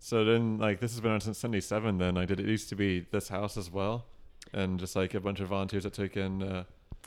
So 0.00 0.24
then, 0.24 0.58
like, 0.58 0.78
this 0.78 0.92
has 0.92 1.00
been 1.00 1.10
on 1.10 1.20
since 1.20 1.38
'77. 1.38 1.98
Then, 1.98 2.14
like, 2.14 2.28
did 2.28 2.38
it 2.38 2.46
used 2.46 2.68
to 2.68 2.76
be 2.76 3.00
this 3.10 3.28
house 3.30 3.56
as 3.56 3.68
well, 3.68 4.06
and 4.52 4.78
just 4.78 4.94
like 4.94 5.12
a 5.14 5.18
bunch 5.20 5.40
of 5.40 5.48
volunteers 5.48 5.82
that 5.82 5.92
took 5.92 6.16
in. 6.16 6.40
Uh, 6.40 6.64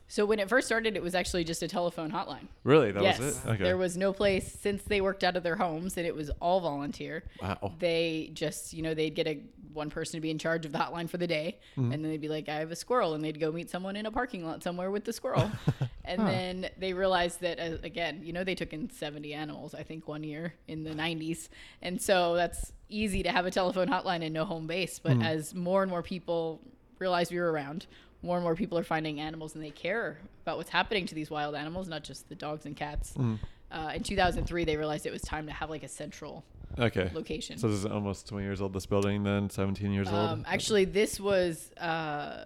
So 0.10 0.26
when 0.26 0.40
it 0.40 0.50
first 0.50 0.68
started 0.68 0.98
it 0.98 1.02
was 1.02 1.16
actually 1.16 1.46
just 1.46 1.64
a 1.64 1.70
telephone 1.70 2.12
hotline. 2.12 2.48
really, 2.66 2.92
that 2.92 3.02
yes, 3.02 3.18
was 3.20 3.46
it. 3.46 3.50
Okay. 3.52 3.64
there 3.64 3.78
was 3.78 3.96
no 3.96 4.12
place 4.12 4.52
since 4.60 4.84
they 4.84 5.00
worked 5.00 5.24
out 5.24 5.38
of 5.38 5.44
their 5.44 5.56
homes 5.56 5.96
and 5.96 6.06
it 6.06 6.14
was 6.14 6.30
all 6.42 6.60
volunteer. 6.60 7.24
wow. 7.42 7.72
They 7.80 8.30
just, 8.34 8.74
you 8.74 8.82
know, 8.82 8.94
they'd 8.94 9.16
get 9.16 9.26
a 9.28 9.40
one 9.74 9.90
person 9.90 10.18
to 10.18 10.22
be 10.22 10.30
in 10.32 10.38
charge 10.38 10.66
of 10.66 10.72
the 10.72 10.78
hotline 10.78 11.10
for 11.10 11.18
the 11.18 11.28
day, 11.28 11.60
Mm-hmm. 11.78 11.92
and 11.92 12.04
then 12.04 12.12
they'd 12.12 12.22
be 12.22 12.28
like, 12.30 12.50
"I 12.50 12.56
have 12.56 12.72
a 12.72 12.76
squirrel," 12.76 13.14
and 13.14 13.24
they'd 13.24 13.40
go 13.40 13.52
meet 13.52 13.70
someone 13.70 13.96
in 13.96 14.06
a 14.06 14.12
parking 14.12 14.46
lot 14.46 14.64
somewhere 14.64 14.92
with 14.92 15.06
the 15.06 15.14
squirrel. 15.14 15.52
and 16.06 16.22
Huh. 16.22 16.28
then 16.28 16.70
they 16.78 16.94
realized 16.94 17.42
that, 17.42 17.60
uh, 17.60 17.78
again, 17.84 18.22
you 18.24 18.34
know, 18.34 18.44
they 18.44 18.56
took 18.56 18.74
in 18.74 18.90
seventy 18.90 19.34
animals, 19.34 19.74
I 19.74 19.84
think, 19.84 20.08
one 20.08 20.24
year 20.24 20.54
in 20.68 20.84
the 20.84 20.92
'90s, 20.92 21.50
and 21.82 22.02
so 22.02 22.36
that's 22.36 22.74
easy 22.90 23.24
to 23.24 23.32
have 23.32 23.46
a 23.46 23.52
telephone 23.52 23.88
hotline 23.88 24.24
and 24.24 24.34
no 24.34 24.46
home 24.46 24.68
base. 24.68 25.00
But 25.00 25.14
Mm-hmm. 25.14 25.22
as 25.24 25.54
more 25.56 25.82
and 25.84 25.90
more 25.90 26.04
people 26.04 26.62
realize 27.00 27.32
we 27.32 27.40
were 27.40 27.52
around, 27.52 27.88
more 28.22 28.38
and 28.38 28.44
more 28.44 28.56
people 28.56 28.78
are 28.78 28.84
finding 28.84 29.20
animals 29.20 29.56
and 29.56 29.64
they 29.64 29.72
care 29.72 30.20
about 30.44 30.58
what's 30.58 30.70
happening 30.70 31.06
to 31.08 31.16
these 31.16 31.32
wild 31.32 31.56
animals, 31.56 31.88
not 31.88 32.04
just 32.04 32.30
the 32.30 32.36
dogs 32.36 32.66
and 32.66 32.76
cats. 32.76 33.14
Mm. 33.18 33.40
Uh, 33.72 33.92
in 33.96 34.04
2003, 34.04 34.66
they 34.66 34.76
realized 34.78 35.06
it 35.06 35.12
was 35.14 35.22
time 35.22 35.48
to 35.48 35.54
have 35.54 35.70
like 35.70 35.82
a 35.84 35.88
central 35.88 36.44
Okay. 36.80 37.10
location. 37.14 37.58
So 37.58 37.68
this 37.68 37.78
is 37.78 37.86
almost 37.86 38.28
20 38.28 38.46
years 38.46 38.62
old. 38.62 38.74
This 38.74 38.86
building, 38.86 39.24
then 39.24 39.50
17 39.50 39.92
years 39.92 40.08
Um, 40.08 40.14
old. 40.16 40.44
actually, 40.48 40.86
this 40.86 41.20
was 41.20 41.72
uh, 41.80 42.46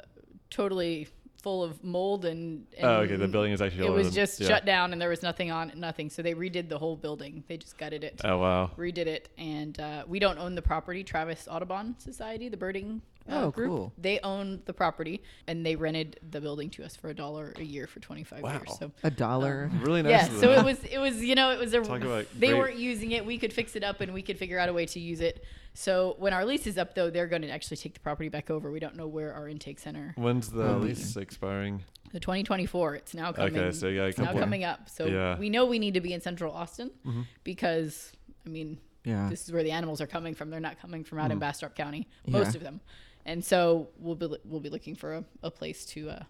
totally 0.49 1.07
full 1.41 1.63
of 1.63 1.83
mold 1.83 2.25
and. 2.25 2.65
and 2.77 2.85
Oh, 2.87 2.95
okay. 3.01 3.15
The 3.17 3.27
building 3.27 3.51
is 3.53 3.61
actually. 3.61 3.85
It 3.87 3.91
was 3.91 4.07
than- 4.07 4.15
just 4.15 4.39
yeah. 4.39 4.47
shut 4.47 4.65
down 4.65 4.93
and 4.93 5.01
there 5.01 5.09
was 5.09 5.21
nothing 5.21 5.51
on 5.51 5.69
it, 5.69 5.77
nothing. 5.77 6.09
So 6.09 6.21
they 6.21 6.33
redid 6.33 6.69
the 6.69 6.77
whole 6.79 6.95
building. 6.95 7.43
They 7.47 7.57
just 7.57 7.77
gutted 7.77 8.03
it, 8.03 8.21
Oh 8.23 8.39
wow. 8.39 8.71
redid 8.77 9.05
it, 9.07 9.29
and 9.37 9.79
uh, 9.79 10.03
we 10.07 10.19
don't 10.19 10.39
own 10.39 10.55
the 10.55 10.61
property. 10.63 11.03
Travis 11.03 11.47
Audubon 11.49 11.95
Society, 11.99 12.49
the 12.49 12.57
birding 12.57 13.01
uh, 13.29 13.45
Oh, 13.45 13.51
group, 13.51 13.69
cool. 13.69 13.93
they 13.97 14.19
own 14.19 14.61
the 14.65 14.73
property 14.73 15.23
and 15.47 15.65
they 15.65 15.75
rented 15.75 16.19
the 16.29 16.39
building 16.39 16.69
to 16.71 16.83
us 16.83 16.95
for 16.95 17.09
a 17.09 17.13
dollar 17.13 17.53
a 17.57 17.63
year 17.63 17.87
for 17.87 17.99
25 17.99 18.41
Wow. 18.41 18.51
years. 18.53 18.77
So 18.77 18.91
A 19.03 19.09
dollar. 19.11 19.71
Really 19.81 20.03
nice. 20.03 20.29
yeah, 20.31 20.39
so 20.39 20.51
it 20.51 20.63
was 20.63 20.83
it 20.83 20.99
was 20.99 21.23
you 21.23 21.35
know 21.35 21.51
it 21.51 21.59
was 21.59 21.73
a 21.73 21.81
Talk 21.81 22.01
about 22.01 22.27
they 22.37 22.49
great- 22.49 22.57
weren't 22.59 22.77
using 22.77 23.11
it. 23.11 23.25
We 23.25 23.37
could 23.37 23.51
fix 23.53 23.75
it 23.75 23.83
up 23.83 24.01
and 24.01 24.13
we 24.13 24.21
could 24.21 24.37
figure 24.37 24.59
out 24.59 24.69
a 24.69 24.73
way 24.73 24.85
to 24.87 24.99
use 24.99 25.21
it. 25.21 25.43
So 25.73 26.15
when 26.19 26.31
our 26.33 26.45
lease 26.45 26.67
is 26.67 26.77
up, 26.77 26.95
though, 26.95 27.09
they're 27.09 27.27
going 27.27 27.41
to 27.41 27.49
actually 27.49 27.77
take 27.77 27.93
the 27.95 27.99
property 27.99 28.29
back 28.29 28.49
over. 28.49 28.71
We 28.71 28.79
don't 28.79 28.95
know 28.95 29.07
where 29.07 29.33
our 29.33 29.49
intake 29.49 29.77
center. 29.79 30.13
When's 30.15 30.49
the 30.49 30.77
lease 30.77 31.17
expiring? 31.17 31.83
The 32.13 32.19
2024. 32.21 32.95
It's 32.95 33.13
now 33.13 33.33
coming. 33.33 33.57
Okay, 33.57 33.71
so 33.75 33.87
yeah, 33.89 34.03
it's 34.05 34.17
now 34.17 34.31
coming 34.31 34.63
up. 34.63 34.87
So 34.87 35.05
Yeah. 35.07 35.37
we 35.37 35.49
know 35.49 35.65
we 35.65 35.79
need 35.79 35.95
to 35.95 36.01
be 36.01 36.13
in 36.13 36.21
Central 36.21 36.53
Austin 36.53 36.91
Mm-hmm. 37.05 37.23
because 37.43 38.13
I 38.45 38.49
mean 38.49 38.77
Yeah. 39.03 39.27
this 39.29 39.43
is 39.45 39.51
where 39.51 39.63
the 39.63 39.71
animals 39.71 39.99
are 39.99 40.07
coming 40.07 40.33
from. 40.33 40.49
They're 40.49 40.59
not 40.61 40.79
coming 40.79 41.03
from 41.03 41.19
out 41.19 41.31
in 41.31 41.39
Bastrop 41.39 41.75
County, 41.75 42.07
Mm. 42.25 42.33
Yeah. 42.33 42.39
most 42.39 42.55
of 42.55 42.61
them. 42.61 42.79
And 43.25 43.43
so 43.43 43.89
we'll 43.97 44.15
be 44.15 44.27
we'll 44.45 44.59
be 44.61 44.69
looking 44.69 44.95
for 44.95 45.15
a, 45.15 45.23
a 45.43 45.51
place 45.51 45.85
to 45.87 46.09
uh, 46.09 46.23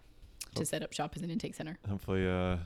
to 0.54 0.64
set 0.64 0.82
up 0.82 0.92
shop 0.92 1.12
as 1.16 1.22
an 1.22 1.30
intake 1.30 1.54
center. 1.54 1.78
Hopefully, 1.88 2.26
uh, 2.28 2.56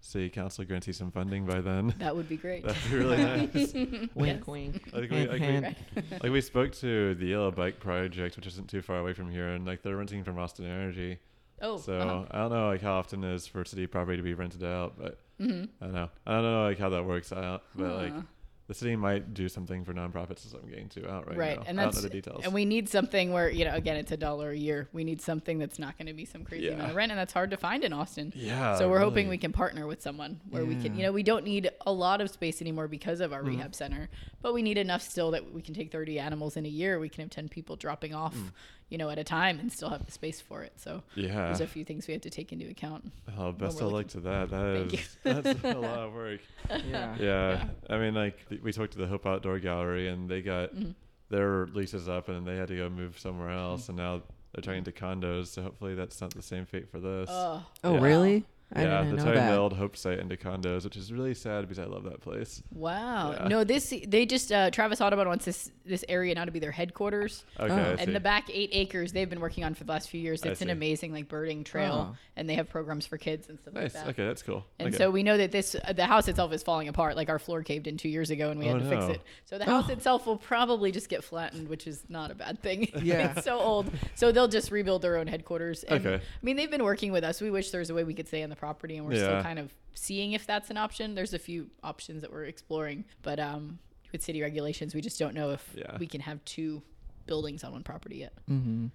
city 0.00 0.28
council 0.28 0.64
grants 0.64 0.86
you 0.86 0.92
some 0.92 1.10
funding 1.10 1.46
by 1.46 1.60
then. 1.60 1.94
That 1.98 2.14
would 2.14 2.28
be 2.28 2.36
great. 2.36 2.64
That'd 2.64 2.90
be 2.90 2.96
really 2.96 3.16
nice. 3.54 3.54
Wink, 3.74 4.10
Yes. 4.14 4.46
wink. 4.46 4.90
Like 4.92 5.10
we, 5.10 5.26
like, 5.26 5.40
we, 5.40 6.08
like 6.22 6.32
we 6.32 6.40
spoke 6.40 6.72
to 6.76 7.14
the 7.14 7.26
Yellow 7.26 7.50
Bike 7.50 7.80
Project, 7.80 8.36
which 8.36 8.46
isn't 8.46 8.68
too 8.68 8.82
far 8.82 8.98
away 8.98 9.12
from 9.14 9.30
here, 9.30 9.48
and 9.48 9.66
like 9.66 9.82
they're 9.82 9.96
renting 9.96 10.24
from 10.24 10.38
Austin 10.38 10.66
Energy. 10.66 11.18
Oh, 11.62 11.76
So 11.78 11.98
uh-huh. 11.98 12.24
I 12.30 12.38
don't 12.38 12.52
know 12.52 12.68
like 12.68 12.80
how 12.82 12.94
often 12.94 13.22
it 13.24 13.34
is 13.34 13.46
for 13.46 13.64
city 13.64 13.86
property 13.86 14.16
to 14.18 14.22
be 14.22 14.34
rented 14.34 14.64
out, 14.64 14.94
but 14.98 15.18
Mhm. 15.40 15.68
I 15.80 15.84
don't 15.86 15.94
know. 15.94 16.10
I 16.26 16.32
don't 16.32 16.42
know 16.44 16.62
like 16.64 16.78
how 16.78 16.90
that 16.90 17.04
works 17.06 17.32
out, 17.32 17.62
but 17.74 17.94
like 17.96 18.12
Huh. 18.14 18.22
The 18.70 18.74
city 18.74 18.94
might 18.94 19.34
do 19.34 19.48
something 19.48 19.84
for 19.84 19.92
nonprofits 19.92 20.46
as 20.46 20.54
I'm 20.54 20.68
getting 20.68 20.88
to 20.90 21.10
out 21.10 21.26
right, 21.26 21.36
right 21.36 21.56
now. 21.58 21.64
and 21.66 21.80
I 21.80 21.82
don't 21.82 21.92
that's 21.92 22.04
know 22.04 22.08
the 22.08 22.14
details. 22.14 22.44
and 22.44 22.54
we 22.54 22.64
need 22.64 22.88
something 22.88 23.32
where 23.32 23.50
you 23.50 23.64
know 23.64 23.74
again 23.74 23.96
it's 23.96 24.12
a 24.12 24.16
dollar 24.16 24.50
a 24.50 24.56
year 24.56 24.88
we 24.92 25.02
need 25.02 25.20
something 25.20 25.58
that's 25.58 25.80
not 25.80 25.98
going 25.98 26.06
to 26.06 26.12
be 26.12 26.24
some 26.24 26.44
crazy 26.44 26.66
Yeah. 26.66 26.74
amount 26.74 26.90
of 26.90 26.96
rent 26.96 27.10
and 27.10 27.18
that's 27.18 27.32
hard 27.32 27.50
to 27.50 27.56
find 27.56 27.82
in 27.82 27.92
austin 27.92 28.32
yeah. 28.36 28.76
so 28.76 28.88
we're 28.88 29.00
hoping 29.00 29.28
we 29.28 29.38
can 29.38 29.50
partner 29.50 29.88
with 29.88 30.00
someone 30.00 30.38
where 30.50 30.64
we 30.64 30.76
can 30.76 30.96
you 30.96 31.02
know 31.02 31.10
we 31.10 31.24
don't 31.24 31.44
need 31.44 31.68
a 31.84 31.92
lot 31.92 32.20
of 32.20 32.30
space 32.30 32.60
anymore 32.62 32.86
because 32.86 33.20
of 33.20 33.32
our 33.32 33.40
Mm-hmm. 33.40 33.48
rehab 33.56 33.74
center 33.74 34.08
but 34.40 34.54
we 34.54 34.62
need 34.62 34.78
enough 34.78 35.02
still 35.02 35.32
that 35.32 35.52
we 35.52 35.62
can 35.62 35.74
take 35.74 35.90
30 35.90 36.20
animals 36.20 36.56
in 36.56 36.64
a 36.64 36.68
year 36.68 37.00
we 37.00 37.08
can 37.08 37.22
have 37.22 37.30
10 37.30 37.48
people 37.48 37.74
dropping 37.74 38.14
off 38.14 38.36
Mm. 38.36 38.52
You 38.90 38.98
know, 38.98 39.08
at 39.08 39.18
a 39.18 39.24
time 39.24 39.58
and 39.60 39.72
still 39.72 39.88
have 39.88 40.04
the 40.04 40.12
space 40.12 40.40
for 40.40 40.62
it. 40.62 40.72
So 40.76 41.02
Yeah. 41.14 41.46
there's 41.46 41.60
a 41.60 41.66
few 41.66 41.84
things 41.84 42.06
we 42.06 42.12
have 42.12 42.22
to 42.22 42.30
take 42.30 42.52
into 42.52 42.68
account. 42.68 43.10
Oh, 43.38 43.52
best 43.52 43.80
of 43.80 43.90
luck 43.92 44.08
to 44.08 44.20
that. 44.20 44.50
That 44.50 44.88
Thank 44.90 44.94
is 44.94 45.16
that's 45.22 45.64
a 45.64 45.78
lot 45.78 45.98
of 46.00 46.12
work. 46.12 46.40
Yeah. 46.86 47.16
Yeah. 47.18 47.68
I 47.88 47.98
mean, 47.98 48.14
like 48.14 48.36
we 48.62 48.72
talked 48.72 48.92
to 48.92 48.98
the 48.98 49.06
Hope 49.06 49.24
Outdoor 49.26 49.58
Gallery, 49.60 50.08
and 50.08 50.28
they 50.28 50.42
got 50.42 50.74
Mhm. 50.74 50.94
their 51.30 51.66
leases 51.68 52.08
up, 52.08 52.28
and 52.28 52.46
they 52.46 52.56
had 52.56 52.68
to 52.68 52.76
go 52.76 52.90
move 52.90 53.18
somewhere 53.18 53.48
Mm-hmm. 53.50 53.58
else, 53.58 53.88
and 53.88 53.96
now 53.96 54.22
they're 54.52 54.62
turning 54.62 54.84
to 54.84 54.92
condos. 54.92 55.46
So 55.46 55.62
hopefully 55.62 55.94
that's 55.94 56.20
not 56.20 56.34
the 56.34 56.42
same 56.42 56.66
fate 56.66 56.88
for 56.90 56.98
this. 56.98 57.28
Oh, 57.32 57.64
Oh, 57.84 57.94
Yeah. 57.94 58.00
really? 58.00 58.44
I 58.72 58.82
yeah, 58.82 59.02
didn't 59.02 59.06
they're 59.08 59.16
know 59.16 59.24
turning 59.24 59.40
that. 59.40 59.50
the 59.50 59.58
old 59.58 59.72
Hope 59.72 59.96
site 59.96 60.18
into 60.20 60.36
condos, 60.36 60.84
which 60.84 60.96
is 60.96 61.12
really 61.12 61.34
sad 61.34 61.62
because 61.62 61.78
I 61.80 61.84
love 61.86 62.04
that 62.04 62.20
place. 62.20 62.62
wow. 62.70 63.32
Yeah. 63.32 63.48
No, 63.48 63.64
this 63.64 63.92
they 64.06 64.26
just 64.26 64.52
uh, 64.52 64.70
Travis 64.70 65.00
Audubon 65.00 65.26
wants 65.26 65.44
this 65.44 65.70
this 65.84 66.04
area 66.08 66.34
now 66.36 66.44
to 66.44 66.52
be 66.52 66.60
their 66.60 66.70
headquarters. 66.70 67.44
Okay, 67.58 67.72
Oh. 67.72 67.92
I 67.92 67.96
see. 67.96 68.02
And 68.02 68.14
the 68.14 68.20
back 68.20 68.48
eight 68.52 68.70
acres 68.72 69.12
they've 69.12 69.28
been 69.28 69.40
working 69.40 69.64
on 69.64 69.74
for 69.74 69.82
the 69.84 69.90
last 69.90 70.08
few 70.08 70.20
years. 70.20 70.44
I 70.44 70.50
It's 70.50 70.62
an 70.62 70.70
amazing 70.70 71.12
like 71.12 71.28
birding 71.28 71.64
trail, 71.64 72.10
Oh. 72.12 72.16
and 72.36 72.48
they 72.48 72.54
have 72.54 72.68
programs 72.68 73.06
for 73.06 73.18
kids 73.18 73.48
and 73.48 73.58
stuff 73.60 73.74
nice. 73.74 73.94
like 73.94 74.04
that. 74.04 74.08
Okay, 74.10 74.24
that's 74.26 74.42
cool. 74.42 74.64
And 74.78 74.88
okay. 74.88 74.98
so 74.98 75.10
we 75.10 75.22
know 75.24 75.36
that 75.36 75.50
this 75.50 75.74
uh, 75.74 75.92
the 75.92 76.06
house 76.06 76.28
itself 76.28 76.52
is 76.52 76.62
falling 76.62 76.86
apart. 76.88 77.16
Like 77.16 77.28
our 77.28 77.40
floor 77.40 77.62
caved 77.64 77.88
in 77.88 77.96
two 77.96 78.08
years 78.08 78.30
ago, 78.30 78.50
and 78.50 78.60
we 78.60 78.66
had 78.66 78.76
Oh, 78.76 78.78
to 78.80 78.88
fix 78.88 79.04
it. 79.06 79.20
So 79.46 79.58
the 79.58 79.64
house 79.64 79.86
Oh. 79.88 79.92
itself 79.92 80.26
will 80.26 80.36
probably 80.38 80.92
just 80.92 81.08
get 81.08 81.24
flattened, 81.24 81.68
which 81.68 81.88
is 81.88 82.04
not 82.08 82.30
a 82.30 82.34
bad 82.36 82.62
thing. 82.62 82.88
Yeah. 83.02 83.32
it's 83.36 83.44
so 83.44 83.58
old. 83.58 83.90
So 84.14 84.30
they'll 84.30 84.46
just 84.46 84.70
rebuild 84.70 85.02
their 85.02 85.16
own 85.16 85.26
headquarters. 85.26 85.82
And, 85.84 86.06
Okay. 86.06 86.22
I 86.22 86.38
mean, 86.42 86.56
they've 86.56 86.70
been 86.70 86.84
working 86.84 87.10
with 87.10 87.24
us. 87.24 87.40
We 87.40 87.50
wish 87.50 87.70
there 87.72 87.80
was 87.80 87.90
a 87.90 87.94
way 87.94 88.04
we 88.04 88.14
could 88.14 88.28
stay 88.28 88.42
in 88.42 88.50
the 88.50 88.56
property, 88.60 88.96
and 88.98 89.06
we're 89.06 89.16
still 89.16 89.42
kind 89.42 89.58
of 89.58 89.74
seeing 89.94 90.32
if 90.32 90.46
that's 90.46 90.70
an 90.70 90.76
option. 90.76 91.14
There's 91.14 91.34
a 91.34 91.38
few 91.38 91.68
options 91.82 92.22
that 92.22 92.30
we're 92.32 92.44
exploring, 92.44 93.04
but 93.22 93.40
um, 93.40 93.78
with 94.12 94.22
city 94.22 94.40
regulations, 94.42 94.94
we 94.94 95.00
just 95.00 95.18
don't 95.18 95.34
know 95.34 95.50
if 95.50 95.74
Yeah. 95.76 95.96
we 95.98 96.06
can 96.06 96.20
have 96.20 96.44
two 96.44 96.82
buildings 97.26 97.64
on 97.64 97.72
one 97.72 97.82
property 97.82 98.16
yet. 98.18 98.32
Mm-hmm. 98.50 98.86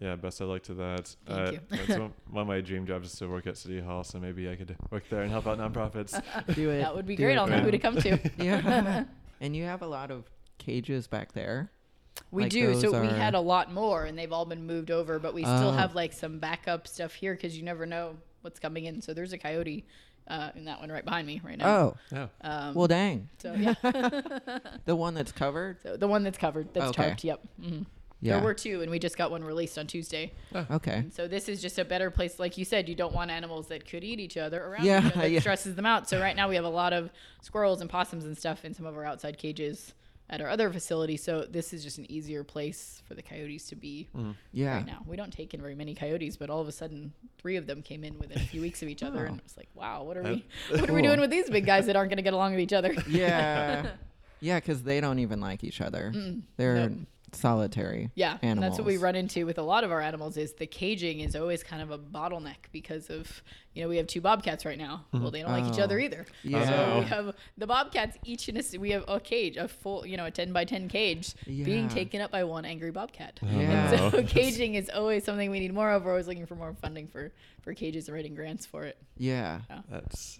yeah, 0.00 0.16
best 0.16 0.40
of 0.40 0.48
luck 0.48 0.62
to 0.64 0.74
that. 0.74 1.14
Thank 1.26 1.48
uh, 1.48 1.52
you. 1.52 1.60
that's 1.70 1.88
one, 1.98 2.12
one 2.30 2.42
of 2.42 2.48
my 2.48 2.60
dream 2.60 2.86
jobs 2.86 3.12
is 3.12 3.18
to 3.18 3.26
work 3.28 3.46
at 3.46 3.56
City 3.56 3.80
Hall, 3.80 4.02
so 4.04 4.18
maybe 4.18 4.48
I 4.50 4.56
could 4.56 4.74
work 4.90 5.04
there 5.10 5.22
and 5.22 5.30
help 5.30 5.46
out 5.46 5.58
nonprofits. 5.58 6.12
Do 6.54 6.70
it. 6.70 6.78
That 6.80 6.94
would 6.96 7.06
be 7.06 7.16
Do 7.16 7.24
great. 7.24 7.34
it, 7.34 7.38
I'll 7.38 7.46
know 7.46 7.56
man. 7.56 7.64
who 7.64 7.70
to 7.70 7.78
come 7.78 7.96
to. 7.96 8.18
Yeah. 8.38 9.04
and 9.40 9.54
you 9.54 9.64
have 9.64 9.82
a 9.82 9.86
lot 9.86 10.10
of 10.10 10.24
cages 10.58 11.06
back 11.06 11.32
there. 11.32 11.70
We 12.32 12.42
Like 12.42 12.52
do. 12.52 12.74
So 12.74 12.90
those 12.92 13.00
we 13.02 13.08
had 13.16 13.34
a 13.34 13.40
lot 13.40 13.72
more, 13.72 14.04
and 14.04 14.16
they've 14.18 14.32
all 14.32 14.44
been 14.44 14.66
moved 14.66 14.90
over, 14.90 15.18
but 15.18 15.32
we 15.34 15.42
still 15.42 15.70
Oh. 15.70 15.72
have 15.72 15.94
like 15.94 16.12
some 16.12 16.38
backup 16.38 16.86
stuff 16.86 17.14
here 17.14 17.34
because 17.34 17.56
you 17.56 17.62
never 17.64 17.86
know 17.86 18.16
what's 18.42 18.58
coming 18.60 18.84
in. 18.84 19.00
So 19.02 19.12
there's 19.14 19.32
a 19.32 19.38
coyote 19.38 19.84
uh, 20.28 20.50
in 20.54 20.64
that 20.66 20.80
one 20.80 20.90
right 20.90 21.04
behind 21.04 21.26
me 21.26 21.40
right 21.44 21.58
now. 21.58 21.68
Oh, 21.68 21.96
yeah. 22.12 22.26
um, 22.42 22.74
well, 22.74 22.86
dang. 22.88 23.28
so 23.38 23.52
yeah, 23.54 23.74
The 24.84 24.94
one 24.96 25.14
that's 25.14 25.32
covered. 25.32 25.78
so 25.82 25.96
the 25.96 26.06
one 26.08 26.22
that's 26.22 26.38
covered, 26.38 26.72
that's 26.74 26.90
Okay. 26.90 27.10
tarped. 27.10 27.24
Yep. 27.24 27.40
hmm 27.62 27.82
Yeah. 28.20 28.34
There 28.34 28.44
were 28.44 28.54
two, 28.54 28.82
and 28.82 28.90
we 28.90 28.98
just 28.98 29.16
got 29.16 29.30
one 29.30 29.42
released 29.42 29.78
on 29.78 29.86
Tuesday. 29.86 30.32
okay. 30.70 30.96
And 30.98 31.12
so 31.12 31.26
this 31.26 31.48
is 31.48 31.60
just 31.62 31.78
a 31.78 31.84
better 31.84 32.10
place, 32.10 32.38
like 32.38 32.58
you 32.58 32.64
said. 32.64 32.88
You 32.88 32.94
don't 32.94 33.14
want 33.14 33.30
animals 33.30 33.68
that 33.68 33.88
could 33.88 34.04
eat 34.04 34.20
each 34.20 34.36
other 34.36 34.62
around. 34.62 34.84
Yeah, 34.84 34.98
you 34.98 35.04
know, 35.04 35.22
that 35.22 35.30
yeah. 35.32 35.40
stresses 35.40 35.74
them 35.74 35.86
out. 35.86 36.08
So 36.08 36.20
right 36.20 36.36
now 36.36 36.48
we 36.48 36.54
have 36.56 36.64
a 36.66 36.68
lot 36.68 36.92
of 36.92 37.10
squirrels 37.42 37.80
and 37.80 37.88
possums 37.88 38.24
and 38.26 38.36
stuff 38.36 38.64
in 38.64 38.74
some 38.74 38.84
of 38.86 38.94
our 38.96 39.04
outside 39.06 39.38
cages 39.38 39.94
at 40.30 40.40
our 40.40 40.48
other 40.48 40.70
facility. 40.70 41.16
So 41.16 41.42
this 41.42 41.72
is 41.74 41.82
just 41.82 41.98
an 41.98 42.10
easier 42.10 42.44
place 42.44 43.02
for 43.06 43.14
the 43.14 43.22
coyotes 43.22 43.66
to 43.68 43.76
be 43.76 44.08
mm-hmm. 44.16 44.30
Yeah. 44.52 44.76
right 44.76 44.86
now. 44.86 45.02
We 45.06 45.16
don't 45.16 45.32
take 45.32 45.52
in 45.52 45.60
very 45.60 45.74
many 45.74 45.94
coyotes, 45.94 46.36
but 46.36 46.48
all 46.48 46.60
of 46.60 46.68
a 46.68 46.72
sudden, 46.72 47.12
three 47.36 47.56
of 47.56 47.66
them 47.66 47.82
came 47.82 48.04
in 48.04 48.16
within 48.18 48.38
a 48.38 48.44
few 48.46 48.60
weeks 48.60 48.80
of 48.82 48.88
each 48.88 49.02
other, 49.02 49.24
Oh. 49.24 49.28
and 49.28 49.38
it 49.38 49.44
was 49.44 49.56
like, 49.56 49.68
wow, 49.74 50.04
what 50.04 50.16
are 50.16 50.22
we, 50.22 50.46
what 50.70 50.88
are 50.88 50.94
we 50.94 51.02
doing 51.02 51.20
with 51.20 51.30
these 51.30 51.50
big 51.50 51.66
guys 51.66 51.86
that 51.86 51.96
aren't 51.96 52.10
going 52.10 52.18
to 52.18 52.22
get 52.22 52.32
along 52.32 52.52
with 52.52 52.60
each 52.60 52.72
other? 52.72 52.94
Yeah. 53.08 53.90
yeah, 54.40 54.60
because 54.60 54.84
they 54.84 55.00
don't 55.00 55.18
even 55.18 55.40
like 55.40 55.64
each 55.64 55.80
other. 55.80 56.12
Mm. 56.14 56.42
They're 56.56 56.88
Nope. 56.90 56.98
Solitary. 57.34 58.10
Yeah, 58.14 58.38
and 58.42 58.62
that's 58.62 58.78
what 58.78 58.86
we 58.86 58.96
run 58.96 59.14
into 59.16 59.46
with 59.46 59.58
a 59.58 59.62
lot 59.62 59.84
of 59.84 59.90
our 59.90 60.00
animals. 60.00 60.36
Is 60.36 60.52
the 60.54 60.66
caging 60.66 61.20
is 61.20 61.34
always 61.36 61.62
kind 61.62 61.82
of 61.82 61.90
a 61.90 61.98
bottleneck 61.98 62.70
because 62.72 63.10
of 63.10 63.42
you 63.74 63.82
know 63.82 63.88
we 63.88 63.96
have 63.96 64.06
two 64.06 64.20
bobcats 64.20 64.64
right 64.64 64.78
now. 64.78 65.04
Mm-hmm. 65.12 65.22
Well, 65.22 65.30
they 65.30 65.42
don't 65.42 65.52
like 65.52 65.72
each 65.72 65.80
Oh. 65.80 65.84
other 65.84 65.98
either. 65.98 66.26
Yeah. 66.42 66.64
So 66.68 66.74
Oh. 66.74 66.98
we 67.00 67.04
have 67.06 67.34
the 67.58 67.66
bobcats 67.66 68.16
each 68.24 68.48
in 68.48 68.56
a 68.56 68.60
s- 68.60 68.76
we 68.76 68.90
have 68.90 69.04
a 69.08 69.20
cage, 69.20 69.56
a 69.56 69.68
full 69.68 70.06
you 70.06 70.16
know 70.16 70.26
a 70.26 70.30
ten 70.30 70.52
by 70.52 70.64
ten 70.64 70.88
cage 70.88 71.34
being 71.46 71.88
taken 71.88 72.20
up 72.20 72.30
by 72.30 72.44
one 72.44 72.64
angry 72.64 72.90
bobcat. 72.90 73.38
Yeah. 73.42 73.92
And 73.92 74.12
so 74.12 74.22
caging 74.26 74.74
is 74.74 74.90
always 74.90 75.24
something 75.24 75.50
we 75.50 75.60
need 75.60 75.72
more 75.74 75.90
of. 75.90 76.04
We're 76.04 76.10
always 76.12 76.26
looking 76.28 76.46
for 76.46 76.54
more 76.56 76.74
funding 76.80 77.06
for 77.08 77.32
for 77.62 77.74
cages 77.74 78.08
and 78.08 78.14
writing 78.14 78.34
grants 78.34 78.66
for 78.66 78.84
it. 78.84 78.96
Yeah. 79.16 79.60
That's 79.90 80.38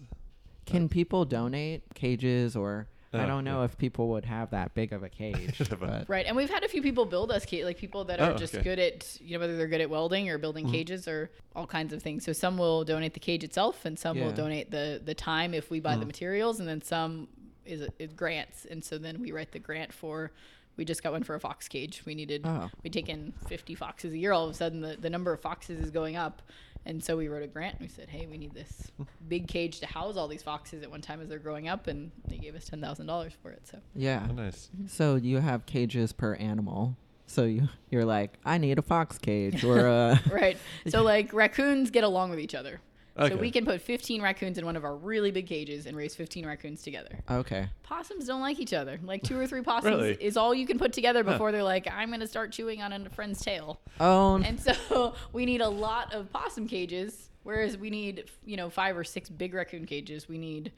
Can 0.66 0.88
people 0.88 1.24
donate 1.24 1.82
cages 1.94 2.54
or 2.56 2.88
I 3.12 3.24
Oh, 3.24 3.26
don't 3.26 3.44
know 3.44 3.58
yeah. 3.60 3.64
if 3.64 3.76
people 3.76 4.08
would 4.10 4.24
have 4.24 4.50
that 4.50 4.74
big 4.74 4.92
of 4.92 5.02
a 5.02 5.08
cage. 5.08 5.60
but 5.80 6.08
Right, 6.08 6.26
and 6.26 6.36
we've 6.36 6.50
had 6.50 6.62
a 6.62 6.68
few 6.68 6.80
people 6.82 7.04
build 7.04 7.32
us 7.32 7.44
ca- 7.44 7.64
like 7.64 7.76
people 7.78 8.04
that 8.04 8.20
are 8.20 8.32
Oh, 8.32 8.36
just 8.36 8.54
okay. 8.54 8.62
good 8.62 8.78
at 8.78 9.20
you 9.20 9.34
know 9.34 9.40
whether 9.40 9.56
they're 9.56 9.66
good 9.68 9.80
at 9.80 9.90
welding 9.90 10.28
or 10.28 10.38
building 10.38 10.66
mm-hmm. 10.66 10.74
cages 10.74 11.08
or 11.08 11.30
all 11.56 11.66
kinds 11.66 11.92
of 11.92 12.02
things. 12.02 12.24
So 12.24 12.32
some 12.32 12.56
will 12.56 12.84
donate 12.84 13.14
the 13.14 13.20
cage 13.20 13.42
itself, 13.42 13.84
and 13.84 13.98
some 13.98 14.18
will 14.18 14.28
Yeah. 14.28 14.34
donate 14.34 14.70
the 14.70 15.00
the 15.04 15.14
time 15.14 15.54
if 15.54 15.70
we 15.70 15.80
buy 15.80 15.92
the 15.94 16.00
mm-hmm. 16.00 16.06
materials, 16.08 16.60
and 16.60 16.68
then 16.68 16.82
some 16.82 17.28
is, 17.66 17.82
is 17.98 18.12
grants, 18.12 18.64
and 18.64 18.84
so 18.84 18.96
then 18.98 19.20
we 19.20 19.32
write 19.32 19.52
the 19.52 19.58
grant 19.58 19.92
for. 19.92 20.30
We 20.76 20.84
just 20.86 21.02
got 21.02 21.12
one 21.12 21.24
for 21.24 21.34
a 21.34 21.40
fox 21.40 21.68
cage. 21.68 22.02
We 22.06 22.14
needed 22.14 22.42
Oh. 22.46 22.70
we 22.82 22.88
take 22.90 23.08
in 23.10 23.32
50 23.48 23.74
foxes 23.74 24.14
a 24.14 24.18
year. 24.18 24.32
All 24.32 24.44
of 24.44 24.50
a 24.52 24.54
sudden, 24.54 24.80
the, 24.80 24.96
the 24.96 25.10
number 25.10 25.30
of 25.32 25.40
foxes 25.40 25.78
is 25.78 25.90
going 25.90 26.16
up. 26.16 26.40
And 26.86 27.02
so 27.02 27.16
we 27.16 27.28
wrote 27.28 27.42
a 27.42 27.46
grant. 27.46 27.78
And 27.78 27.82
we 27.82 27.88
said, 27.88 28.08
hey, 28.08 28.26
we 28.26 28.38
need 28.38 28.54
this 28.54 28.90
big 29.28 29.48
cage 29.48 29.80
to 29.80 29.86
house 29.86 30.16
all 30.16 30.28
these 30.28 30.42
foxes 30.42 30.82
at 30.82 30.90
one 30.90 31.00
time 31.00 31.20
as 31.20 31.28
they're 31.28 31.38
growing 31.38 31.68
up. 31.68 31.86
And 31.86 32.10
they 32.28 32.38
gave 32.38 32.54
us 32.54 32.68
$10,000 32.68 33.32
for 33.42 33.50
it. 33.50 33.66
So 33.66 33.78
yeah. 33.94 34.26
oh, 34.28 34.32
nice. 34.32 34.70
Mm-hmm. 34.74 34.86
So 34.86 35.16
you 35.16 35.38
have 35.38 35.66
cages 35.66 36.12
per 36.12 36.34
animal. 36.34 36.96
So 37.26 37.44
you 37.44 37.68
you're 37.90 38.04
like, 38.04 38.38
I 38.44 38.58
need 38.58 38.78
a 38.78 38.82
fox 38.82 39.16
cage 39.16 39.62
or 39.62 39.86
a 39.86 40.20
right. 40.32 40.58
So 40.88 41.02
like 41.04 41.32
raccoons 41.32 41.90
get 41.90 42.02
along 42.02 42.30
with 42.30 42.40
each 42.40 42.56
other. 42.56 42.80
Okay. 43.18 43.34
So 43.34 43.40
we 43.40 43.50
can 43.50 43.64
put 43.64 43.80
15 43.82 44.22
raccoons 44.22 44.56
in 44.58 44.64
one 44.64 44.76
of 44.76 44.84
our 44.84 44.94
really 44.96 45.30
big 45.30 45.46
cages 45.46 45.86
and 45.86 45.96
raise 45.96 46.14
15 46.14 46.46
raccoons 46.46 46.82
together. 46.82 47.18
Okay. 47.30 47.68
Possums 47.82 48.26
don't 48.26 48.40
like 48.40 48.58
each 48.60 48.72
other. 48.72 48.98
Like 49.02 49.22
two 49.22 49.38
or 49.38 49.46
three 49.46 49.62
possums 49.64 49.96
Really? 49.96 50.16
is 50.20 50.36
all 50.36 50.54
you 50.54 50.66
can 50.66 50.78
put 50.78 50.92
together 50.92 51.22
before 51.24 51.52
they're 51.52 51.62
like, 51.62 51.86
I'm 51.92 52.08
going 52.08 52.20
to 52.20 52.26
start 52.28 52.52
chewing 52.52 52.82
on 52.82 52.92
a 52.92 53.10
friend's 53.10 53.40
tail. 53.42 53.80
Oh, 53.98 54.36
n- 54.36 54.44
And 54.44 54.60
so 54.60 55.14
we 55.32 55.44
need 55.44 55.60
a 55.60 55.68
lot 55.68 56.14
of 56.14 56.32
possum 56.32 56.66
cages, 56.68 57.28
whereas 57.42 57.76
we 57.76 57.90
need, 57.90 58.24
you 58.44 58.56
know, 58.56 58.70
five 58.70 58.96
or 58.96 59.04
six 59.04 59.28
big 59.28 59.54
raccoon 59.54 59.84
cages. 59.86 60.28
We 60.28 60.38
need 60.38 60.72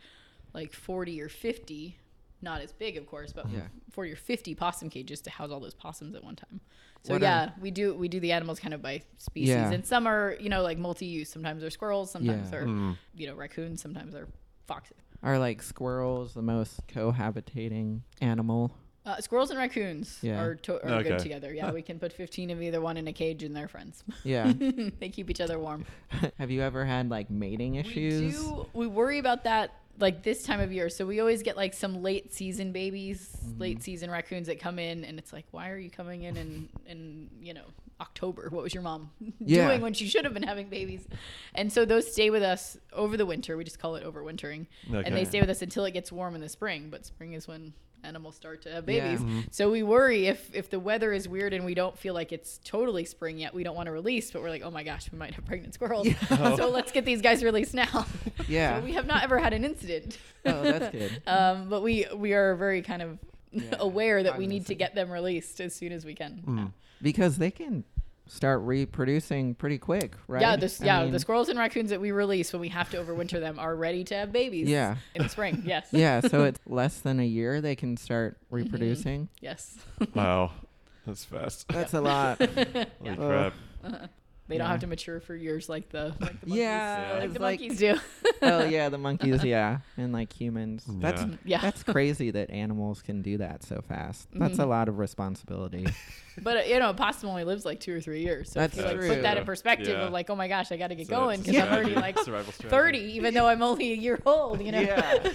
like 0.54 0.72
40 0.72 1.20
or 1.22 1.28
50, 1.28 1.96
not 2.42 2.60
as 2.60 2.72
big, 2.72 2.96
of 2.96 3.06
course, 3.06 3.32
but 3.32 3.48
Yeah. 3.50 3.60
40 3.90 4.12
or 4.12 4.16
50 4.16 4.54
possum 4.54 4.90
cages 4.90 5.20
to 5.22 5.30
house 5.30 5.50
all 5.50 5.60
those 5.60 5.74
possums 5.74 6.14
at 6.14 6.24
one 6.24 6.36
time. 6.36 6.60
So 7.04 7.14
What 7.14 7.22
are- 7.22 7.24
yeah, 7.24 7.50
we 7.60 7.70
do 7.70 7.94
we 7.94 8.08
do 8.08 8.20
the 8.20 8.32
animals 8.32 8.60
kind 8.60 8.74
of 8.74 8.82
by 8.82 9.02
species, 9.18 9.48
Yeah. 9.50 9.72
and 9.72 9.84
some 9.86 10.06
are 10.06 10.36
you 10.40 10.48
know 10.48 10.62
like 10.62 10.78
multi-use. 10.78 11.28
Sometimes 11.30 11.60
they're 11.62 11.70
squirrels, 11.70 12.10
sometimes 12.10 12.44
Yeah. 12.46 12.50
they're 12.50 12.66
Mm. 12.66 12.96
you 13.14 13.26
know 13.26 13.34
raccoons, 13.34 13.80
sometimes 13.82 14.12
they're 14.12 14.28
foxes. 14.66 14.96
are 15.24 15.38
like 15.38 15.62
squirrels 15.62 16.34
the 16.34 16.42
most 16.42 16.84
cohabitating 16.88 18.00
animal? 18.20 18.72
Uh, 19.04 19.20
squirrels 19.20 19.50
and 19.50 19.58
raccoons 19.58 20.18
Yeah. 20.22 20.40
are, 20.40 20.54
to- 20.54 20.80
are 20.84 21.00
Okay. 21.00 21.08
good 21.10 21.18
together. 21.18 21.52
Yeah, 21.52 21.72
we 21.72 21.82
can 21.82 21.98
put 21.98 22.12
15 22.12 22.50
of 22.50 22.62
either 22.62 22.80
one 22.80 22.96
in 22.96 23.08
a 23.08 23.12
cage 23.12 23.42
and 23.42 23.54
they're 23.54 23.66
friends. 23.68 24.04
Yeah. 24.22 24.52
they 25.00 25.08
keep 25.08 25.28
each 25.28 25.40
other 25.40 25.58
warm. 25.58 25.84
have 26.38 26.50
you 26.52 26.62
ever 26.62 26.84
had 26.84 27.08
like 27.10 27.28
mating 27.30 27.74
issues? 27.76 28.32
We 28.34 28.38
do. 28.38 28.66
We 28.74 28.86
worry 28.86 29.18
about 29.18 29.42
that 29.44 29.72
like 29.98 30.22
this 30.22 30.42
time 30.42 30.60
of 30.60 30.72
year. 30.72 30.88
So 30.88 31.06
we 31.06 31.20
always 31.20 31.42
get 31.42 31.56
like 31.56 31.74
some 31.74 32.02
late 32.02 32.32
season 32.32 32.72
babies, 32.72 33.28
Mm-hmm. 33.44 33.60
late 33.60 33.82
season 33.82 34.10
raccoons 34.10 34.46
that 34.46 34.58
come 34.60 34.78
in, 34.78 35.04
and 35.04 35.18
it's 35.18 35.32
like, 35.32 35.44
why 35.50 35.70
are 35.70 35.78
you 35.78 35.90
coming 35.90 36.22
in 36.22 36.36
and 36.36 36.68
and 36.88 37.28
you 37.42 37.52
know 37.54 37.64
October? 38.00 38.48
What 38.50 38.62
was 38.62 38.72
your 38.74 38.82
mom 38.82 39.10
Yeah. 39.38 39.66
doing 39.68 39.80
when 39.82 39.94
she 39.94 40.06
should 40.08 40.24
have 40.24 40.32
been 40.34 40.42
having 40.42 40.68
babies? 40.68 41.06
And 41.54 41.72
so 41.72 41.84
those 41.84 42.10
stay 42.10 42.30
with 42.30 42.42
us 42.42 42.76
over 42.92 43.16
the 43.16 43.26
winter. 43.26 43.56
We 43.56 43.64
just 43.64 43.78
call 43.78 43.96
it 43.96 44.04
overwintering, 44.04 44.66
and 44.90 45.14
they 45.16 45.24
stay 45.24 45.40
with 45.40 45.50
us 45.50 45.60
until 45.62 45.84
it 45.84 45.90
gets 45.92 46.10
warm 46.10 46.34
in 46.34 46.40
the 46.40 46.48
spring. 46.48 46.88
But 46.90 47.04
spring 47.04 47.32
is 47.34 47.46
when 47.46 47.72
animals 48.04 48.36
start 48.36 48.62
to 48.62 48.70
have 48.72 48.86
babies. 48.86 49.20
Yeah. 49.20 49.26
Mhm. 49.26 49.44
So 49.54 49.70
we 49.70 49.82
worry 49.82 50.26
if 50.26 50.54
if 50.54 50.70
the 50.70 50.80
weather 50.80 51.12
is 51.12 51.28
weird 51.28 51.52
and 51.52 51.64
we 51.64 51.74
don't 51.74 51.96
feel 51.98 52.14
like 52.14 52.32
it's 52.32 52.58
totally 52.64 53.04
spring 53.04 53.38
yet, 53.38 53.54
we 53.54 53.62
don't 53.62 53.76
want 53.76 53.86
to 53.86 53.92
release, 53.92 54.30
but 54.30 54.42
we're 54.42 54.50
like, 54.50 54.62
oh 54.62 54.70
my 54.70 54.82
gosh, 54.82 55.10
we 55.12 55.18
might 55.18 55.34
have 55.34 55.44
pregnant 55.44 55.74
squirrels. 55.74 56.08
so 56.28 56.68
let's 56.70 56.92
get 56.92 57.04
these 57.04 57.22
guys 57.22 57.42
released 57.44 57.74
now. 57.74 58.06
Yeah. 58.48 58.80
So 58.80 58.84
we 58.84 58.92
have 58.94 59.06
not 59.06 59.22
ever 59.22 59.38
had 59.38 59.52
an 59.52 59.64
incident. 59.64 60.18
Oh, 60.44 60.62
that's 60.62 60.90
good. 60.90 61.22
um, 61.26 61.68
but 61.68 61.80
we 61.82 62.06
we 62.14 62.32
are 62.34 62.56
very 62.56 62.82
kind 62.82 63.00
of 63.02 63.18
Yeah, 63.52 63.76
aware 63.78 64.22
that 64.22 64.36
we 64.36 64.46
need 64.46 64.66
to 64.66 64.74
get 64.74 64.94
them 64.94 65.10
released 65.10 65.60
as 65.60 65.74
soon 65.74 65.92
as 65.92 66.04
we 66.04 66.14
can. 66.14 66.42
Mm. 66.46 66.72
because 67.00 67.38
they 67.38 67.50
can 67.50 67.84
start 68.28 68.60
reproducing 68.62 69.54
pretty 69.54 69.78
quick, 69.78 70.14
right? 70.28 70.40
Yeah, 70.40 70.56
the, 70.56 70.66
I 70.80 70.84
yeah, 70.84 71.02
mean, 71.02 71.12
the 71.12 71.18
squirrels 71.18 71.48
and 71.48 71.58
raccoons 71.58 71.90
that 71.90 72.00
we 72.00 72.12
release 72.12 72.52
when 72.52 72.60
we 72.60 72.68
have 72.68 72.88
to 72.90 72.96
overwinter 73.02 73.40
them 73.40 73.58
are 73.58 73.74
ready 73.76 74.04
to 74.04 74.14
have 74.14 74.32
babies. 74.32 74.68
Yeah. 74.68 74.96
in 75.14 75.22
the 75.22 75.28
spring. 75.28 75.62
Yes. 75.66 75.88
yeah, 75.92 76.20
so 76.20 76.44
it's 76.44 76.60
less 76.66 76.98
than 77.00 77.20
a 77.20 77.26
year 77.26 77.60
they 77.60 77.76
can 77.76 77.96
start 77.96 78.38
Mm-hmm. 78.44 78.56
reproducing. 78.56 79.28
Yes. 79.40 79.76
Wow. 80.14 80.52
That's 81.06 81.24
fast. 81.24 81.66
That's 81.68 81.94
a 81.94 82.00
lot. 82.00 82.38
Holy 82.38 82.86
Uh, 83.06 83.16
crap. 83.16 83.54
But 83.82 84.10
They 84.52 84.58
don't 84.58 84.68
have 84.68 84.80
to 84.80 84.86
mature 84.86 85.20
for 85.20 85.34
years 85.34 85.68
like 85.68 85.88
the 85.90 86.14
like 86.20 86.40
the 86.40 86.46
monkeys, 86.46 86.54
Yeah, 86.54 87.16
like 87.20 87.32
the 87.32 87.38
like- 87.40 87.60
monkeys 87.60 87.78
do. 87.78 87.96
oh 88.42 88.64
yeah, 88.64 88.88
the 88.88 88.98
monkeys, 88.98 89.42
yeah, 89.44 89.78
and 89.96 90.12
like 90.12 90.32
humans. 90.32 90.84
That's 90.86 91.22
Yeah. 91.22 91.28
yeah. 91.44 91.60
that's 91.60 91.82
crazy 91.82 92.30
that 92.32 92.50
animals 92.50 93.02
can 93.02 93.22
do 93.22 93.38
that 93.38 93.62
so 93.64 93.82
fast. 93.88 94.28
That's 94.32 94.58
a 94.58 94.62
Mhm. 94.62 94.68
lot 94.68 94.88
of 94.88 94.98
responsibility. 94.98 95.86
But 96.40 96.56
uh, 96.56 96.60
you 96.60 96.78
know, 96.78 96.88
a 96.88 96.94
possum 96.94 97.28
only 97.28 97.44
lives 97.44 97.66
like 97.66 97.78
two 97.78 97.94
or 97.94 98.00
three 98.00 98.22
years. 98.22 98.50
So 98.52 98.60
That's 98.60 98.72
if 98.78 98.80
you 98.82 98.88
like 98.88 98.96
true. 99.00 99.08
put 99.10 99.22
that 99.22 99.36
in 99.36 99.44
perspective 99.44 99.88
Yeah. 99.88 100.06
of 100.06 100.14
like, 100.14 100.30
oh 100.30 100.34
my 100.34 100.48
gosh, 100.48 100.72
I 100.72 100.78
got 100.78 100.88
to 100.88 100.94
get 100.94 101.06
So 101.08 101.14
going 101.16 101.42
because 101.42 101.56
I'm 101.60 101.70
already 101.70 101.94
like 101.94 102.18
survival 102.24 102.52
thirty, 102.52 103.00
even 103.16 103.34
though 103.34 103.46
I'm 103.46 103.60
only 103.62 103.92
a 103.92 103.96
year 103.96 104.18
old. 104.24 104.62
You 104.62 104.72
know. 104.72 104.80
Yeah. 104.80 105.28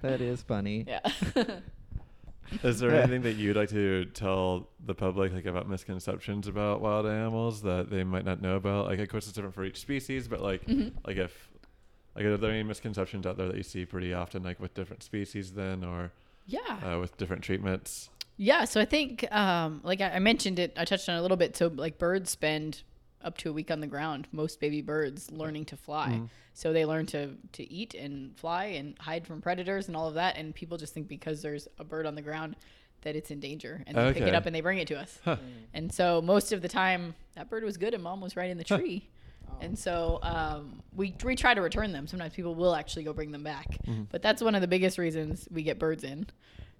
that 0.00 0.22
is 0.22 0.40
funny. 0.42 0.86
yeah. 0.88 1.00
Is 2.62 2.78
there 2.80 2.94
anything 2.94 3.22
that 3.22 3.34
you'd 3.34 3.56
like 3.56 3.68
to 3.70 4.04
tell 4.06 4.68
the 4.84 4.94
public, 4.94 5.32
like 5.32 5.46
about 5.46 5.68
misconceptions 5.68 6.46
about 6.48 6.80
wild 6.80 7.06
animals 7.06 7.62
that 7.62 7.90
they 7.90 8.04
might 8.04 8.24
not 8.24 8.40
know 8.40 8.56
about? 8.56 8.86
Like, 8.86 8.98
of 8.98 9.08
course, 9.08 9.26
it's 9.26 9.34
different 9.34 9.54
for 9.54 9.64
each 9.64 9.78
species, 9.80 10.28
but 10.28 10.40
like, 10.40 10.64
Mhm. 10.66 10.92
like 11.06 11.16
if, 11.16 11.48
like, 12.14 12.24
are 12.24 12.36
there 12.36 12.50
any 12.50 12.62
misconceptions 12.62 13.26
out 13.26 13.36
there 13.36 13.48
that 13.48 13.56
you 13.56 13.62
see 13.62 13.84
pretty 13.84 14.12
often, 14.14 14.42
like 14.42 14.58
with 14.60 14.74
different 14.74 15.02
species, 15.02 15.52
then, 15.52 15.84
or 15.84 16.12
yeah. 16.46 16.80
uh, 16.84 16.98
with 17.00 17.16
different 17.16 17.42
treatments? 17.42 18.10
Yeah, 18.38 18.64
so 18.64 18.80
I 18.80 18.84
think, 18.84 19.30
um, 19.32 19.80
like 19.82 20.00
I 20.00 20.10
I 20.10 20.18
mentioned 20.18 20.58
it, 20.58 20.74
I 20.76 20.84
touched 20.84 21.08
on 21.08 21.16
it 21.16 21.18
a 21.18 21.22
little 21.22 21.38
bit. 21.38 21.56
So, 21.56 21.68
like, 21.74 21.98
birds 21.98 22.30
spend 22.30 22.82
up 23.26 23.36
to 23.38 23.50
a 23.50 23.52
week 23.52 23.70
on 23.70 23.80
the 23.80 23.86
ground. 23.86 24.28
Most 24.32 24.60
baby 24.60 24.80
birds 24.80 25.30
learning 25.30 25.64
to 25.66 25.76
fly, 25.76 26.10
Mhm. 26.12 26.28
so 26.54 26.72
they 26.72 26.86
learn 26.86 27.04
to 27.06 27.36
to 27.52 27.70
eat 27.70 27.92
and 27.94 28.34
fly 28.38 28.66
and 28.66 28.96
hide 29.00 29.26
from 29.26 29.42
predators 29.42 29.88
and 29.88 29.96
all 29.96 30.08
of 30.08 30.14
that. 30.14 30.36
And 30.38 30.54
people 30.54 30.78
just 30.78 30.94
think 30.94 31.08
because 31.08 31.42
there's 31.42 31.66
a 31.78 31.84
bird 31.84 32.06
on 32.06 32.14
the 32.14 32.22
ground 32.22 32.56
that 33.02 33.14
it's 33.16 33.30
in 33.30 33.40
danger, 33.40 33.82
and 33.86 33.96
they 33.96 34.12
pick 34.14 34.22
it 34.22 34.34
up 34.34 34.46
and 34.46 34.54
they 34.54 34.60
bring 34.62 34.78
it 34.78 34.88
to 34.88 34.98
us. 34.98 35.20
Huh. 35.24 35.36
And 35.74 35.92
so 35.92 36.22
most 36.22 36.52
of 36.52 36.62
the 36.62 36.68
time, 36.68 37.14
that 37.34 37.50
bird 37.50 37.62
was 37.64 37.76
good, 37.76 37.92
and 37.94 38.02
mom 38.02 38.20
was 38.20 38.36
right 38.36 38.50
in 38.50 38.56
the 38.58 38.64
Huh. 38.68 38.78
tree. 38.78 39.08
And 39.60 39.78
so 39.78 40.18
um, 40.22 40.82
we 40.94 41.14
we 41.24 41.34
try 41.36 41.54
to 41.54 41.60
return 41.62 41.92
them. 41.92 42.06
Sometimes 42.06 42.34
people 42.34 42.54
will 42.54 42.74
actually 42.74 43.04
go 43.04 43.12
bring 43.12 43.32
them 43.32 43.42
back, 43.42 43.68
Mhm. 43.86 44.06
but 44.10 44.22
that's 44.22 44.42
one 44.42 44.54
of 44.54 44.60
the 44.60 44.68
biggest 44.68 44.98
reasons 44.98 45.48
we 45.50 45.62
get 45.62 45.78
birds 45.78 46.04
in. 46.04 46.26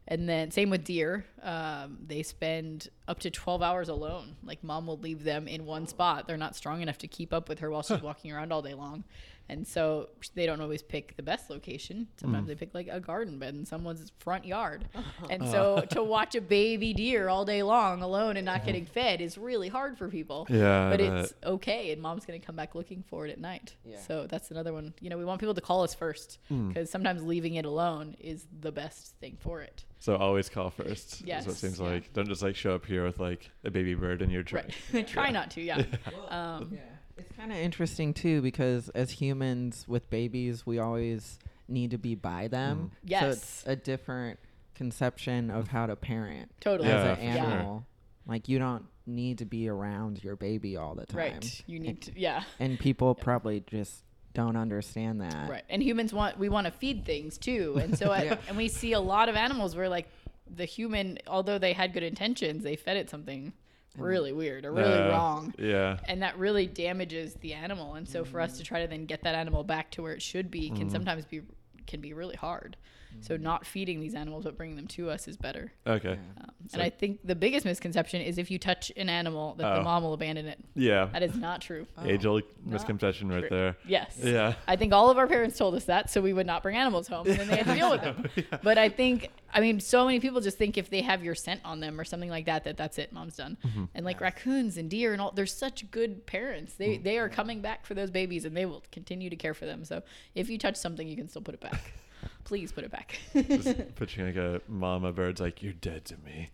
And 0.09 0.28
then 0.28 0.52
same 0.52 0.70
with 0.70 0.84
deer, 0.84 1.26
um, 1.42 1.98
they 2.07 2.22
spend 2.22 2.88
up 3.09 3.18
to 3.20 3.30
twelve 3.30 3.61
hours 3.61 3.88
alone. 3.88 4.36
Like 4.44 4.62
mom 4.62 4.86
will 4.86 4.98
leave 4.98 5.24
them 5.24 5.48
in 5.48 5.66
one 5.66 5.86
spot. 5.88 6.28
They're 6.28 6.36
not 6.36 6.54
strong 6.54 6.80
enough 6.80 6.98
to 6.98 7.09
keep 7.09 7.32
up 7.32 7.48
with 7.48 7.59
her 7.59 7.70
while 7.70 7.82
she's 7.82 8.02
walking 8.02 8.30
around 8.30 8.52
all 8.52 8.62
day 8.62 8.74
long, 8.74 9.02
and 9.48 9.66
so 9.66 10.11
they 10.36 10.46
don't 10.46 10.61
always 10.61 10.80
pick 10.82 11.16
the 11.16 11.24
best 11.24 11.50
location. 11.50 12.07
Sometimes 12.20 12.44
Mhm. 12.44 12.48
they 12.48 12.54
pick 12.54 12.72
like 12.72 12.86
a 12.88 13.00
garden 13.00 13.40
bed 13.40 13.54
in 13.54 13.66
someone's 13.66 14.12
front 14.18 14.44
yard. 14.44 14.88
And 15.28 15.42
Uh. 15.42 15.50
so 15.50 15.80
to 15.90 16.04
watch 16.04 16.36
a 16.36 16.40
baby 16.40 16.92
deer 16.94 17.28
all 17.28 17.44
day 17.44 17.64
long 17.64 18.00
alone 18.00 18.36
and 18.36 18.46
not 18.46 18.64
getting 18.64 18.86
fed 18.86 19.20
is 19.20 19.36
really 19.36 19.68
hard 19.68 19.98
for 19.98 20.09
people 20.09 20.46
Yeah, 20.48 20.88
but 20.88 21.00
it's 21.00 21.34
okay 21.42 21.90
and 21.90 22.00
mom's 22.00 22.24
going 22.26 22.40
to 22.40 22.46
come 22.46 22.54
back 22.54 22.76
looking 22.76 23.02
for 23.09 23.26
it 23.26 23.30
at 23.32 23.40
night 23.40 23.74
Yeah. 23.84 23.98
so 24.00 24.26
that's 24.28 24.52
another 24.52 24.72
one 24.72 24.94
you 25.00 25.11
know 25.11 25.18
we 25.18 25.24
want 25.24 25.40
people 25.40 25.54
to 25.54 25.61
call 25.61 25.82
us 25.82 25.94
first 25.94 26.38
Mm. 26.50 26.68
because 26.68 26.90
sometimes 26.90 27.22
leaving 27.24 27.54
it 27.54 27.64
alone 27.64 28.14
is 28.20 28.46
the 28.61 28.70
best 28.72 29.16
thing 29.16 29.36
for 29.40 29.62
it 29.62 29.84
So 30.07 30.16
always 30.16 30.48
call 30.48 30.70
first. 30.70 31.14
Is 31.14 31.20
what 31.20 31.28
Yes, 31.28 31.46
it 31.48 31.54
seems 31.57 31.80
yeah. 31.80 31.86
like. 31.88 32.12
Don't 32.12 32.28
just 32.28 32.40
like 32.42 32.54
show 32.57 32.74
up 32.76 32.86
here 32.86 33.04
with 33.04 33.18
like 33.18 33.50
a 33.64 33.70
baby 33.70 33.94
bird 33.94 34.22
in 34.22 34.30
your 34.30 34.42
tray. 34.44 34.64
right 34.92 35.07
try 35.16 35.30
not 35.30 35.50
to 35.52 35.61
yeah 35.61 35.82
um, 36.28 36.78
It's 37.18 37.32
kind 37.36 37.50
of 37.50 37.59
interesting 37.59 38.14
too 38.14 38.40
because 38.40 38.88
as 38.90 39.11
humans 39.11 39.84
with 39.88 40.09
babies, 40.09 40.64
we 40.64 40.78
always 40.78 41.38
need 41.68 41.90
to 41.90 41.98
be 41.98 42.14
by 42.14 42.46
them. 42.48 42.90
So 42.92 42.98
Yes. 43.04 43.36
it's 43.36 43.64
a 43.66 43.74
different 43.74 44.38
conception 44.76 45.50
of 45.50 45.68
how 45.68 45.86
to 45.86 45.96
parent 45.96 46.52
totally 46.61 46.88
Yeah, 46.88 46.96
as 47.02 47.04
an 47.04 47.16
for 47.16 47.20
sure. 47.38 47.44
animal. 47.52 47.86
Like 48.26 48.48
you 48.48 48.59
don't 48.61 48.84
need 49.07 49.38
to 49.38 49.44
be 49.44 49.68
around 49.68 50.22
your 50.22 50.36
baby 50.36 50.76
all 50.76 50.94
the 50.94 51.07
time. 51.07 51.18
right 51.18 51.62
you 51.66 51.78
need 51.80 52.02
to 52.02 52.12
yeah 52.18 52.42
And 52.61 52.78
people 52.78 53.14
probably 53.28 53.61
just 53.66 54.02
don't 54.37 54.57
understand 54.57 55.20
that. 55.22 55.49
right. 55.51 55.64
And 55.68 55.82
humans 55.82 56.12
want 56.12 56.39
we 56.39 56.49
want 56.49 56.66
to 56.66 56.70
feed 56.70 57.05
things 57.05 57.39
too. 57.39 57.78
And 57.82 57.97
so 57.99 58.11
I, 58.12 58.39
and 58.49 58.57
we 58.57 58.68
see 58.68 58.93
a 58.93 59.01
lot 59.01 59.28
of 59.28 59.34
animals 59.37 59.74
where 59.74 59.89
like 59.89 60.09
the 60.55 60.64
human 60.64 61.18
although 61.26 61.59
they 61.59 61.72
had 61.72 61.93
good 61.93 62.03
intentions 62.05 62.62
they 62.62 62.76
fed 62.76 62.97
it 62.97 63.11
something 63.11 63.53
really 63.97 64.32
weird 64.32 64.64
or 64.66 64.72
really 64.72 64.93
Uh, 64.93 65.09
wrong. 65.11 65.55
Yeah. 65.59 65.99
and 66.07 66.22
that 66.22 66.39
really 66.39 66.66
damages 66.66 67.34
the 67.41 67.55
animal. 67.55 67.95
And 67.95 68.07
so 68.09 68.24
for 68.24 68.41
us 68.41 68.59
to 68.59 68.62
try 68.62 68.82
to 68.82 68.87
then 68.89 69.07
get 69.07 69.22
that 69.22 69.34
animal 69.34 69.64
back 69.64 69.91
to 69.93 70.03
where 70.03 70.12
it 70.12 70.20
should 70.22 70.51
be 70.51 70.68
can 70.70 70.91
sometimes 70.91 71.24
be 71.24 71.41
can 71.87 72.01
be 72.01 72.12
really 72.12 72.37
hard 72.37 72.76
so 73.20 73.36
not 73.36 73.66
feeding 73.66 74.00
these 74.00 74.14
animals 74.14 74.44
but 74.44 74.56
bringing 74.56 74.76
them 74.76 74.86
to 74.86 75.10
us 75.10 75.26
is 75.28 75.36
better 75.36 75.72
Okay. 75.86 76.12
um, 76.12 76.50
So- 76.68 76.74
and 76.74 76.82
i 76.82 76.90
think 76.90 77.20
the 77.24 77.34
biggest 77.34 77.64
misconception 77.64 78.20
is 78.22 78.38
if 78.38 78.50
you 78.50 78.58
touch 78.58 78.90
an 78.96 79.08
animal 79.08 79.54
that 79.56 79.72
Oh. 79.72 79.76
the 79.76 79.82
mom 79.82 80.02
will 80.02 80.12
abandon 80.14 80.46
it 80.46 80.58
Yeah. 80.74 81.06
that 81.12 81.22
is 81.22 81.34
not 81.36 81.60
true 81.60 81.86
Oh. 81.98 82.06
Age 82.12 82.26
old 82.26 82.42
misconception 82.64 83.28
right 83.28 83.40
true. 83.40 83.48
there. 83.50 83.76
yes 83.86 84.18
Yeah. 84.22 84.54
I 84.66 84.76
think 84.76 84.92
all 84.92 85.10
of 85.10 85.18
our 85.18 85.26
parents 85.26 85.56
told 85.58 85.74
us 85.74 85.84
that, 85.84 86.10
so 86.10 86.20
we 86.20 86.32
would 86.32 86.46
not 86.46 86.62
bring 86.62 86.76
animals 86.76 87.08
home, 87.08 87.26
and 87.26 87.36
then 87.38 87.48
they 87.48 87.56
had 87.56 87.66
to 87.66 87.74
deal 87.74 87.90
with 87.90 88.02
them. 88.02 88.24
But 88.62 88.78
I 88.78 88.88
think, 88.88 89.30
I 89.52 89.60
mean, 89.60 89.80
so 89.80 90.04
many 90.04 90.18
people 90.20 90.40
just 90.40 90.58
think 90.58 90.76
if 90.76 90.90
they 90.90 91.02
have 91.02 91.22
your 91.24 91.34
scent 91.34 91.60
on 91.64 91.80
them 91.80 91.98
or 92.00 92.04
something 92.04 92.28
like 92.30 92.46
that, 92.46 92.64
that 92.64 92.76
that's 92.76 92.98
it, 92.98 93.12
mom's 93.12 93.36
done. 93.36 93.56
Mm-hmm. 93.64 93.84
And 93.94 94.04
like 94.04 94.20
raccoons 94.20 94.76
and 94.76 94.90
deer 94.90 95.12
and 95.12 95.20
all, 95.22 95.30
they're 95.32 95.46
such 95.46 95.90
good 95.90 96.26
parents. 96.26 96.74
They 96.74 96.98
they 96.98 97.18
are 97.18 97.28
coming 97.28 97.60
back 97.60 97.86
for 97.86 97.94
those 97.94 98.10
babies, 98.10 98.44
and 98.44 98.56
they 98.56 98.66
will 98.66 98.82
continue 98.92 99.30
to 99.30 99.36
care 99.36 99.54
for 99.54 99.66
them. 99.66 99.84
So 99.84 100.02
if 100.34 100.48
you 100.50 100.58
touch 100.58 100.76
something, 100.76 101.06
you 101.08 101.16
can 101.16 101.28
still 101.28 101.42
put 101.42 101.54
it 101.54 101.60
back. 101.60 101.80
Please 102.47 102.70
put 102.70 102.84
it 102.84 102.92
back. 102.92 103.18
Just 103.34 103.76
picturing 103.97 104.28
like 104.28 104.36
a 104.36 104.62
mama 104.68 105.12
bird's 105.12 105.40
like, 105.40 105.64
you're 105.64 105.72
dead 105.72 106.05
to 106.05 106.16
me. 106.24 106.49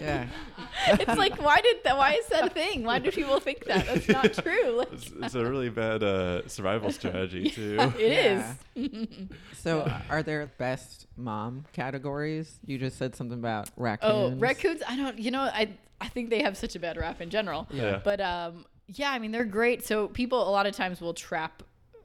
Yeah. 0.00 0.26
it's 0.88 1.16
like 1.16 1.40
why 1.40 1.60
did 1.60 1.76
that? 1.84 1.96
Why 1.96 2.14
is 2.14 2.26
that 2.26 2.46
a 2.46 2.50
thing? 2.50 2.82
Why 2.82 2.98
do 2.98 3.12
people 3.12 3.38
think 3.38 3.64
that? 3.66 3.86
That's 3.86 4.08
not 4.08 4.34
true. 4.34 4.70
Like, 4.78 4.92
It's, 4.92 5.12
it's 5.22 5.34
a 5.36 5.44
really 5.44 5.70
bad 5.70 6.02
uh, 6.02 6.48
survival 6.48 6.90
strategy 6.90 7.48
too. 7.48 7.76
it 7.96 8.00
is. 8.00 8.44
Yeah. 8.74 9.26
So, 9.54 9.88
are 10.08 10.24
there 10.24 10.50
best 10.58 11.06
mom 11.16 11.64
categories? 11.72 12.58
You 12.66 12.78
just 12.78 12.98
said 12.98 13.14
something 13.14 13.38
about 13.38 13.70
raccoons. 13.76 14.12
Oh, 14.12 14.36
raccoons! 14.36 14.82
I 14.88 14.96
don't. 14.96 15.16
You 15.16 15.30
know, 15.30 15.42
I 15.42 15.70
I 16.00 16.08
think 16.08 16.30
they 16.30 16.42
have 16.42 16.56
such 16.56 16.74
a 16.74 16.80
bad 16.80 16.96
rap 16.96 17.20
in 17.20 17.30
general. 17.30 17.68
Yeah. 17.70 18.00
But 18.02 18.20
um, 18.20 18.64
yeah, 18.88 19.12
I 19.12 19.20
mean 19.20 19.30
they're 19.30 19.44
great. 19.44 19.86
So 19.86 20.08
people 20.08 20.48
a 20.48 20.50
lot 20.50 20.66
of 20.66 20.74
times 20.74 21.00
will 21.00 21.14
trap 21.14 21.62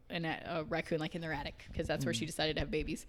an, 0.10 0.26
a 0.26 0.64
raccoon 0.70 1.00
like 1.00 1.16
in 1.16 1.22
their 1.22 1.34
attic 1.34 1.66
because 1.72 1.88
that's 1.88 2.06
where 2.06 2.14
Mm. 2.14 2.18
she 2.20 2.26
decided 2.26 2.56
to 2.56 2.60
have 2.62 2.70
babies. 2.72 3.06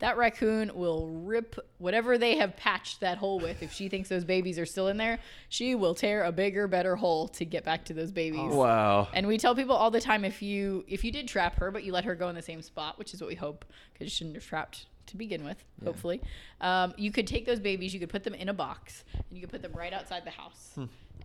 That 0.00 0.16
raccoon 0.16 0.72
will 0.74 1.06
rip 1.08 1.56
whatever 1.78 2.18
they 2.18 2.36
have 2.38 2.56
patched 2.56 3.00
that 3.00 3.18
hole 3.18 3.38
with. 3.38 3.62
If 3.62 3.72
she 3.72 3.88
thinks 3.88 4.08
those 4.08 4.24
babies 4.24 4.58
are 4.58 4.66
still 4.66 4.88
in 4.88 4.96
there, 4.96 5.20
she 5.48 5.74
will 5.74 5.94
tear 5.94 6.24
a 6.24 6.32
bigger, 6.32 6.66
better 6.66 6.96
hole 6.96 7.28
to 7.28 7.44
get 7.44 7.64
back 7.64 7.84
to 7.86 7.94
those 7.94 8.10
babies. 8.10 8.52
Wow. 8.52 9.08
And 9.14 9.26
we 9.26 9.38
tell 9.38 9.54
people 9.54 9.76
all 9.76 9.90
the 9.90 10.00
time 10.00 10.24
if 10.24 10.42
you 10.42 10.84
if 10.88 11.04
you 11.04 11.12
did 11.12 11.28
trap 11.28 11.56
her, 11.60 11.70
but 11.70 11.84
you 11.84 11.92
let 11.92 12.04
her 12.04 12.14
go 12.14 12.28
in 12.28 12.34
the 12.34 12.42
same 12.42 12.62
spot, 12.62 12.98
which 12.98 13.14
is 13.14 13.20
what 13.20 13.28
we 13.28 13.36
hope, 13.36 13.64
because 13.92 14.06
you 14.06 14.10
shouldn't 14.10 14.34
have 14.36 14.44
trapped 14.46 14.86
to 15.06 15.16
begin 15.16 15.44
with. 15.44 15.64
Hopefully, 15.84 16.20
um, 16.60 16.94
you 16.96 17.10
could 17.12 17.26
take 17.26 17.46
those 17.46 17.58
babies, 17.60 17.92
you 17.94 18.00
could 18.00 18.10
put 18.10 18.22
them 18.24 18.34
in 18.34 18.48
a 18.48 18.54
box, 18.54 19.04
and 19.14 19.24
you 19.30 19.40
could 19.40 19.50
put 19.50 19.62
them 19.62 19.72
right 19.72 19.92
outside 19.92 20.24
the 20.24 20.30
house. 20.30 20.76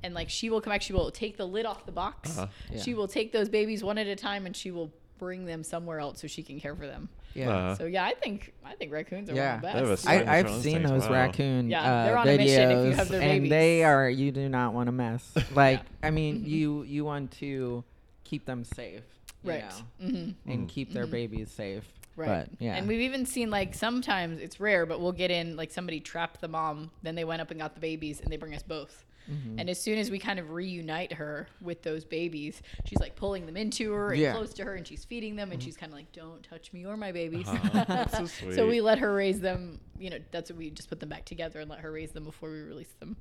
And 0.03 0.13
like 0.13 0.29
she 0.29 0.49
will 0.49 0.61
come 0.61 0.71
back, 0.71 0.81
she 0.83 0.93
will 0.93 1.09
take 1.11 1.37
the 1.37 1.45
lid 1.47 1.65
off 1.65 1.85
the 1.85 1.91
box. 1.91 2.37
Uh-huh. 2.37 2.47
Yeah. 2.71 2.81
She 2.81 2.93
will 2.93 3.07
take 3.07 3.31
those 3.31 3.49
babies 3.49 3.83
one 3.83 3.97
at 3.97 4.05
a 4.07 4.15
time, 4.15 4.45
and 4.45 4.55
she 4.55 4.69
will 4.71 4.91
bring 5.17 5.45
them 5.45 5.63
somewhere 5.63 5.99
else 5.99 6.21
so 6.21 6.27
she 6.27 6.43
can 6.43 6.59
care 6.59 6.75
for 6.75 6.87
them. 6.87 7.09
Yeah. 7.33 7.49
Uh, 7.49 7.75
So 7.75 7.85
yeah, 7.85 8.05
I 8.05 8.13
think 8.13 8.53
I 8.65 8.75
think 8.75 8.91
raccoons 8.91 9.29
are 9.29 9.35
Yeah. 9.35 9.59
one 9.61 9.75
of 9.75 9.85
the 9.87 9.91
best. 9.91 10.03
Signature 10.03 10.29
I, 10.29 10.37
I've 10.37 10.49
seen 10.63 10.77
things, 10.79 10.89
those 10.89 11.03
wow. 11.09 11.11
raccoon 11.13 11.69
Yeah, 11.69 11.81
uh, 11.83 12.05
they're 12.05 12.17
on 12.17 12.27
a 12.27 12.31
videos, 12.31 12.37
mission 12.37 12.71
if 12.71 12.85
you 12.87 12.93
have 12.95 13.09
their 13.09 13.21
and 13.21 13.51
they 13.51 13.83
are 13.83 14.09
you 14.09 14.31
do 14.31 14.47
not 14.49 14.73
want 14.73 14.87
to 14.87 14.91
mess. 14.91 15.33
Like, 15.53 15.81
I 16.03 16.11
mean, 16.11 16.39
Mhm. 16.43 16.47
you 16.47 16.83
you 16.83 17.05
want 17.05 17.31
to 17.39 17.83
keep 18.23 18.45
them 18.45 18.63
safe, 18.63 19.03
you 19.43 19.51
right. 19.51 19.63
know, 19.99 20.07
hmm 20.09 20.29
and 20.45 20.67
keep 20.69 20.93
their 20.93 21.07
Mhm. 21.07 21.11
babies 21.11 21.51
safe. 21.51 21.83
Right. 22.17 22.47
But 22.49 22.61
yeah, 22.61 22.75
And 22.77 22.87
we've 22.87 23.01
even 23.01 23.25
seen 23.25 23.49
like 23.51 23.73
sometimes 23.73 24.39
it's 24.39 24.59
rare, 24.61 24.85
but 24.85 25.01
we'll 25.01 25.11
get 25.11 25.31
in 25.31 25.57
like 25.57 25.71
somebody 25.71 25.99
trapped 25.99 26.39
the 26.39 26.47
mom, 26.47 26.91
then 27.03 27.15
they 27.15 27.25
went 27.25 27.41
up 27.41 27.51
and 27.51 27.59
got 27.59 27.73
the 27.73 27.81
babies, 27.81 28.21
and 28.21 28.31
they 28.31 28.37
bring 28.37 28.55
us 28.55 28.63
both. 28.63 29.03
Mhm. 29.31 29.59
And 29.59 29.69
as 29.69 29.79
soon 29.81 29.97
as 29.97 30.11
we 30.11 30.19
kind 30.19 30.37
of 30.39 30.51
reunite 30.51 31.13
her 31.13 31.47
with 31.61 31.81
those 31.81 32.05
babies, 32.05 32.61
she's 32.85 32.99
like 32.99 33.15
pulling 33.15 33.45
them 33.45 33.57
into 33.57 33.91
her 33.93 34.11
and 34.11 34.21
Yeah. 34.21 34.33
close 34.33 34.53
to 34.55 34.63
her, 34.63 34.75
and 34.75 34.85
she's 34.87 35.03
feeding 35.05 35.35
them, 35.35 35.51
and 35.51 35.61
she's 35.61 35.75
kind 35.77 35.91
of 35.91 35.97
like, 35.97 36.11
"Don't 36.11 36.43
touch 36.43 36.71
me 36.73 36.85
or 36.85 36.95
my 36.97 37.11
babies." 37.11 37.47
Aw, 37.47 37.85
that's 37.87 38.17
so 38.39 38.51
so 38.51 38.67
we 38.69 38.81
let 38.81 38.99
her 38.99 39.13
raise 39.13 39.39
them. 39.39 39.79
You 39.97 40.11
know, 40.11 40.19
that's 40.31 40.49
what 40.51 40.57
we 40.59 40.69
just 40.69 40.89
put 40.89 40.99
them 40.99 41.09
back 41.09 41.25
together 41.25 41.59
and 41.59 41.69
let 41.69 41.79
her 41.79 41.91
raise 41.91 42.11
them 42.11 42.23
before 42.23 42.49
we 42.51 42.61
release 42.61 42.93
them. 42.99 43.15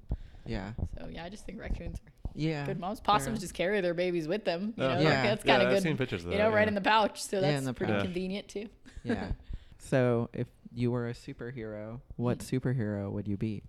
yeah, 0.46 0.72
So 0.98 1.08
yeah, 1.10 1.24
I 1.24 1.28
just 1.30 1.46
think 1.46 1.58
raccoons 1.58 1.98
are 2.00 2.12
yeah, 2.34 2.66
good 2.66 2.78
moms. 2.78 3.00
Possums 3.00 3.40
just 3.40 3.54
carry 3.54 3.80
their 3.80 3.94
babies 3.94 4.28
with 4.28 4.44
them. 4.44 4.74
You 4.76 4.82
know, 4.82 4.88
Yeah. 4.88 4.94
like, 4.96 5.04
that's 5.06 5.44
Yeah, 5.46 5.52
kind 5.52 5.62
of 5.62 5.68
I've 5.68 5.74
good. 5.76 5.82
seen 5.84 5.96
pictures 5.96 6.24
of 6.26 6.32
you 6.32 6.36
that, 6.36 6.44
know, 6.44 6.50
right 6.54 6.62
yeah. 6.62 6.68
in 6.68 6.74
the 6.74 6.80
pouch. 6.82 7.22
So 7.22 7.40
that's 7.40 7.66
in 7.66 7.74
pretty 7.74 7.92
pouch. 7.94 8.04
convenient 8.04 8.48
too. 8.48 8.68
yeah. 9.04 9.32
So 9.78 10.30
if 10.32 10.46
you 10.72 10.90
were 10.90 11.08
a 11.08 11.12
superhero, 11.12 12.00
what 12.16 12.38
Mm-hmm. 12.38 12.56
superhero 12.56 13.10
would 13.12 13.28
you 13.28 13.36
be? 13.36 13.62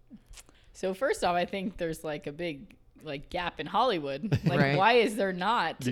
So 0.75 0.93
first 0.93 1.23
off, 1.23 1.35
I 1.35 1.45
think 1.45 1.77
there's 1.77 2.03
like 2.03 2.27
a 2.27 2.31
big 2.31 2.75
like 3.03 3.29
gap 3.29 3.59
in 3.59 3.65
Hollywood. 3.65 4.37
Like, 4.45 4.59
Right. 4.59 4.77
why 4.77 4.93
is 4.93 5.15
there 5.15 5.31
not 5.33 5.87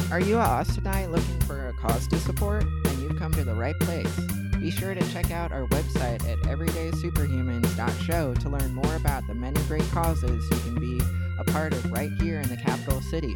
Are 0.09 0.21
you 0.21 0.37
a 0.37 0.41
Austinite 0.41 1.11
looking 1.11 1.39
for 1.41 1.67
a 1.67 1.73
cause 1.73 2.07
to 2.07 2.17
support? 2.17 2.63
Then 2.83 3.01
you've 3.01 3.19
come 3.19 3.33
to 3.33 3.43
the 3.43 3.53
right 3.53 3.77
place. 3.81 4.17
Be 4.57 4.71
sure 4.71 4.95
to 4.95 5.11
check 5.11 5.31
out 5.31 5.51
our 5.51 5.67
website 5.67 6.25
at 6.29 6.39
everydaysuperhumans.show 6.43 8.33
to 8.35 8.49
learn 8.49 8.73
more 8.73 8.95
about 8.95 9.27
the 9.27 9.35
many 9.35 9.61
great 9.63 9.89
causes 9.91 10.49
you 10.49 10.57
can 10.59 10.75
be 10.79 11.01
a 11.39 11.43
part 11.43 11.73
of 11.73 11.91
right 11.91 12.11
here 12.21 12.39
in 12.39 12.47
the 12.47 12.55
capital 12.57 13.01
city. 13.01 13.35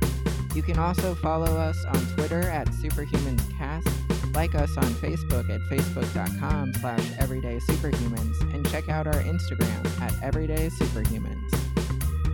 You 0.54 0.62
can 0.62 0.78
also 0.78 1.16
follow 1.16 1.58
us 1.58 1.86
on 1.86 2.06
Twitter 2.16 2.42
at 2.42 2.68
SuperhumansCast, 2.68 4.36
like 4.36 4.54
us 4.54 4.76
on 4.78 4.84
Facebook 4.96 5.50
at 5.50 5.62
facebook.com 5.70 6.74
slash 6.74 7.00
everydaysuperhumans, 7.00 8.54
and 8.54 8.70
check 8.70 8.90
out 8.90 9.08
our 9.08 9.22
Instagram 9.24 10.02
at 10.02 10.12
everydaysuperhumans. 10.16 11.54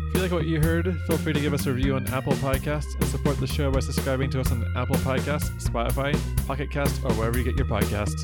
If 0.07 0.15
you 0.15 0.21
like 0.21 0.31
what 0.31 0.45
you 0.45 0.59
heard, 0.59 0.99
feel 1.05 1.17
free 1.17 1.33
to 1.33 1.39
give 1.39 1.53
us 1.53 1.67
a 1.67 1.73
review 1.73 1.95
on 1.95 2.07
Apple 2.07 2.33
Podcasts 2.33 2.95
and 2.95 3.05
support 3.05 3.39
the 3.39 3.45
show 3.45 3.69
by 3.69 3.81
subscribing 3.81 4.31
to 4.31 4.39
us 4.39 4.51
on 4.51 4.65
Apple 4.75 4.95
Podcasts, 4.95 5.51
Spotify, 5.63 6.17
Pocket 6.47 6.71
Cast, 6.71 7.03
or 7.03 7.13
wherever 7.13 7.37
you 7.37 7.43
get 7.43 7.55
your 7.55 7.67
podcasts. 7.67 8.23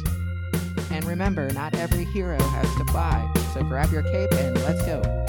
And 0.90 1.06
remember, 1.06 1.52
not 1.54 1.76
every 1.76 2.06
hero 2.06 2.42
has 2.42 2.76
to 2.78 2.86
fly, 2.86 3.32
so 3.54 3.64
grab 3.64 3.92
your 3.92 4.04
cape 4.04 4.32
and 4.34 4.56
let's 4.64 4.84
go. 4.86 5.23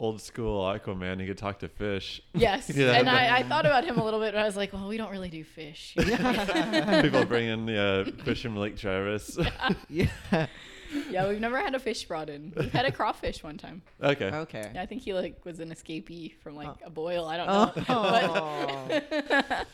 Old 0.00 0.20
school 0.22 0.62
Aquaman, 0.62 1.20
he 1.20 1.26
could 1.26 1.38
talk 1.38 1.58
to 1.58 1.68
fish. 1.68 2.20
Yes, 2.32 2.70
Yeah, 2.74 2.92
and 2.92 3.06
but- 3.06 3.14
I, 3.14 3.38
I 3.38 3.42
thought 3.42 3.66
about 3.66 3.84
him 3.84 3.98
a 3.98 4.04
little 4.04 4.20
bit, 4.20 4.32
but 4.32 4.40
I 4.40 4.44
was 4.46 4.56
like, 4.56 4.72
well, 4.72 4.86
we 4.88 4.96
don't 4.96 5.10
really 5.10 5.28
do 5.28 5.42
fish. 5.42 5.94
People 5.98 7.24
bring 7.24 7.48
in 7.48 7.66
the 7.66 7.78
uh, 8.16 8.22
fish 8.24 8.42
from 8.42 8.56
Lake 8.56 8.76
Travis. 8.76 9.36
Yeah. 9.88 10.06
yeah, 11.10 11.28
we've 11.28 11.40
never 11.40 11.58
had 11.58 11.74
a 11.74 11.78
fish 11.78 12.04
brought 12.04 12.30
in. 12.30 12.52
We've 12.56 12.72
had 12.72 12.86
a 12.86 12.92
crawfish 12.92 13.42
one 13.42 13.58
time. 13.58 13.82
okay. 14.02 14.26
Okay. 14.30 14.70
I 14.78 14.86
think 14.86 15.02
he 15.02 15.12
like 15.14 15.44
was 15.44 15.60
an 15.60 15.70
escapee 15.70 16.34
from 16.42 16.54
like 16.56 16.68
Oh. 16.68 16.86
a 16.86 16.90
boil. 16.90 17.26
I 17.26 17.36
don't 17.36 17.46
know. 17.46 17.72
Oh. 17.88 18.86
But 18.88 19.66